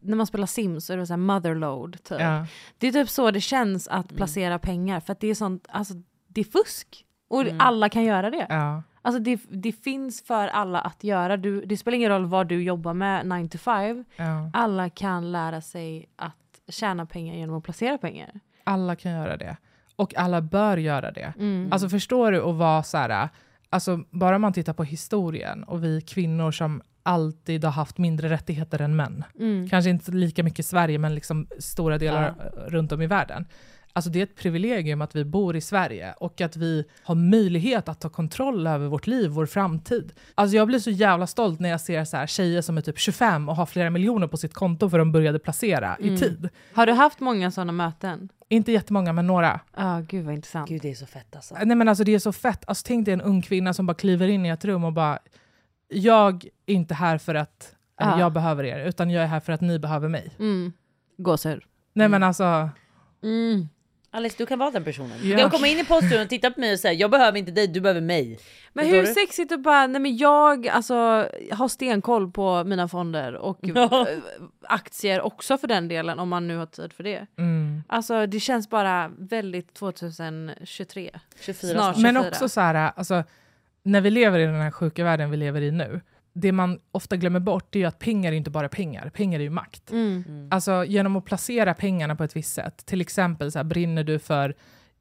när 0.00 0.16
man 0.16 0.26
spelar 0.26 0.46
Sims 0.46 0.86
så 0.86 0.92
är 0.92 0.96
det 0.96 1.06
så 1.06 1.12
här 1.12 1.18
motherload 1.18 2.04
typ. 2.04 2.20
Ja. 2.20 2.46
Det 2.78 2.88
är 2.88 2.92
typ 2.92 3.08
så 3.08 3.30
det 3.30 3.40
känns 3.40 3.88
att 3.88 4.16
placera 4.16 4.58
pengar 4.58 5.00
för 5.00 5.12
att 5.12 5.20
det 5.20 5.26
är 5.26 5.34
sånt, 5.34 5.66
alltså 5.70 5.94
det 6.28 6.40
är 6.40 6.44
fusk. 6.44 7.04
Och 7.28 7.44
alla 7.58 7.88
kan 7.88 8.04
göra 8.04 8.30
det. 8.30 8.46
Ja. 8.48 8.82
Alltså 9.02 9.20
det, 9.20 9.40
det 9.48 9.72
finns 9.72 10.22
för 10.22 10.48
alla 10.48 10.80
att 10.80 11.04
göra. 11.04 11.36
Du, 11.36 11.64
det 11.64 11.76
spelar 11.76 11.96
ingen 11.96 12.10
roll 12.10 12.26
vad 12.26 12.46
du 12.46 12.62
jobbar 12.62 12.94
med 12.94 13.26
9 13.26 13.48
to 13.48 13.58
5. 13.58 14.04
Ja. 14.16 14.50
Alla 14.52 14.90
kan 14.90 15.32
lära 15.32 15.60
sig 15.60 16.08
att 16.16 16.34
tjäna 16.68 17.06
pengar 17.06 17.34
genom 17.34 17.56
att 17.56 17.64
placera 17.64 17.98
pengar. 17.98 18.40
Alla 18.64 18.96
kan 18.96 19.12
göra 19.12 19.36
det. 19.36 19.56
Och 19.96 20.16
alla 20.16 20.40
bör 20.40 20.76
göra 20.76 21.10
det. 21.10 21.32
Mm. 21.38 21.72
Alltså 21.72 21.88
förstår 21.88 22.32
du 22.32 22.42
att 22.42 22.54
vara 22.54 22.82
så 22.82 22.98
här, 22.98 23.28
alltså 23.70 24.00
bara 24.10 24.38
man 24.38 24.52
tittar 24.52 24.72
på 24.72 24.84
historien 24.84 25.64
och 25.64 25.84
vi 25.84 26.00
kvinnor 26.00 26.50
som 26.50 26.82
alltid 27.10 27.64
har 27.64 27.72
haft 27.72 27.98
mindre 27.98 28.28
rättigheter 28.30 28.80
än 28.80 28.96
män. 28.96 29.24
Mm. 29.38 29.68
Kanske 29.68 29.90
inte 29.90 30.10
lika 30.12 30.42
mycket 30.42 30.58
i 30.58 30.62
Sverige 30.62 30.98
men 30.98 31.14
liksom 31.14 31.46
stora 31.58 31.98
delar 31.98 32.28
eh, 32.28 32.70
runt 32.70 32.92
om 32.92 33.02
i 33.02 33.06
världen. 33.06 33.46
Alltså 33.92 34.10
det 34.10 34.18
är 34.18 34.22
ett 34.22 34.36
privilegium 34.36 35.02
att 35.02 35.16
vi 35.16 35.24
bor 35.24 35.56
i 35.56 35.60
Sverige 35.60 36.12
och 36.20 36.40
att 36.40 36.56
vi 36.56 36.84
har 37.02 37.14
möjlighet 37.14 37.88
att 37.88 38.00
ta 38.00 38.08
kontroll 38.08 38.66
över 38.66 38.86
vårt 38.88 39.06
liv, 39.06 39.30
vår 39.30 39.46
framtid. 39.46 40.12
Alltså 40.34 40.56
jag 40.56 40.66
blir 40.66 40.78
så 40.78 40.90
jävla 40.90 41.26
stolt 41.26 41.60
när 41.60 41.68
jag 41.68 41.80
ser 41.80 42.04
så 42.04 42.16
här 42.16 42.26
tjejer 42.26 42.62
som 42.62 42.76
är 42.76 42.80
typ 42.82 42.98
25 42.98 43.48
och 43.48 43.56
har 43.56 43.66
flera 43.66 43.90
miljoner 43.90 44.26
på 44.26 44.36
sitt 44.36 44.54
konto 44.54 44.90
för 44.90 44.98
de 44.98 45.12
började 45.12 45.38
placera 45.38 45.96
i 46.00 46.08
Mm. 46.08 46.20
tid. 46.20 46.48
Har 46.74 46.86
du 46.86 46.92
haft 46.92 47.20
många 47.20 47.50
sådana 47.50 47.72
möten? 47.72 48.28
Inte 48.48 48.72
jättemånga, 48.72 49.12
men 49.12 49.26
några. 49.26 49.60
Ja, 49.76 50.02
gud 50.08 50.24
vad 50.24 50.34
intressant. 50.34 50.68
Gud 50.68 50.82
det 50.82 50.90
är 50.90 50.94
så 50.94 51.06
fett 51.06 51.36
alltså. 51.36 51.54
Nej 51.64 51.76
men 51.76 51.88
alltså 51.88 52.04
det 52.04 52.14
är 52.14 52.18
så 52.18 52.32
fett. 52.32 52.64
Alltså 52.66 52.84
tänk 52.86 53.04
dig 53.04 53.14
en 53.14 53.20
ung 53.20 53.42
kvinna 53.42 53.74
som 53.74 53.86
bara 53.86 53.94
kliver 53.94 54.28
in 54.28 54.46
i 54.46 54.48
ett 54.48 54.64
rum 54.64 54.84
och 54.84 54.92
bara, 54.92 55.18
jag 55.90 56.44
är 56.66 56.74
inte 56.74 56.94
här 56.94 57.18
för 57.18 57.34
att 57.34 57.74
Ja. 57.98 58.20
jag 58.20 58.32
behöver 58.32 58.64
er, 58.64 58.86
utan 58.88 59.10
jag 59.10 59.22
är 59.22 59.26
här 59.26 59.40
för 59.40 59.52
att 59.52 59.60
ni 59.60 59.78
behöver 59.78 60.08
mig. 60.08 60.30
Mm. 60.38 60.72
Gåshud. 61.16 61.62
Nej 61.92 62.08
men 62.08 62.22
alltså, 62.22 62.68
Mm. 63.22 63.68
Alice 64.12 64.34
du 64.38 64.46
kan 64.46 64.58
vara 64.58 64.70
den 64.70 64.84
personen. 64.84 65.18
Du 65.22 65.28
Ja. 65.28 65.38
kan 65.38 65.50
komma 65.50 65.66
in 65.66 65.78
i 65.78 65.84
poststudion 65.84 66.22
och 66.22 66.28
titta 66.28 66.50
på 66.50 66.60
mig 66.60 66.72
och 66.72 66.78
säga 66.80 66.92
jag 66.92 67.10
behöver 67.10 67.38
inte 67.38 67.52
dig, 67.52 67.66
du 67.66 67.80
behöver 67.80 68.00
mig. 68.00 68.38
Men 68.72 68.84
Förstår 68.84 68.98
hur 69.00 69.06
du? 69.06 69.14
sexigt 69.14 69.52
att 69.52 69.60
bara, 69.62 69.86
nej 69.86 70.00
men 70.00 70.16
jag 70.16 70.68
alltså, 70.68 70.94
har 71.52 71.68
stenkoll 71.68 72.30
på 72.32 72.64
mina 72.64 72.88
fonder 72.88 73.34
och 73.34 73.58
Ja. 73.62 74.08
eh, 74.10 74.18
aktier 74.62 75.20
också 75.20 75.58
för 75.58 75.68
den 75.68 75.88
delen 75.88 76.18
om 76.18 76.28
man 76.28 76.48
nu 76.48 76.56
har 76.56 76.66
tid 76.66 76.92
för 76.92 77.04
det. 77.04 77.26
mm. 77.38 77.82
Alltså 77.88 78.26
det 78.26 78.40
känns 78.40 78.70
bara 78.70 79.10
väldigt 79.18 79.74
2023. 79.74 81.10
24 81.40 81.72
Snart 81.72 81.96
Men 81.96 82.14
24. 82.14 82.28
också 82.30 82.48
så 82.48 82.60
här, 82.60 82.92
alltså, 82.96 83.24
när 83.82 84.00
vi 84.00 84.10
lever 84.10 84.38
i 84.38 84.44
den 84.44 84.60
här 84.60 84.70
sjuka 84.70 85.04
världen 85.04 85.30
vi 85.30 85.36
lever 85.36 85.60
i 85.60 85.70
nu, 85.70 86.00
det 86.32 86.52
man 86.52 86.78
ofta 86.92 87.16
glömmer 87.16 87.40
bort 87.40 87.74
är 87.74 87.80
ju 87.80 87.86
att 87.86 87.98
pengar 87.98 88.32
är 88.32 88.36
inte 88.36 88.50
bara 88.50 88.68
pengar, 88.68 89.10
pengar 89.10 89.38
är 89.40 89.44
ju 89.44 89.50
makt. 89.50 89.90
Mm. 89.90 90.48
Alltså 90.50 90.84
genom 90.84 91.16
att 91.16 91.24
placera 91.24 91.74
pengarna 91.74 92.16
på 92.16 92.24
ett 92.24 92.36
visst 92.36 92.54
sätt, 92.54 92.86
till 92.86 93.00
exempel 93.00 93.52
så 93.52 93.58
här, 93.58 93.64
brinner 93.64 94.04
du 94.04 94.18
för 94.18 94.54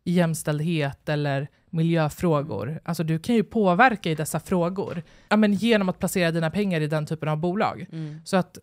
jämställdhet 0.04 1.10
eller 1.10 1.48
miljöfrågor, 1.70 2.80
alltså 2.86 3.04
du 3.04 3.20
kan 3.20 3.36
ju 3.36 3.44
påverka 3.44 4.10
i 4.12 4.16
dessa 4.16 4.40
frågor 4.40 5.04
ja, 5.30 5.38
men 5.38 5.54
genom 5.54 5.90
att 5.90 6.00
placera 6.00 6.32
dina 6.32 6.52
pengar 6.52 6.82
i 6.82 6.88
den 6.88 7.06
typen 7.06 7.30
av 7.30 7.38
bolag. 7.38 7.86
Mm. 7.92 8.22
Så 8.26 8.38
att 8.38 8.58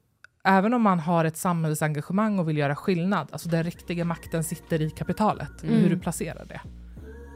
även 0.44 0.74
om 0.74 0.82
man 0.82 0.98
har 0.98 1.24
ett 1.24 1.36
samhällsengagemang 1.36 2.38
och 2.38 2.48
vill 2.48 2.58
göra 2.58 2.76
skillnad, 2.76 3.28
alltså 3.32 3.48
den 3.48 3.64
riktiga 3.64 4.04
makten 4.04 4.44
sitter 4.44 4.82
i 4.82 4.90
kapitalet, 4.90 5.62
Mm. 5.62 5.74
hur 5.76 5.90
du 5.90 5.98
placerar 5.98 6.44
det. 6.44 6.60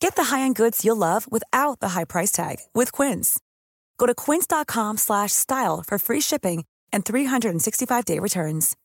Get 0.00 0.16
the 0.16 0.24
high-end 0.24 0.56
goods 0.56 0.84
you'll 0.84 0.96
love 0.96 1.30
without 1.30 1.80
the 1.80 1.90
high 1.90 2.04
price 2.04 2.32
tag 2.32 2.56
with 2.74 2.90
Quince. 2.90 3.38
Go 3.98 4.06
to 4.06 4.14
quince.com 4.14 4.96
slash 4.96 5.32
style 5.32 5.84
for 5.86 5.98
free 5.98 6.20
shipping 6.20 6.64
and 6.92 7.04
365-day 7.04 8.18
returns. 8.18 8.76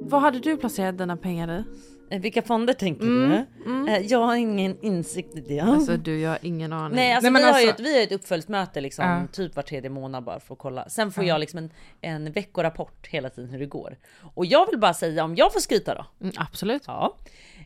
Vad 0.00 0.20
hade 0.20 0.38
du 0.38 0.56
placerat 0.56 0.98
dina 0.98 1.16
pengar 1.16 1.50
i? 1.50 1.64
Eh, 2.10 2.20
Vilka 2.20 2.42
fonder 2.42 2.74
tänker 2.74 3.02
Mm, 3.04 3.30
du? 3.30 3.70
mm. 3.70 3.88
Eh, 3.88 3.98
Jag 3.98 4.18
har 4.26 4.36
ingen 4.36 4.80
insikt 4.80 5.36
i 5.36 5.40
det. 5.40 5.60
Alltså 5.60 5.96
du, 5.96 6.20
jag 6.20 6.30
har 6.30 6.38
ingen 6.42 6.72
aning. 6.72 6.96
Nej, 6.96 7.12
alltså, 7.12 7.30
Nej, 7.30 7.42
vi, 7.42 7.50
har 7.50 7.60
ju 7.60 7.64
ett, 7.64 7.70
alltså- 7.70 7.82
vi 7.84 7.96
har 7.96 8.02
ett 8.02 8.12
uppföljsmöte 8.12 8.80
liksom, 8.80 9.04
Ja. 9.04 9.22
typ 9.32 9.56
var 9.56 9.62
tredje 9.62 9.90
månad 9.90 10.24
bara 10.24 10.40
för 10.40 10.54
att 10.54 10.58
kolla. 10.58 10.88
Sen 10.88 11.12
får 11.12 11.24
Ja. 11.24 11.28
jag 11.28 11.40
liksom 11.40 11.58
en, 11.58 11.70
en 12.00 12.32
veckorapport 12.32 13.06
hela 13.06 13.30
tiden 13.30 13.50
hur 13.50 13.58
det 13.58 13.66
går. 13.66 13.96
Och 14.34 14.46
jag 14.46 14.66
vill 14.70 14.78
bara 14.78 14.94
säga 14.94 15.24
om 15.24 15.36
jag 15.36 15.52
får 15.52 15.60
skryta 15.60 15.94
då. 15.94 16.06
Mm, 16.20 16.32
absolut. 16.38 16.82
Ja. 16.86 17.16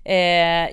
Eh, 0.05 0.15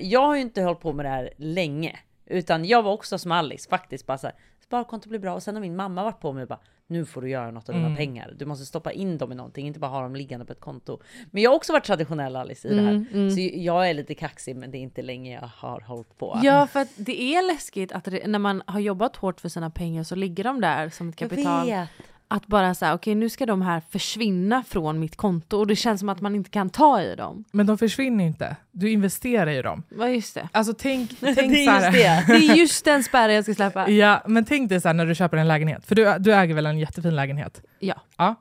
jag 0.06 0.20
har 0.26 0.34
ju 0.34 0.40
inte 0.40 0.62
hållit 0.62 0.80
på 0.80 0.92
med 0.92 1.04
det 1.04 1.10
här 1.10 1.30
länge. 1.36 1.98
Utan 2.26 2.64
jag 2.64 2.82
var 2.82 2.92
också 2.92 3.18
som 3.18 3.32
Alice 3.32 3.68
faktiskt 3.70 4.06
bara 4.06 4.18
såhär, 4.18 4.36
sparkonto 4.70 5.08
blir 5.08 5.18
bra. 5.18 5.34
Och 5.34 5.42
sen 5.42 5.54
har 5.54 5.60
min 5.60 5.76
mamma 5.76 6.04
varit 6.04 6.20
på 6.20 6.32
mig 6.32 6.42
och 6.42 6.48
bara, 6.48 6.58
nu 6.86 7.04
får 7.06 7.22
du 7.22 7.28
göra 7.30 7.50
något 7.50 7.68
av 7.68 7.74
dina 7.74 7.86
Mm. 7.86 7.96
pengar. 7.96 8.34
Du 8.38 8.46
måste 8.46 8.66
stoppa 8.66 8.92
in 8.92 9.18
dem 9.18 9.32
i 9.32 9.34
någonting, 9.34 9.66
inte 9.66 9.80
bara 9.80 9.90
ha 9.90 10.02
dem 10.02 10.14
liggande 10.16 10.46
på 10.46 10.52
ett 10.52 10.60
konto. 10.60 11.00
Men 11.30 11.42
jag 11.42 11.50
har 11.50 11.56
också 11.56 11.72
varit 11.72 11.84
traditionell 11.84 12.36
Alice 12.36 12.68
i 12.68 12.74
det 12.74 12.80
här. 12.82 12.90
Mm, 12.90 13.06
mm. 13.12 13.30
Så 13.30 13.40
jag 13.54 13.90
är 13.90 13.94
lite 13.94 14.14
kaxig 14.14 14.56
men 14.56 14.70
det 14.70 14.78
är 14.78 14.80
inte 14.80 15.02
länge 15.02 15.34
jag 15.34 15.48
har 15.56 15.80
hållit 15.80 16.18
på. 16.18 16.40
Ja, 16.42 16.66
för 16.66 16.80
att 16.80 16.88
det 16.96 17.22
är 17.22 17.42
läskigt 17.46 17.92
att 17.92 18.04
det, 18.04 18.26
när 18.26 18.38
man 18.38 18.62
har 18.66 18.80
jobbat 18.80 19.16
hårt 19.16 19.40
för 19.40 19.48
sina 19.48 19.70
pengar 19.70 20.02
så 20.04 20.14
ligger 20.14 20.44
de 20.44 20.60
där 20.60 20.88
som 20.88 21.08
ett 21.08 21.20
Jag 21.20 21.30
kapital. 21.30 21.66
vet. 21.66 21.88
Att 22.32 22.46
bara 22.46 22.74
säga, 22.74 22.94
okej 22.94 23.14
nu 23.14 23.28
ska 23.28 23.46
de 23.46 23.62
här 23.62 23.82
försvinna 23.90 24.62
från 24.68 25.00
mitt 25.00 25.16
konto 25.16 25.58
och 25.58 25.66
det 25.66 25.76
känns 25.76 26.00
som 26.00 26.08
att 26.08 26.20
man 26.20 26.34
inte 26.34 26.50
kan 26.50 26.70
ta 26.70 27.02
i 27.02 27.14
dem. 27.16 27.44
Men 27.52 27.66
de 27.66 27.78
försvinner 27.78 28.24
inte. 28.24 28.56
Du 28.72 28.90
investerar 28.90 29.50
i 29.50 29.62
dem. 29.62 29.82
Vad 29.88 30.14
just 30.14 30.34
det. 30.34 30.48
Alltså 30.52 30.74
tänk, 30.78 31.10
tänk 31.20 31.36
det 31.36 31.42
är 31.66 31.74
just 31.74 31.92
det. 31.92 32.24
Det 32.26 32.46
är 32.46 32.54
just 32.56 32.84
den 32.84 33.04
spärren 33.04 33.34
jag 33.34 33.44
ska 33.44 33.54
släppa. 33.54 33.88
Ja, 34.00 34.22
men 34.26 34.44
tänk 34.44 34.68
dig 34.68 34.80
så 34.80 34.88
här 34.88 34.94
när 34.94 35.06
du 35.06 35.14
köper 35.14 35.36
en 35.36 35.48
lägenhet. 35.48 35.86
För 35.86 35.94
du, 35.94 36.14
du 36.18 36.34
äger 36.34 36.54
väl 36.54 36.66
en 36.66 36.78
jättefin 36.78 37.16
lägenhet? 37.16 37.62
Ja. 37.78 37.94
ja. 38.16 38.34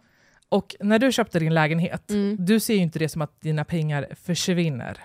Och 0.49 0.75
när 0.79 0.99
du 0.99 1.11
köpte 1.11 1.39
din 1.39 1.53
lägenhet, 1.53 2.09
Mm. 2.09 2.37
du 2.39 2.59
ser 2.59 2.73
ju 2.73 2.79
inte 2.79 2.99
det 2.99 3.09
som 3.09 3.21
att 3.21 3.41
dina 3.41 3.65
pengar 3.65 4.07
försvinner. 4.23 4.97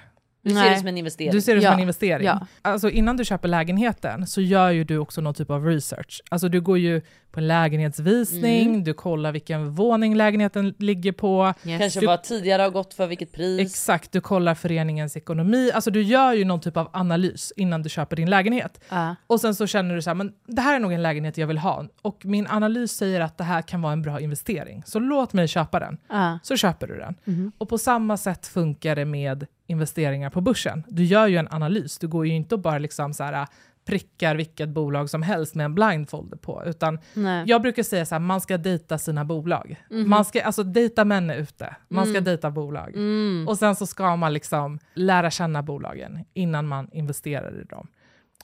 Du 0.45 0.51
ser 0.51 0.71
det 0.71 0.79
som 0.79 0.87
en 0.89 0.99
investering. 0.99 1.31
Du 1.33 1.41
ser 1.41 1.55
det 1.57 1.63
Ja, 1.63 1.71
som 1.71 1.75
en 1.75 1.81
investering. 1.83 2.27
ja. 2.27 2.47
Alltså 2.63 2.91
innan 2.91 3.17
du 3.17 3.25
köper 3.25 3.49
lägenheten 3.49 4.27
så 4.27 4.41
gör 4.41 4.71
ju 4.71 4.85
du 4.85 4.99
också 4.99 5.21
någon 5.21 5.35
typ 5.35 5.51
av 5.51 5.65
research. 5.67 6.23
Alltså 6.31 6.49
du 6.49 6.61
går 6.61 6.79
ju 6.79 7.01
på 7.31 7.41
en 7.41 7.49
lägenhetsvisning, 7.49 8.69
Mm. 8.69 8.85
du 8.85 8.95
kollar 8.95 9.33
vilken 9.33 9.71
våning 9.75 10.15
lägenheten 10.15 10.75
ligger 10.79 11.13
på. 11.13 11.55
Kanske 11.79 12.01
du, 12.01 12.07
vad 12.07 12.23
tidigare 12.23 12.63
har 12.63 12.71
gått 12.71 12.95
för 12.95 13.07
vilket 13.07 13.33
pris. 13.33 13.61
Exakt, 13.61 14.13
du 14.13 14.21
kollar 14.21 14.55
föreningens 14.55 15.17
ekonomi. 15.17 15.71
Alltså 15.75 15.91
du 15.91 16.03
gör 16.03 16.33
ju 16.33 16.45
någon 16.45 16.61
typ 16.61 16.77
av 16.77 16.89
analys 16.93 17.53
innan 17.57 17.83
du 17.83 17.89
köper 17.89 18.17
din 18.17 18.31
lägenhet. 18.31 18.81
Ja. 18.89 19.17
Och 19.27 19.41
sen 19.41 19.55
så 19.55 19.67
känner 19.67 19.95
du 19.95 20.03
så 20.03 20.11
här, 20.11 20.15
men 20.15 20.33
det 20.47 20.61
här 20.63 20.75
är 20.75 20.79
nog 20.81 20.93
en 20.93 21.03
lägenhet 21.03 21.39
jag 21.39 21.47
vill 21.47 21.59
ha. 21.59 21.85
Och 22.03 22.21
min 22.25 22.47
analys 22.47 22.93
säger 22.93 23.21
att 23.21 23.39
det 23.39 23.45
här 23.45 23.63
kan 23.63 23.83
vara 23.83 23.93
en 23.93 24.03
bra 24.03 24.21
investering. 24.21 24.83
Så 24.87 24.99
låt 24.99 25.33
mig 25.33 25.49
köpa 25.49 25.81
den. 25.81 25.97
Ja. 26.09 26.39
Så 26.43 26.57
köper 26.57 26.87
du 26.87 26.97
den. 26.99 27.15
Mhm. 27.25 27.53
Och 27.59 27.69
på 27.69 27.79
samma 27.79 28.17
sätt 28.17 28.47
funkar 28.47 28.97
det 28.97 29.05
med 29.05 29.47
investeringar 29.67 30.31
på 30.31 30.41
börsen. 30.41 30.85
Du 30.89 31.05
gör 31.05 31.27
ju 31.27 31.37
en 31.37 31.49
analys. 31.51 31.99
Du 31.99 32.09
går 32.09 32.27
ju 32.27 32.33
inte 32.35 32.55
och 32.55 32.61
bara 32.61 32.79
liksom 32.79 33.15
så 33.15 33.25
här, 33.25 33.47
prickar 33.87 34.35
vilket 34.37 34.69
bolag 34.69 35.11
som 35.11 35.23
helst 35.23 35.55
med 35.55 35.65
en 35.65 35.75
blindfolder 35.75 36.37
på. 36.37 36.63
Utan 36.67 36.99
Nej. 37.15 37.45
jag 37.47 37.63
brukar 37.63 37.83
säga 37.83 38.07
så 38.07 38.15
här, 38.15 38.21
man 38.21 38.41
ska 38.41 38.59
dejta 38.59 38.99
sina 38.99 39.25
bolag. 39.25 39.85
Mhm. 39.91 40.09
Man 40.11 40.25
ska, 40.25 40.43
alltså 40.43 40.63
dejta 40.63 41.05
män 41.05 41.31
är 41.31 41.37
ute. 41.37 41.77
Man 41.89 42.05
ska 42.05 42.11
Mm. 42.15 42.25
dejta 42.25 42.51
bolag. 42.51 42.89
Mm. 42.95 43.49
Och 43.49 43.59
sen 43.59 43.77
så 43.77 43.87
ska 43.87 44.17
man 44.17 44.33
liksom 44.33 44.79
lära 44.95 45.31
känna 45.31 45.63
bolagen 45.63 46.25
innan 46.35 46.67
man 46.67 46.89
investerar 46.93 47.61
i 47.61 47.65
dem. 47.65 47.87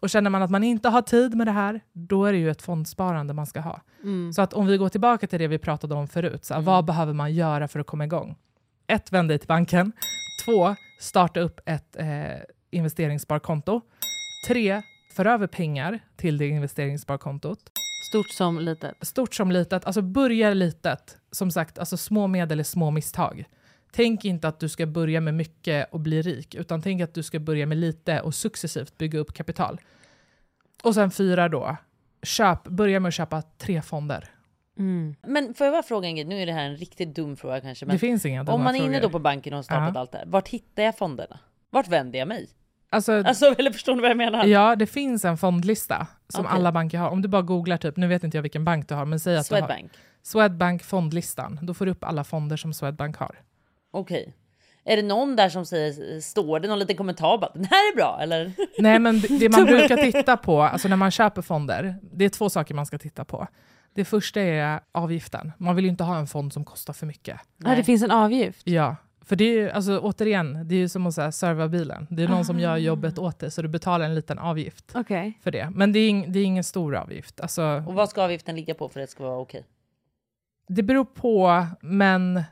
Och 0.01 0.11
känner 0.11 0.31
man 0.31 0.43
att 0.43 0.51
man 0.51 0.65
inte 0.65 0.89
har 0.89 1.03
tid 1.03 1.35
med 1.35 1.47
det 1.47 1.51
här, 1.53 1.81
då 1.93 2.25
är 2.25 2.33
det 2.33 2.39
ju 2.39 2.51
ett 2.51 2.63
fondsparande 2.63 3.35
man 3.35 3.47
ska 3.47 3.61
ha. 3.61 3.81
Mm. 4.03 4.33
Så 4.33 4.43
att 4.43 4.53
om 4.53 4.67
vi 4.67 4.77
går 4.77 4.89
tillbaka 4.89 5.27
till 5.27 5.39
det 5.39 5.47
vi 5.49 5.59
pratade 5.59 5.95
om 5.95 6.09
förut, 6.09 6.45
så 6.45 6.55
här, 6.55 6.61
vad 6.61 6.85
behöver 6.85 7.13
man 7.13 7.35
göra 7.35 7.69
för 7.69 7.81
att 7.81 7.87
komma 7.87 8.05
igång? 8.05 8.37
Ett, 8.87 9.13
vänd 9.13 9.29
dig 9.29 9.39
till 9.39 9.49
banken. 9.49 9.93
Två, 10.45 10.77
starta 10.99 11.41
upp 11.41 11.61
ett 11.67 11.97
eh, 11.97 12.07
investeringssparkonto. 12.71 13.81
Tre, 14.47 14.83
för 15.13 15.27
över 15.27 15.47
pengar 15.47 16.01
till 16.17 16.39
det 16.39 16.49
investeringssparkontot. 16.49 17.71
Stort 18.09 18.31
som 18.31 18.59
litet. 18.59 18.95
Stort 19.01 19.35
som 19.35 19.51
litet. 19.51 19.85
Alltså 19.85 20.03
börja 20.03 20.55
litet. 20.55 21.19
Som 21.31 21.51
sagt, 21.51 21.79
alltså 21.79 21.97
små 21.97 22.27
medel 22.27 22.61
är 22.61 22.65
små 22.65 22.91
misstag. 22.91 23.45
Tänk 23.93 24.25
inte 24.25 24.49
att 24.49 24.61
du 24.61 24.69
ska 24.69 24.87
börja 24.87 25.21
med 25.21 25.35
mycket 25.35 25.93
och 25.93 26.01
bli 26.01 26.23
rik, 26.23 26.55
utan 26.55 26.83
tänk 26.83 27.03
att 27.03 27.15
du 27.15 27.23
ska 27.23 27.39
börja 27.39 27.67
med 27.67 27.79
lite 27.79 28.21
och 28.21 28.35
successivt 28.35 28.99
bygga 28.99 29.19
upp 29.19 29.33
kapital. 29.33 29.81
Och 30.83 30.95
sen 30.95 31.11
fyra 31.11 31.49
då, 31.49 31.77
köp, 32.23 32.65
börja 32.65 33.01
med 33.01 33.09
att 33.09 33.15
köpa 33.15 33.43
tre 33.43 33.83
fonder. 33.83 34.31
Mm. 34.79 35.15
Men 35.27 35.55
får 35.55 35.67
jag 35.67 35.75
bara 35.75 35.83
fråga 35.83 36.09
en 36.09 36.15
grej? 36.17 36.25
Nu 36.25 36.43
är 36.43 36.47
det 36.47 36.53
här 36.53 36.65
en 36.65 36.77
riktigt 36.77 37.15
dum 37.15 37.37
fråga 37.37 37.61
kanske. 37.61 37.87
Men 37.87 37.95
Det 37.95 37.99
finns 37.99 38.27
inga 38.27 38.45
dumma 38.45 38.55
Om 38.55 38.65
man 38.65 38.75
är 38.77 38.85
inne 38.85 39.01
då 39.01 39.11
på 39.11 39.19
banken 39.19 39.53
och 39.53 39.57
har 39.59 39.63
startat 39.63 39.91
Ja. 39.95 40.01
allt 40.01 40.13
det 40.13 40.19
här. 40.19 40.27
Vart 40.27 40.49
hittar 40.49 40.83
jag 40.83 40.99
fonderna? 40.99 41.39
Vart 41.71 41.89
vänder 41.89 42.19
jag 42.19 42.29
mig? 42.29 42.49
Alltså, 42.93 43.13
Alltså 43.13 43.55
eller 43.59 43.71
förstår 43.71 43.95
ni 43.95 44.01
vad 44.01 44.11
jag 44.11 44.17
menar? 44.17 44.45
Ja, 44.45 44.77
det 44.77 44.87
finns 44.87 45.25
en 45.25 45.37
fondlista 45.39 46.07
som 46.29 46.45
Okej. 46.45 46.57
alla 46.57 46.73
banker 46.73 46.99
har. 46.99 47.09
Om 47.09 47.23
du 47.23 47.29
bara 47.29 47.43
googlar, 47.43 47.77
typ, 47.77 47.97
nu 47.97 48.07
vet 48.07 48.25
inte 48.25 48.37
jag 48.37 48.43
vilken 48.43 48.65
bank 48.65 48.89
du 48.89 48.95
har, 48.95 49.05
men 49.05 49.21
säg 49.21 49.37
att 49.37 49.45
du 49.45 49.49
Swedbank. 49.49 49.93
har 49.93 50.01
Swedbank 50.23 50.83
fondlistan. 50.83 51.59
Då 51.63 51.75
får 51.75 51.85
du 51.87 51.93
upp 51.93 52.05
alla 52.05 52.25
fonder 52.25 52.57
som 52.57 52.73
Swedbank 52.75 53.17
har. 53.17 53.37
Okej. 53.91 54.35
Är 54.85 54.97
det 54.97 55.03
någon 55.03 55.37
där 55.37 55.49
som 55.49 55.67
säger, 55.67 56.21
står 56.21 56.61
det 56.61 56.69
någon 56.69 56.79
liten 56.79 56.97
kommentar 56.97 57.39
bara 57.39 57.51
den 57.55 57.65
här 57.65 57.93
är 57.93 57.97
bra 57.97 58.19
eller? 58.23 58.53
Nej, 58.79 58.99
men 58.99 59.21
det, 59.21 59.39
det 59.39 59.49
man 59.49 59.65
brukar 59.67 59.97
titta 59.97 60.37
på, 60.37 60.63
alltså 60.63 60.89
när 60.89 60.97
man 60.97 61.11
köper 61.11 61.43
fonder, 61.43 61.97
det 62.13 62.25
är 62.25 62.29
två 62.29 62.49
saker 62.51 62.75
man 62.75 62.87
ska 62.87 62.99
titta 62.99 63.25
på. 63.25 63.47
Det 63.95 64.05
första 64.05 64.41
är 64.41 64.81
avgiften. 64.93 65.53
Man 65.59 65.77
vill 65.77 65.85
ju 65.85 65.91
inte 65.91 66.05
ha 66.05 66.19
en 66.19 66.27
fond 66.27 66.53
som 66.53 66.65
kostar 66.65 66.93
för 66.93 67.07
mycket. 67.07 67.41
Ja, 67.57 67.75
det 67.75 67.85
finns 67.85 68.03
en 68.03 68.11
avgift. 68.11 68.63
Ja, 68.67 68.97
För 69.23 69.37
det 69.37 69.45
är 69.45 69.53
ju, 69.53 69.71
alltså, 69.71 69.99
återigen, 69.99 70.69
det 70.69 70.75
är 70.75 70.79
ju 70.79 70.89
som 70.89 71.07
att 71.07 71.15
så 71.15 71.23
här, 71.23 71.31
serva 71.31 71.69
bilen. 71.69 72.07
Det 72.11 72.23
är 72.23 72.29
någon 72.29 72.45
som 72.45 72.59
gör 72.61 72.77
jobbet 72.77 73.19
åt 73.19 73.39
dig, 73.39 73.51
så 73.51 73.63
du 73.63 73.69
betalar 73.69 74.05
en 74.05 74.15
liten 74.15 74.39
avgift 74.39 74.93
Okej. 74.95 75.39
för 75.43 75.51
det. 75.51 75.71
Men 75.71 75.93
det 75.93 75.99
är, 75.99 76.09
ing, 76.09 76.33
det 76.33 76.39
är 76.39 76.45
ingen 76.45 76.65
stor 76.65 76.95
avgift. 76.97 77.41
Alltså, 77.41 77.85
Och 77.87 77.95
vad 77.95 78.09
ska 78.11 78.23
avgiften 78.23 78.57
ligga 78.57 78.75
på 78.75 78.89
för 78.89 79.01
att 79.01 79.07
det 79.07 79.11
ska 79.11 79.23
vara 79.25 79.39
okej? 79.39 79.65
det 80.69 80.83
beror 80.83 81.05
på, 81.05 81.67
men 81.81 82.43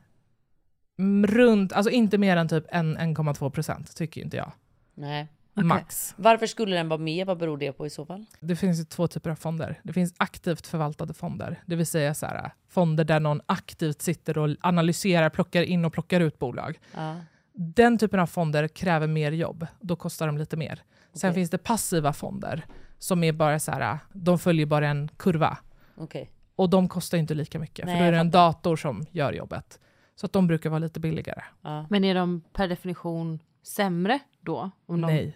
runt, 1.29 1.73
alltså 1.73 1.91
inte 1.91 2.19
mer 2.19 2.37
än 2.37 2.49
typ 2.49 2.65
en- 2.69 2.99
1,2 2.99 3.51
procent 3.51 3.97
tycker 3.97 4.21
inte 4.21 4.37
jag. 4.37 4.53
Nej. 4.95 5.27
Max. 5.67 6.15
Varför 6.17 6.47
skulle 6.47 6.77
den 6.77 6.89
vara 6.89 7.01
mer? 7.01 7.25
Vad 7.25 7.39
beror 7.39 7.57
det 7.57 7.73
på 7.73 7.87
i 7.87 7.91
så 7.91 8.07
fall? 8.07 8.27
Det 8.41 8.57
finns 8.57 8.81
ju 8.81 8.85
två 8.85 9.09
typer 9.09 9.31
av 9.31 9.35
fonder. 9.35 9.81
Det 9.83 9.93
finns 9.93 10.15
aktivt 10.17 10.67
förvaltade 10.67 11.15
fonder, 11.15 11.63
det 11.67 11.77
vill 11.77 11.87
säga 11.87 12.15
så 12.15 12.27
här, 12.27 12.51
fonder 12.69 13.05
där 13.05 13.21
någon 13.21 13.41
aktivt 13.47 14.03
sitter 14.03 14.39
och 14.39 14.57
analyserar, 14.61 15.31
plockar 15.31 15.63
in 15.63 15.85
och 15.85 15.93
plockar 15.93 16.21
ut 16.21 16.39
bolag. 16.39 16.79
Ja. 16.95 17.17
Den 17.53 17.99
typen 17.99 18.21
av 18.21 18.27
fonder 18.27 18.69
kräver 18.69 19.07
mer 19.07 19.33
jobb, 19.33 19.67
då 19.81 19.97
kostar 19.97 20.27
de 20.27 20.39
lite 20.39 20.57
mer. 20.57 20.83
Sen 21.13 21.31
Okej. 21.31 21.35
finns 21.35 21.51
det 21.51 21.59
passiva 21.59 22.13
fonder 22.13 22.67
som 22.99 23.25
är 23.25 23.33
bara 23.33 23.59
så 23.59 23.73
här, 23.73 23.99
de 24.13 24.39
följer 24.39 24.67
bara 24.67 24.89
en 24.89 25.09
kurva. 25.17 25.59
Okej. 25.97 26.31
Och 26.57 26.71
de 26.71 26.89
kostar 26.89 27.19
inte 27.19 27.35
lika 27.35 27.59
mycket, 27.59 27.87
Nej, 27.87 27.95
för 27.95 28.01
då 28.01 28.09
är 28.09 28.13
det 28.13 28.19
en 28.19 28.31
dator 28.31 28.77
som 28.77 29.07
gör 29.11 29.33
jobbet. 29.33 29.81
Så 30.15 30.27
att 30.27 30.33
de 30.33 30.47
brukar 30.47 30.71
vara 30.71 30.79
lite 30.79 31.01
billigare. 31.01 31.43
Men 31.89 32.05
är 32.05 32.15
de 32.15 32.43
per 32.53 32.69
definition 32.69 33.39
sämre 33.63 34.19
då? 34.41 34.71
Om 34.87 35.01
de... 35.01 35.33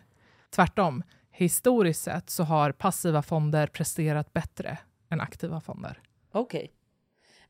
Tvärtom. 0.54 1.02
Historiskt 1.30 2.02
sett 2.02 2.30
så 2.30 2.44
har 2.44 2.72
passiva 2.72 3.22
fonder 3.22 3.66
presterat 3.66 4.32
bättre 4.32 4.78
än 5.10 5.20
aktiva 5.20 5.60
fonder. 5.60 6.00
Okej. 6.32 6.72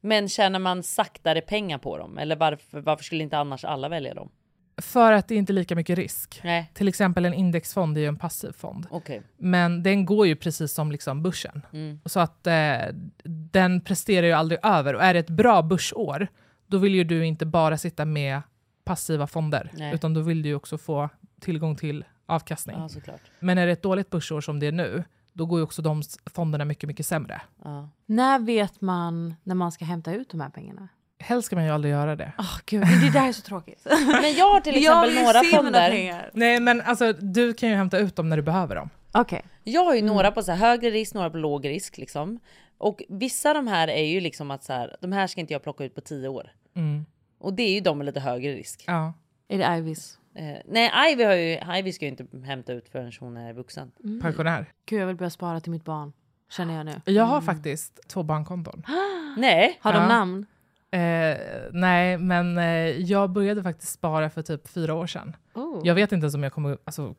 Men 0.01 0.29
tjänar 0.29 0.59
man 0.59 0.83
saktare 0.83 1.41
pengar 1.41 1.79
på 1.79 1.99
dem? 1.99 2.19
Eller 2.19 2.37
varför, 2.37 2.81
varför 2.81 3.05
skulle 3.05 3.23
inte 3.23 3.39
annars 3.39 3.65
alla 3.65 3.89
välja 3.89 4.15
dem? 4.15 4.31
För 4.77 5.13
att 5.13 5.29
det 5.29 5.35
inte 5.35 5.53
är 5.53 5.55
lika 5.55 5.77
mycket 5.77 5.99
risk. 5.99 6.41
Nej. 6.45 6.71
Till 6.75 6.89
exempel 6.89 7.25
en 7.25 7.35
indexfond 7.35 7.97
är 7.97 8.01
ju 8.01 8.07
en 8.07 8.19
passiv 8.19 8.53
fond. 8.53 8.87
Okej. 8.91 9.23
Men 9.37 9.83
den 9.83 10.05
går 10.05 10.27
ju 10.27 10.37
precis 10.37 10.73
som 10.73 10.93
liksom 10.93 11.23
börsen. 11.23 11.63
Mm. 11.73 12.01
Så 12.05 12.21
att 12.21 12.47
eh, 12.47 12.79
den 13.25 13.81
presterar 13.81 14.27
ju 14.27 14.33
aldrig 14.33 14.61
över. 14.63 14.95
Och 14.95 15.03
är 15.03 15.15
det 15.15 15.21
ett 15.21 15.31
bra 15.31 15.63
börsår, 15.63 16.29
då 16.67 16.79
vill 16.79 16.95
ju 16.95 17.05
du 17.05 17.27
inte 17.27 17.47
bara 17.47 17.79
sitta 17.79 18.05
med 18.05 18.43
passiva 18.85 19.27
fonder, 19.27 19.71
Nej. 19.73 19.95
utan 19.95 20.15
då 20.15 20.21
vill 20.21 20.43
du 20.43 20.49
ju 20.49 20.55
också 20.55 20.79
få 20.79 21.09
tillgång 21.41 21.77
till 21.77 22.05
avkastning. 22.27 22.77
Ja, 22.79 22.89
såklart. 22.89 23.21
Men 23.41 23.59
är 23.59 23.67
det 23.67 23.73
ett 23.73 23.83
dåligt 23.83 24.11
börsår 24.11 24.41
som 24.41 24.61
det 24.61 24.67
är 24.67 24.73
nu, 24.73 25.05
då 25.33 25.47
går 25.47 25.59
ju 25.59 25.63
också 25.65 25.83
de 25.83 26.03
fonderna 26.35 26.65
mycket, 26.65 26.87
mycket 26.89 27.07
sämre. 27.07 27.41
Ja. 27.65 27.89
När 28.07 28.39
vet 28.39 28.81
man 28.81 29.35
när 29.43 29.55
man 29.55 29.73
ska 29.73 29.85
hämta 29.85 30.13
ut 30.15 30.31
de 30.31 30.41
här 30.41 30.51
pengarna? 30.51 30.89
Helst 31.19 31.47
ska 31.47 31.57
man 31.57 31.65
ju 31.65 31.71
aldrig 31.71 31.93
göra 31.95 32.17
det. 32.17 32.33
Oh, 32.39 32.59
Gud, 32.67 32.81
det 32.81 33.11
där 33.13 33.29
är 33.29 33.33
så 33.33 33.43
tråkigt. 33.43 33.87
Men 34.23 34.35
jag 34.35 34.53
har 34.53 34.61
till 34.61 34.77
exempel 34.77 35.15
några 35.15 35.43
fonder. 35.63 36.31
Nej, 36.33 36.61
men 36.61 36.81
alltså 36.81 37.13
du 37.13 37.55
kan 37.55 37.69
ju 37.69 37.75
hämta 37.75 37.99
ut 37.99 38.17
dem 38.17 38.29
när 38.29 38.37
du 38.37 38.43
behöver 38.43 38.75
dem. 38.77 38.91
Okej. 39.13 39.43
Jag 39.65 39.85
har 39.85 39.95
ju 39.95 40.01
Mm. 40.01 40.15
några 40.15 40.31
på 40.31 40.43
så 40.43 40.53
här 40.53 40.59
högre 40.69 40.91
risk, 40.91 41.15
några 41.15 41.31
på 41.31 41.37
låg 41.37 41.69
risk 41.69 41.99
liksom. 41.99 42.41
Och 42.79 43.03
vissa 43.09 43.49
av 43.49 43.55
de 43.55 43.67
här 43.67 43.89
är 43.89 44.05
ju 44.05 44.21
liksom 44.21 44.51
att 44.51 44.65
så 44.65 44.73
här, 44.73 44.97
de 45.01 45.13
här 45.13 45.27
ska 45.27 45.41
inte 45.41 45.53
jag 45.53 45.63
plocka 45.63 45.85
ut 45.85 45.95
på 45.95 46.01
tio 46.01 46.29
år. 46.29 46.51
Mm. 46.75 47.07
Och 47.39 47.55
det 47.55 47.63
är 47.63 47.75
ju 47.75 47.81
de 47.81 47.99
med 47.99 48.05
lite 48.05 48.21
högre 48.21 48.53
risk. 48.53 48.85
Ja. 48.87 49.13
Är 49.49 49.59
det 49.59 49.79
Ivis? 49.79 50.19
Eh, 50.35 50.57
nej, 50.65 51.13
Ivy, 51.13 51.25
har 51.25 51.33
ju, 51.35 51.79
Ivy 51.79 51.93
ska 51.93 52.05
ju 52.05 52.11
inte 52.11 52.27
hämta 52.45 52.73
ut 52.73 52.89
förrän 52.89 53.13
hon 53.21 53.37
är 53.37 53.53
vuxen. 53.53 53.93
Pensionär. 54.23 54.67
Gud, 54.87 55.01
jag 55.03 55.07
vill 55.07 55.17
börja 55.17 55.31
spara 55.31 55.61
till 55.61 55.71
mitt 55.73 55.85
barn. 55.85 56.13
Känner 56.51 56.75
jag 56.77 56.87
nu. 56.87 57.01
Jag 57.05 57.25
har 57.25 57.41
faktiskt 57.41 58.01
två 58.09 58.23
bankkonton. 58.23 58.83
Nej. 59.37 59.79
Har 59.81 59.93
de 59.93 59.99
Ja. 60.03 60.09
namn? 60.09 60.47
Eh, 60.91 61.39
nej, 61.73 62.19
men 62.19 62.59
eh, 62.59 62.65
jag 63.01 63.31
började 63.31 63.63
faktiskt 63.63 63.93
spara 63.93 64.31
för 64.31 64.43
typ 64.43 64.69
fyra 64.69 64.95
år 64.95 65.07
sedan. 65.07 65.37
Oh. 65.55 65.81
Jag 65.85 65.95
vet 65.95 66.13
inte 66.13 66.25
ens 66.25 66.35
om 66.35 66.43
jag 66.43 66.53
kommer 66.53 66.79
alltså, 66.85 67.15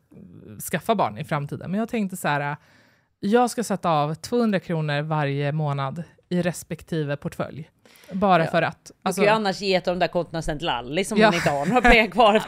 skaffa 0.70 0.94
barn 0.94 1.18
i 1.18 1.24
framtiden, 1.24 1.70
men 1.70 1.80
jag 1.80 1.88
tänkte 1.88 2.16
så 2.16 2.28
här. 2.28 2.50
eh, 2.50 2.56
Jag 3.20 3.50
ska 3.50 3.64
sätta 3.64 3.90
av 3.90 4.14
200 4.14 4.60
kronor 4.60 5.02
varje 5.02 5.52
månad 5.52 6.02
i 6.28 6.42
respektive 6.42 7.16
portfölj. 7.16 7.70
Bara 8.12 8.44
Ja. 8.44 8.50
för 8.50 8.62
att. 8.62 8.84
Du 8.84 8.92
Alltså, 9.02 9.22
kan 9.22 9.26
ju 9.30 9.34
annars 9.34 9.60
ge 9.60 9.74
ett 9.74 9.88
av 9.88 9.94
de 9.94 9.98
där 10.00 10.08
kontona 10.08 10.42
sen 10.42 10.58
till 10.58 10.66
Lalli 10.66 11.04
som 11.04 11.18
Ja. 11.18 11.26
hon 11.26 11.34
inte 11.34 11.50
har 11.50 11.66
några 11.66 11.80
pengar 11.82 12.06
kvar. 12.10 12.42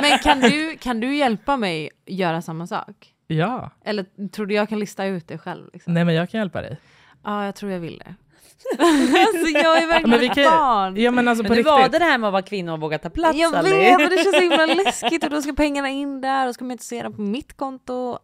Men 0.02 0.18
kan 0.18 0.40
du, 0.40 0.76
kan 0.76 1.00
du 1.00 1.16
hjälpa 1.16 1.56
mig 1.56 1.90
göra 2.06 2.42
samma 2.42 2.66
sak? 2.66 3.12
ja, 3.26 3.70
Eller 3.84 4.28
tror 4.28 4.46
du 4.46 4.54
jag 4.54 4.68
kan 4.68 4.78
lista 4.78 5.04
ut 5.04 5.28
det 5.28 5.38
själv? 5.38 5.66
Liksom? 5.72 5.94
nej 5.94 6.04
men 6.04 6.14
jag 6.14 6.30
kan 6.30 6.38
hjälpa 6.40 6.60
dig. 6.60 6.76
Ja, 7.24 7.44
jag 7.44 7.54
tror 7.54 7.72
jag 7.72 7.80
vill 7.80 7.98
det. 7.98 8.14
alltså 8.78 9.48
jag 9.58 9.82
är 9.82 9.86
verkligen 9.86 10.10
Men 10.20 10.30
ett 10.30 10.50
barn. 10.50 10.96
Ja 10.96 11.10
men 11.10 11.28
alltså 11.28 11.42
Men 11.42 11.48
på 11.64 11.70
var 11.70 11.76
riktigt. 11.78 11.92
det 11.92 11.98
det 11.98 12.04
här 12.04 12.18
med 12.18 12.28
att 12.28 12.32
vara 12.32 12.42
kvinna 12.42 12.72
och 12.72 12.80
våga 12.80 12.98
ta 12.98 13.10
plats 13.10 13.38
Jag 13.38 13.62
vet, 13.62 13.98
men 14.00 14.10
det 14.10 14.16
känns 14.22 14.34
så 14.36 14.40
himla 14.40 14.66
läskigt 14.84 15.24
och 15.24 15.30
då 15.30 15.42
ska 15.42 15.52
pengarna 15.52 15.88
in 15.88 16.20
där 16.20 16.48
och 16.48 16.54
ska 16.54 16.64
man 16.64 16.70
inte 16.72 16.84
se 16.84 17.02
dem 17.02 17.12
på 17.16 17.22
mitt 17.22 17.56
konto. 17.56 18.18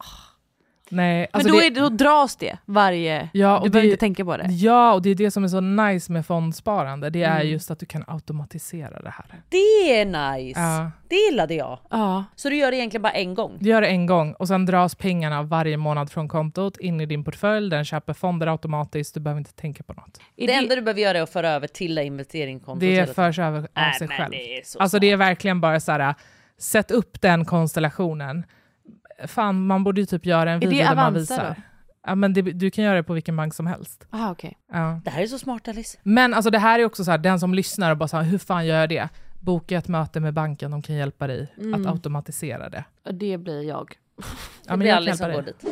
Nej, 0.93 1.19
Men 1.19 1.27
alltså 1.33 1.49
då, 1.53 1.61
det- 1.61 1.67
är, 1.67 1.71
då 1.71 1.89
dras 1.89 2.37
det 2.37 2.59
varje... 2.65 3.29
Ja, 3.33 3.49
du 3.49 3.55
och 3.55 3.71
behöver 3.71 3.81
det- 3.81 3.87
inte 3.87 4.01
tänka 4.01 4.25
på 4.25 4.37
det. 4.37 4.47
Ja, 4.51 4.93
och 4.93 5.03
det 5.03 5.11
är 5.11 5.15
det 5.15 5.31
som 5.31 5.45
är 5.45 5.49
så 5.49 5.61
nice 5.61 6.13
med 6.13 6.27
fondsparande. 6.27 7.11
Det 7.11 7.23
är 7.23 7.37
Mm. 7.41 7.49
just 7.53 7.71
att 7.71 7.79
du 7.79 7.87
kan 7.87 8.05
automatisera 8.07 9.01
det 9.03 9.11
här. 9.11 9.27
Det 9.49 9.57
är 10.01 10.05
nice. 10.37 10.61
Ja. 10.61 10.91
Det 11.09 11.17
gillade 11.17 11.55
jag. 11.55 11.79
Ja. 11.91 12.25
Så 12.37 12.49
du 12.49 12.57
gör 12.57 12.71
det 12.71 12.77
egentligen 12.77 13.03
bara 13.03 13.13
en 13.13 13.35
gång? 13.35 13.57
Du 13.61 13.69
gör 13.71 13.81
det 13.81 13.87
en 13.87 14.07
gång 14.07 14.33
och 14.33 14.49
sen 14.49 14.67
dras 14.67 14.95
pengarna 14.95 15.43
varje 15.43 15.77
månad 15.77 16.11
från 16.11 16.29
kontot 16.29 16.77
in 16.77 17.01
i 17.01 17.07
din 17.07 17.25
portfölj. 17.25 17.71
Den 17.71 17.85
köper 17.85 18.13
fonder 18.13 18.47
automatiskt. 18.47 19.15
Du 19.15 19.21
behöver 19.21 19.39
inte 19.39 19.53
tänka 19.55 19.83
på 19.83 19.93
något. 19.93 20.19
Det, 20.37 20.53
enda 20.55 20.75
du 20.77 20.83
behöver 20.83 21.01
göra 21.01 21.19
är 21.19 21.23
att 21.23 21.31
föra 21.33 21.51
över 21.51 21.67
till 21.67 21.95
det 21.95 22.05
investeringskontot. 22.05 22.81
Det 22.81 23.15
förs 23.15 23.39
över 23.39 23.59
av 23.59 23.67
Nej, 23.75 23.95
sig 23.95 24.09
men 24.09 24.17
själv. 24.17 24.31
det 24.31 24.59
är 24.59 24.63
så 24.65 24.79
alltså 24.79 24.99
det 24.99 25.11
är 25.11 25.17
verkligen 25.17 25.61
bara 25.61 25.81
så 25.81 25.93
här. 25.93 26.15
Sätt 26.59 26.91
upp 26.91 27.21
den 27.21 27.45
konstellationen. 27.45 28.45
Fan, 29.27 29.67
man 29.67 29.85
borde 29.85 30.01
ju 30.01 30.07
typ 30.07 30.27
göra 30.27 30.51
en 30.51 30.63
Är 30.63 30.67
video 30.67 30.89
där 30.89 30.95
man 30.97 31.15
visar. 31.15 31.49
då? 31.57 31.63
Ja, 32.07 32.15
men 32.15 32.33
det, 32.33 32.43
du 32.43 32.71
kan 32.71 32.85
göra 32.85 32.95
det 32.97 33.03
på 33.03 33.13
vilken 33.13 33.37
bank 33.37 33.55
som 33.55 33.67
helst. 33.67 34.07
Aha, 34.11 34.31
okej. 34.31 34.59
Ja. 34.73 35.01
Det 35.05 35.11
här 35.11 35.23
är 35.23 35.27
så 35.27 35.39
smart 35.39 35.69
Alice. 35.69 35.99
Men 36.03 36.35
alltså 36.35 36.51
det 36.51 36.59
här 36.59 36.79
är 36.79 36.85
också 36.85 37.05
så 37.05 37.11
här, 37.11 37.19
den 37.19 37.41
som 37.41 37.55
lyssnar 37.55 37.91
och 37.91 37.97
bara 37.97 38.09
så 38.09 38.17
här, 38.17 38.25
hur 38.25 38.39
fan 38.39 38.67
gör 38.67 38.81
jag 38.81 38.89
det? 38.89 39.09
Boka 39.41 39.79
ett 39.79 39.89
möte 39.89 40.21
med 40.21 40.35
banken, 40.35 40.71
de 40.71 40.83
kan 40.83 40.97
hjälpa 40.97 41.27
dig 41.27 41.53
Mm. 41.59 41.81
att 41.81 41.87
automatisera 41.93 42.69
det. 42.69 42.85
Och 43.07 43.15
det 43.15 43.39
blir 43.39 43.63
jag. 43.63 43.95
Ja, 44.17 44.25
Det 44.63 44.71
men 44.71 44.79
blir 44.79 44.89
jag 44.89 44.97
Alice 44.97 45.17
som 45.17 45.33
går 45.33 45.43
dit. 45.43 45.65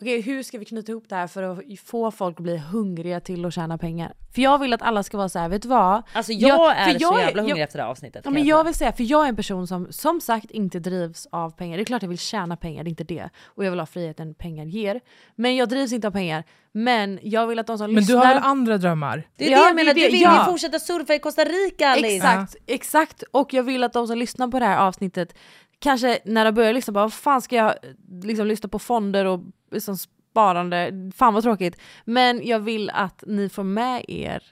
Okej, 0.00 0.20
hur 0.20 0.42
ska 0.42 0.58
vi 0.58 0.64
knyta 0.64 0.92
ihop 0.92 1.08
det 1.08 1.14
här 1.14 1.26
för 1.26 1.42
att 1.42 1.80
få 1.84 2.10
folk 2.10 2.36
att 2.36 2.42
bli 2.42 2.56
hungriga 2.56 3.20
till 3.20 3.44
att 3.44 3.54
tjäna 3.54 3.78
pengar? 3.78 4.12
För 4.34 4.42
jag 4.42 4.58
vill 4.58 4.72
att 4.72 4.82
alla 4.82 5.02
ska 5.02 5.16
vara 5.16 5.28
så 5.28 5.38
här, 5.38 5.48
vet 5.48 5.62
du 5.62 5.68
vad? 5.68 6.02
Alltså 6.12 6.32
jag, 6.32 6.76
är 6.76 6.84
för 6.84 6.98
så 6.98 6.98
jag 7.02 7.20
jävla 7.20 7.42
hungrig 7.42 7.58
jag, 7.58 7.64
efter 7.64 7.78
det 7.78 7.82
här 7.82 7.90
avsnittet. 7.90 8.22
Ja, 8.24 8.30
men 8.30 8.46
jag 8.46 8.56
jag 8.58 8.64
vill 8.64 8.74
säga, 8.74 8.92
för 8.92 9.04
jag 9.04 9.24
är 9.24 9.28
en 9.28 9.36
person 9.36 9.66
som 9.66 9.92
som 9.92 10.20
sagt 10.20 10.50
inte 10.50 10.78
drivs 10.78 11.26
av 11.30 11.50
pengar. 11.50 11.76
Det 11.76 11.82
är 11.82 11.84
klart 11.84 12.02
jag 12.02 12.08
vill 12.08 12.18
tjäna 12.18 12.56
pengar, 12.56 12.84
det 12.84 12.88
är 12.88 12.90
inte 12.90 13.04
det. 13.04 13.30
Och 13.44 13.64
jag 13.64 13.70
vill 13.70 13.80
ha 13.80 13.86
friheten 13.86 14.34
pengar 14.34 14.64
ger. 14.64 15.00
Men 15.34 15.56
jag 15.56 15.68
drivs 15.68 15.92
inte 15.92 16.06
av 16.06 16.12
pengar. 16.12 16.44
Men 16.72 17.18
jag 17.22 17.46
vill 17.46 17.58
att 17.58 17.66
de 17.66 17.78
som 17.78 17.86
Men 17.86 17.94
du 17.94 18.00
lyssnar... 18.00 18.26
har 18.26 18.34
väl 18.34 18.42
andra 18.42 18.78
drömmar? 18.78 19.22
Det 19.36 19.46
är 19.46 19.50
Ja, 19.50 19.58
det 19.58 19.62
jag 19.64 19.70
det 19.70 19.76
menar, 19.76 19.90
är 19.90 19.94
du 19.94 20.00
det, 20.00 20.08
vill 20.08 20.20
ja. 20.20 20.38
ju 20.38 20.44
fortsätta 20.52 20.78
surfa 20.78 21.14
i 21.14 21.18
Costa 21.18 21.44
Rica 21.44 21.88
Alice. 21.88 22.16
Exakt, 22.16 22.56
exakt. 22.66 23.22
Och 23.30 23.54
jag 23.54 23.62
vill 23.62 23.84
att 23.84 23.92
de 23.92 24.06
som 24.06 24.18
lyssnar 24.18 24.48
på 24.48 24.58
det 24.58 24.66
här 24.66 24.78
avsnittet, 24.78 25.34
kanske 25.78 26.18
när 26.24 26.44
de 26.44 26.52
börjar 26.52 26.72
lyssna, 26.72 26.92
bara, 26.92 27.04
vad 27.04 27.12
fan 27.12 27.42
ska 27.42 27.56
jag 27.56 27.74
liksom 28.22 28.46
lyssna 28.46 28.68
på 28.68 28.78
fonder 28.78 29.24
och 29.24 29.40
liksom 29.76 29.96
sparande? 29.96 31.10
Fan 31.16 31.34
vad 31.34 31.42
tråkigt. 31.42 31.80
Men 32.04 32.46
jag 32.46 32.60
vill 32.60 32.90
att 32.90 33.24
ni 33.26 33.48
får 33.48 33.64
med 33.64 34.04
er 34.08 34.42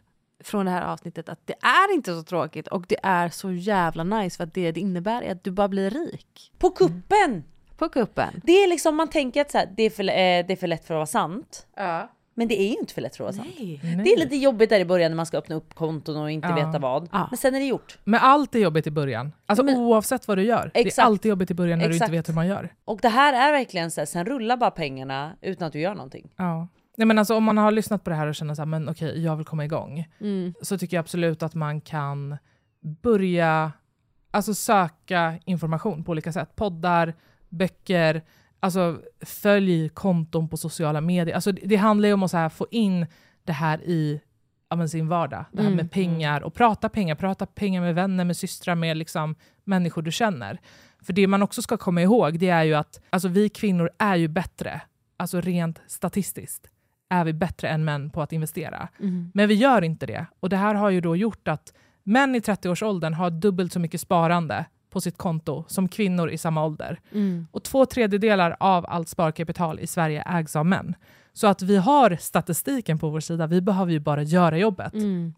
från 0.44 0.66
det 0.66 0.72
här 0.72 0.82
avsnittet 0.82 1.28
att 1.28 1.46
det 1.46 1.54
är 1.62 1.94
inte 1.94 2.14
så 2.14 2.22
tråkigt 2.22 2.68
och 2.68 2.84
det 2.88 2.98
är 3.02 3.28
så 3.28 3.52
jävla 3.52 4.04
nice 4.04 4.36
för 4.36 4.44
att 4.44 4.54
det 4.54 4.72
det 4.72 4.80
innebär 4.80 5.22
är 5.22 5.32
att 5.32 5.44
du 5.44 5.50
bara 5.50 5.68
blir 5.68 5.90
rik. 5.90 6.52
På 6.58 6.70
kuppen! 6.70 7.44
På 7.76 7.88
kuppen. 7.88 8.40
Det 8.44 8.52
är 8.52 8.68
liksom, 8.68 8.96
man 8.96 9.08
tänker 9.08 9.40
att 9.40 9.50
så 9.50 9.58
här, 9.58 9.72
det, 9.76 9.82
är 9.82 9.90
för, 9.90 10.02
eh, 10.02 10.46
det 10.46 10.50
är 10.50 10.56
för 10.56 10.66
lätt 10.66 10.84
för 10.84 10.94
att 10.94 10.98
vara 10.98 11.06
sant. 11.06 11.66
Ja. 11.76 12.10
Men 12.37 12.49
det 12.49 12.61
är 12.62 12.68
ju 12.68 12.76
inte 12.76 12.95
för 12.95 13.01
lätt 13.01 13.20
att 13.20 13.37
Nej. 13.37 13.80
sant. 13.82 14.05
Det 14.05 14.12
är 14.12 14.18
lite 14.18 14.37
jobbigt 14.37 14.70
där 14.70 14.80
i 14.80 14.85
början 14.85 15.11
när 15.11 15.16
man 15.16 15.26
ska 15.26 15.39
öppna 15.39 15.55
upp 15.57 15.74
konton 15.74 16.16
och 16.16 16.30
inte 16.30 16.49
Ja. 16.49 16.55
veta 16.55 16.78
vad. 16.78 17.09
Ja. 17.12 17.26
Men 17.30 17.39
sen 17.39 17.55
är 17.55 17.59
det 17.61 17.66
gjort. 17.66 17.99
Men 18.05 18.20
allt 18.20 18.55
är 18.55 18.59
jobbigt 18.59 18.87
i 18.87 18.91
början. 18.91 19.32
Alltså 19.47 19.64
Men- 19.64 19.76
oavsett 19.76 20.28
vad 20.28 20.39
du 20.39 20.43
gör. 20.43 20.70
Det 20.74 20.80
Exakt. 20.80 20.99
är 20.99 21.03
alltid 21.07 21.28
jobbigt 21.28 21.51
i 21.51 21.55
början 21.55 21.78
när 21.78 21.89
du 21.89 21.95
Exakt. 21.95 22.09
inte 22.09 22.16
vet 22.18 22.28
hur 22.28 22.35
man 22.35 22.47
gör. 22.47 22.68
Och 22.85 22.99
det 23.03 23.09
här 23.09 23.49
är 23.49 23.53
verkligen 23.53 23.91
så 23.91 24.01
här, 24.01 24.07
sen 24.07 24.24
rullar 24.26 24.57
bara 24.57 24.70
pengarna 24.70 25.37
utan 25.41 25.66
att 25.66 25.72
du 25.72 25.80
gör 25.80 25.95
någonting. 25.95 26.30
Ja. 26.37 26.68
Nej, 26.97 27.07
men 27.07 27.18
alltså, 27.18 27.37
om 27.37 27.45
man 27.45 27.59
har 27.59 27.70
lyssnat 27.70 28.05
på 28.05 28.11
det 28.11 28.16
här 28.16 28.26
och 28.26 28.35
känner 28.35 28.55
så 28.55 28.61
här, 28.62 28.66
men 28.66 28.89
okej, 28.89 29.22
jag 29.24 29.37
vill 29.37 29.47
komma 29.47 29.64
igång. 29.64 30.09
Mm. 30.20 30.55
Så 30.62 30.78
tycker 30.78 30.97
jag 30.97 31.03
absolut 31.03 31.43
att 31.43 31.55
man 31.55 31.80
kan 31.80 32.37
börja 33.03 33.72
alltså, 34.30 34.55
söka 34.55 35.35
information 35.45 36.05
på 36.05 36.11
olika 36.12 36.32
sätt. 36.32 36.57
Poddar, 36.57 37.14
böcker, 37.49 38.22
alltså, 38.64 39.00
följ 39.20 39.88
konton 39.88 40.48
på 40.48 40.56
sociala 40.56 41.00
medier. 41.00 41.34
Alltså, 41.34 41.52
det, 41.52 41.60
det 41.64 41.76
handlar 41.76 42.08
ju 42.08 42.12
om 42.14 42.22
att 42.22 42.32
här, 42.32 42.48
få 42.48 42.66
in 42.70 43.06
det 43.44 43.52
här 43.52 43.82
i 43.82 44.20
ja, 44.68 44.88
sin 44.88 45.08
vardag. 45.08 45.44
Det 45.52 45.60
här 45.62 45.66
Mm. 45.66 45.76
med 45.76 45.90
pengar 45.90 46.40
och 46.42 46.54
prata 46.54 46.88
pengar. 46.88 47.14
Prata 47.14 47.46
pengar 47.46 47.80
med 47.80 47.94
vänner, 47.94 48.24
med 48.24 48.36
systrar, 48.36 48.74
med 48.74 48.96
liksom, 48.96 49.34
människor 49.64 50.02
du 50.02 50.12
känner. 50.12 50.60
För 51.02 51.12
det 51.12 51.26
man 51.26 51.42
också 51.42 51.62
ska 51.62 51.76
komma 51.76 52.02
ihåg 52.02 52.38
det 52.38 52.48
är 52.48 52.62
ju 52.64 52.74
att 52.74 53.00
alltså, 53.10 53.28
vi 53.28 53.48
kvinnor 53.48 53.90
är 53.98 54.16
ju 54.16 54.28
bättre, 54.28 54.80
alltså 55.16 55.40
rent 55.40 55.80
statistiskt, 55.86 56.70
är 57.08 57.24
vi 57.24 57.32
bättre 57.32 57.68
än 57.68 57.84
män 57.84 58.10
på 58.10 58.22
att 58.22 58.32
investera. 58.32 58.88
Mm. 59.00 59.30
Men 59.34 59.48
vi 59.48 59.54
gör 59.54 59.82
inte 59.82 60.06
det. 60.06 60.26
Och 60.40 60.48
det 60.48 60.56
här 60.56 60.74
har 60.74 60.90
ju 60.90 61.00
då 61.00 61.16
gjort 61.16 61.48
att 61.48 61.72
män 62.02 62.34
i 62.34 62.38
30-årsåldern 62.40 63.14
har 63.14 63.30
dubbelt 63.30 63.72
så 63.72 63.80
mycket 63.80 64.00
sparande 64.00 64.64
på 64.95 65.01
sitt 65.01 65.18
konto 65.18 65.64
som 65.68 65.88
kvinnor 65.88 66.30
i 66.30 66.38
samma 66.38 66.64
ålder. 66.64 67.01
Mm. 67.12 67.47
Och 67.53 67.62
två 67.62 67.86
tredjedelar 67.86 68.57
av 68.61 68.86
allt 68.88 69.09
sparkapital 69.09 69.80
i 69.80 69.86
Sverige 69.86 70.22
ägs 70.26 70.57
av 70.57 70.66
män. 70.66 70.95
Så 71.32 71.47
att 71.47 71.62
vi 71.62 71.76
har 71.76 72.16
statistiken 72.20 72.99
på 72.99 73.09
vår 73.11 73.20
sida, 73.20 73.47
vi 73.47 73.61
behöver 73.61 73.92
ju 73.92 74.01
bara 74.01 74.22
göra 74.22 74.59
jobbet. 74.59 74.95
Mm. 74.95 75.34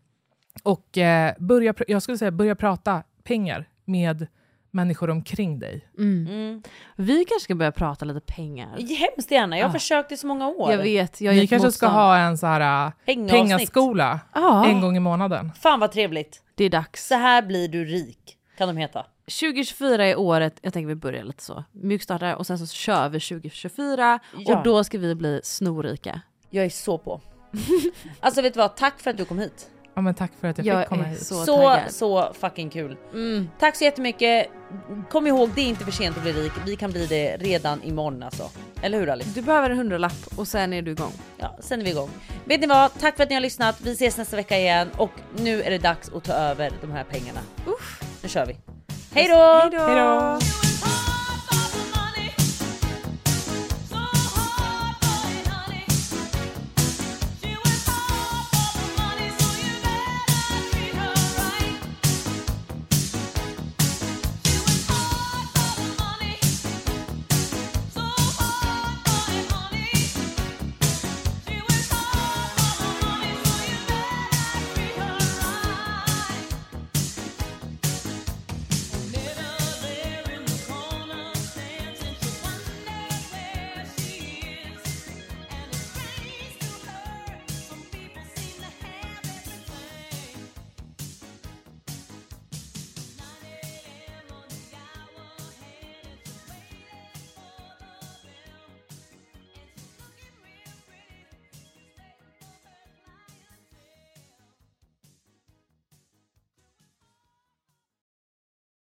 Och 0.63 0.99
eh, 0.99 1.35
börja, 1.39 1.75
jag 1.89 2.03
skulle 2.03 2.19
säga 2.19 2.31
börja 2.31 2.55
prata 2.55 3.03
pengar 3.25 3.69
med 3.85 4.27
människor 4.71 5.11
omkring 5.11 5.59
dig. 5.59 5.89
Mm. 5.99 6.63
Vi 6.97 7.25
kanske 7.25 7.45
ska 7.45 7.55
börja 7.55 7.73
prata 7.73 8.05
lite 8.05 8.21
pengar. 8.21 8.69
Hemskt 8.77 9.31
gärna, 9.31 9.59
jag 9.59 9.65
har 9.65 9.71
Ah. 9.71 9.73
försökt 9.73 10.13
i 10.13 10.17
så 10.17 10.27
många 10.27 10.49
år. 10.49 10.73
Jag 10.73 10.79
vet, 10.79 11.21
jag 11.21 11.33
Vi 11.33 11.47
kanske 11.47 11.73
ska 11.73 11.87
motstånd. 11.87 11.93
ha 11.93 12.17
en 12.19 12.39
så 12.39 12.47
här 12.47 12.93
Pengaavsnitt. 13.07 13.41
pengaskola 13.49 14.21
Ja. 14.35 14.67
en 14.67 14.81
gång 14.81 14.97
i 14.97 15.01
månaden. 15.01 15.53
Fan 15.61 15.81
vad 15.81 15.93
trevligt. 15.93 16.43
Det 16.55 16.65
är 16.65 16.71
dags. 16.71 17.07
Så 17.09 17.15
här 17.15 17.43
blir 17.43 17.69
du 17.69 17.85
rik, 17.85 18.37
kan 18.59 18.69
de 18.69 18.77
heta. 18.77 19.07
2024 19.31 20.07
är 20.07 20.18
året, 20.18 20.59
jag 20.62 20.72
tänker 20.72 20.89
vi 20.89 20.95
börjar 20.95 21.24
lite 21.24 21.43
så, 21.43 21.64
mjukstartar 21.72 22.35
och 22.35 22.47
sen 22.47 22.59
så 22.59 22.66
kör 22.66 23.09
vi 23.09 23.20
2024 23.20 24.18
Ja. 24.39 24.57
och 24.57 24.62
då 24.64 24.85
ska 24.85 24.99
vi 24.99 25.14
bli 25.14 25.41
snorrika. 25.45 26.20
Jag 26.51 26.64
är 26.64 26.70
så 26.70 26.99
på. 26.99 27.20
alltså 28.20 28.43
vet 28.43 28.55
du 28.55 28.59
vad, 28.59 28.77
tack 28.77 29.01
för 29.01 29.11
att 29.11 29.16
du 29.16 29.24
kom 29.24 29.39
hit. 29.39 29.70
Ja, 29.95 30.03
men 30.03 30.14
tack 30.14 30.33
för 30.41 30.49
att 30.49 30.59
jag, 30.59 30.66
Jag 30.66 30.81
fick 30.81 30.89
komma 30.89 31.05
är 31.05 31.09
hit. 31.09 31.27
så 31.27 31.45
Så, 31.45 31.79
så 31.89 32.33
fucking 32.41 32.70
kul. 32.70 32.97
Mm. 33.12 33.49
Tack 33.59 33.77
så 33.77 33.85
jättemycket. 33.85 34.47
Kom 35.11 35.27
ihåg, 35.27 35.51
det 35.55 35.61
är 35.61 35.66
inte 35.66 35.85
för 35.85 35.93
sent 35.93 36.16
att 36.16 36.22
bli 36.22 36.33
rik. 36.33 36.53
Vi 36.66 36.77
kan 36.77 36.91
bli 36.91 37.07
det 37.07 37.37
redan 37.37 37.83
imorgon 37.83 38.22
alltså. 38.22 38.51
Eller 38.83 39.01
hur 39.01 39.09
Alice? 39.09 39.31
Du 39.35 39.43
behöver 39.43 39.70
en 39.70 39.77
hundralapp 39.77 40.27
och 40.37 40.49
sen 40.49 40.72
är 40.72 40.83
du 40.83 40.91
igång. 40.91 41.12
Ja, 41.39 41.57
sen 41.61 41.81
är 41.81 41.85
vi 41.85 41.91
igång. 41.91 42.11
Vet 42.45 42.61
ni 42.61 42.66
vad? 42.66 42.99
Tack 42.99 43.16
för 43.16 43.22
att 43.22 43.29
ni 43.29 43.35
har 43.35 43.41
lyssnat. 43.43 43.81
Vi 43.81 43.93
ses 43.93 44.16
nästa 44.18 44.37
vecka 44.37 44.59
igen 44.59 44.89
och 44.97 45.11
nu 45.37 45.62
är 45.62 45.70
det 45.70 45.79
dags 45.79 46.09
att 46.14 46.24
ta 46.24 46.33
över 46.33 46.72
de 46.81 46.91
här 46.91 47.05
pengarna. 47.05 47.41
Uff. 47.66 48.03
Nu 48.22 48.29
kör 48.29 48.47
vi. 48.47 48.57
Hej 49.17 49.29
då! 49.29 50.66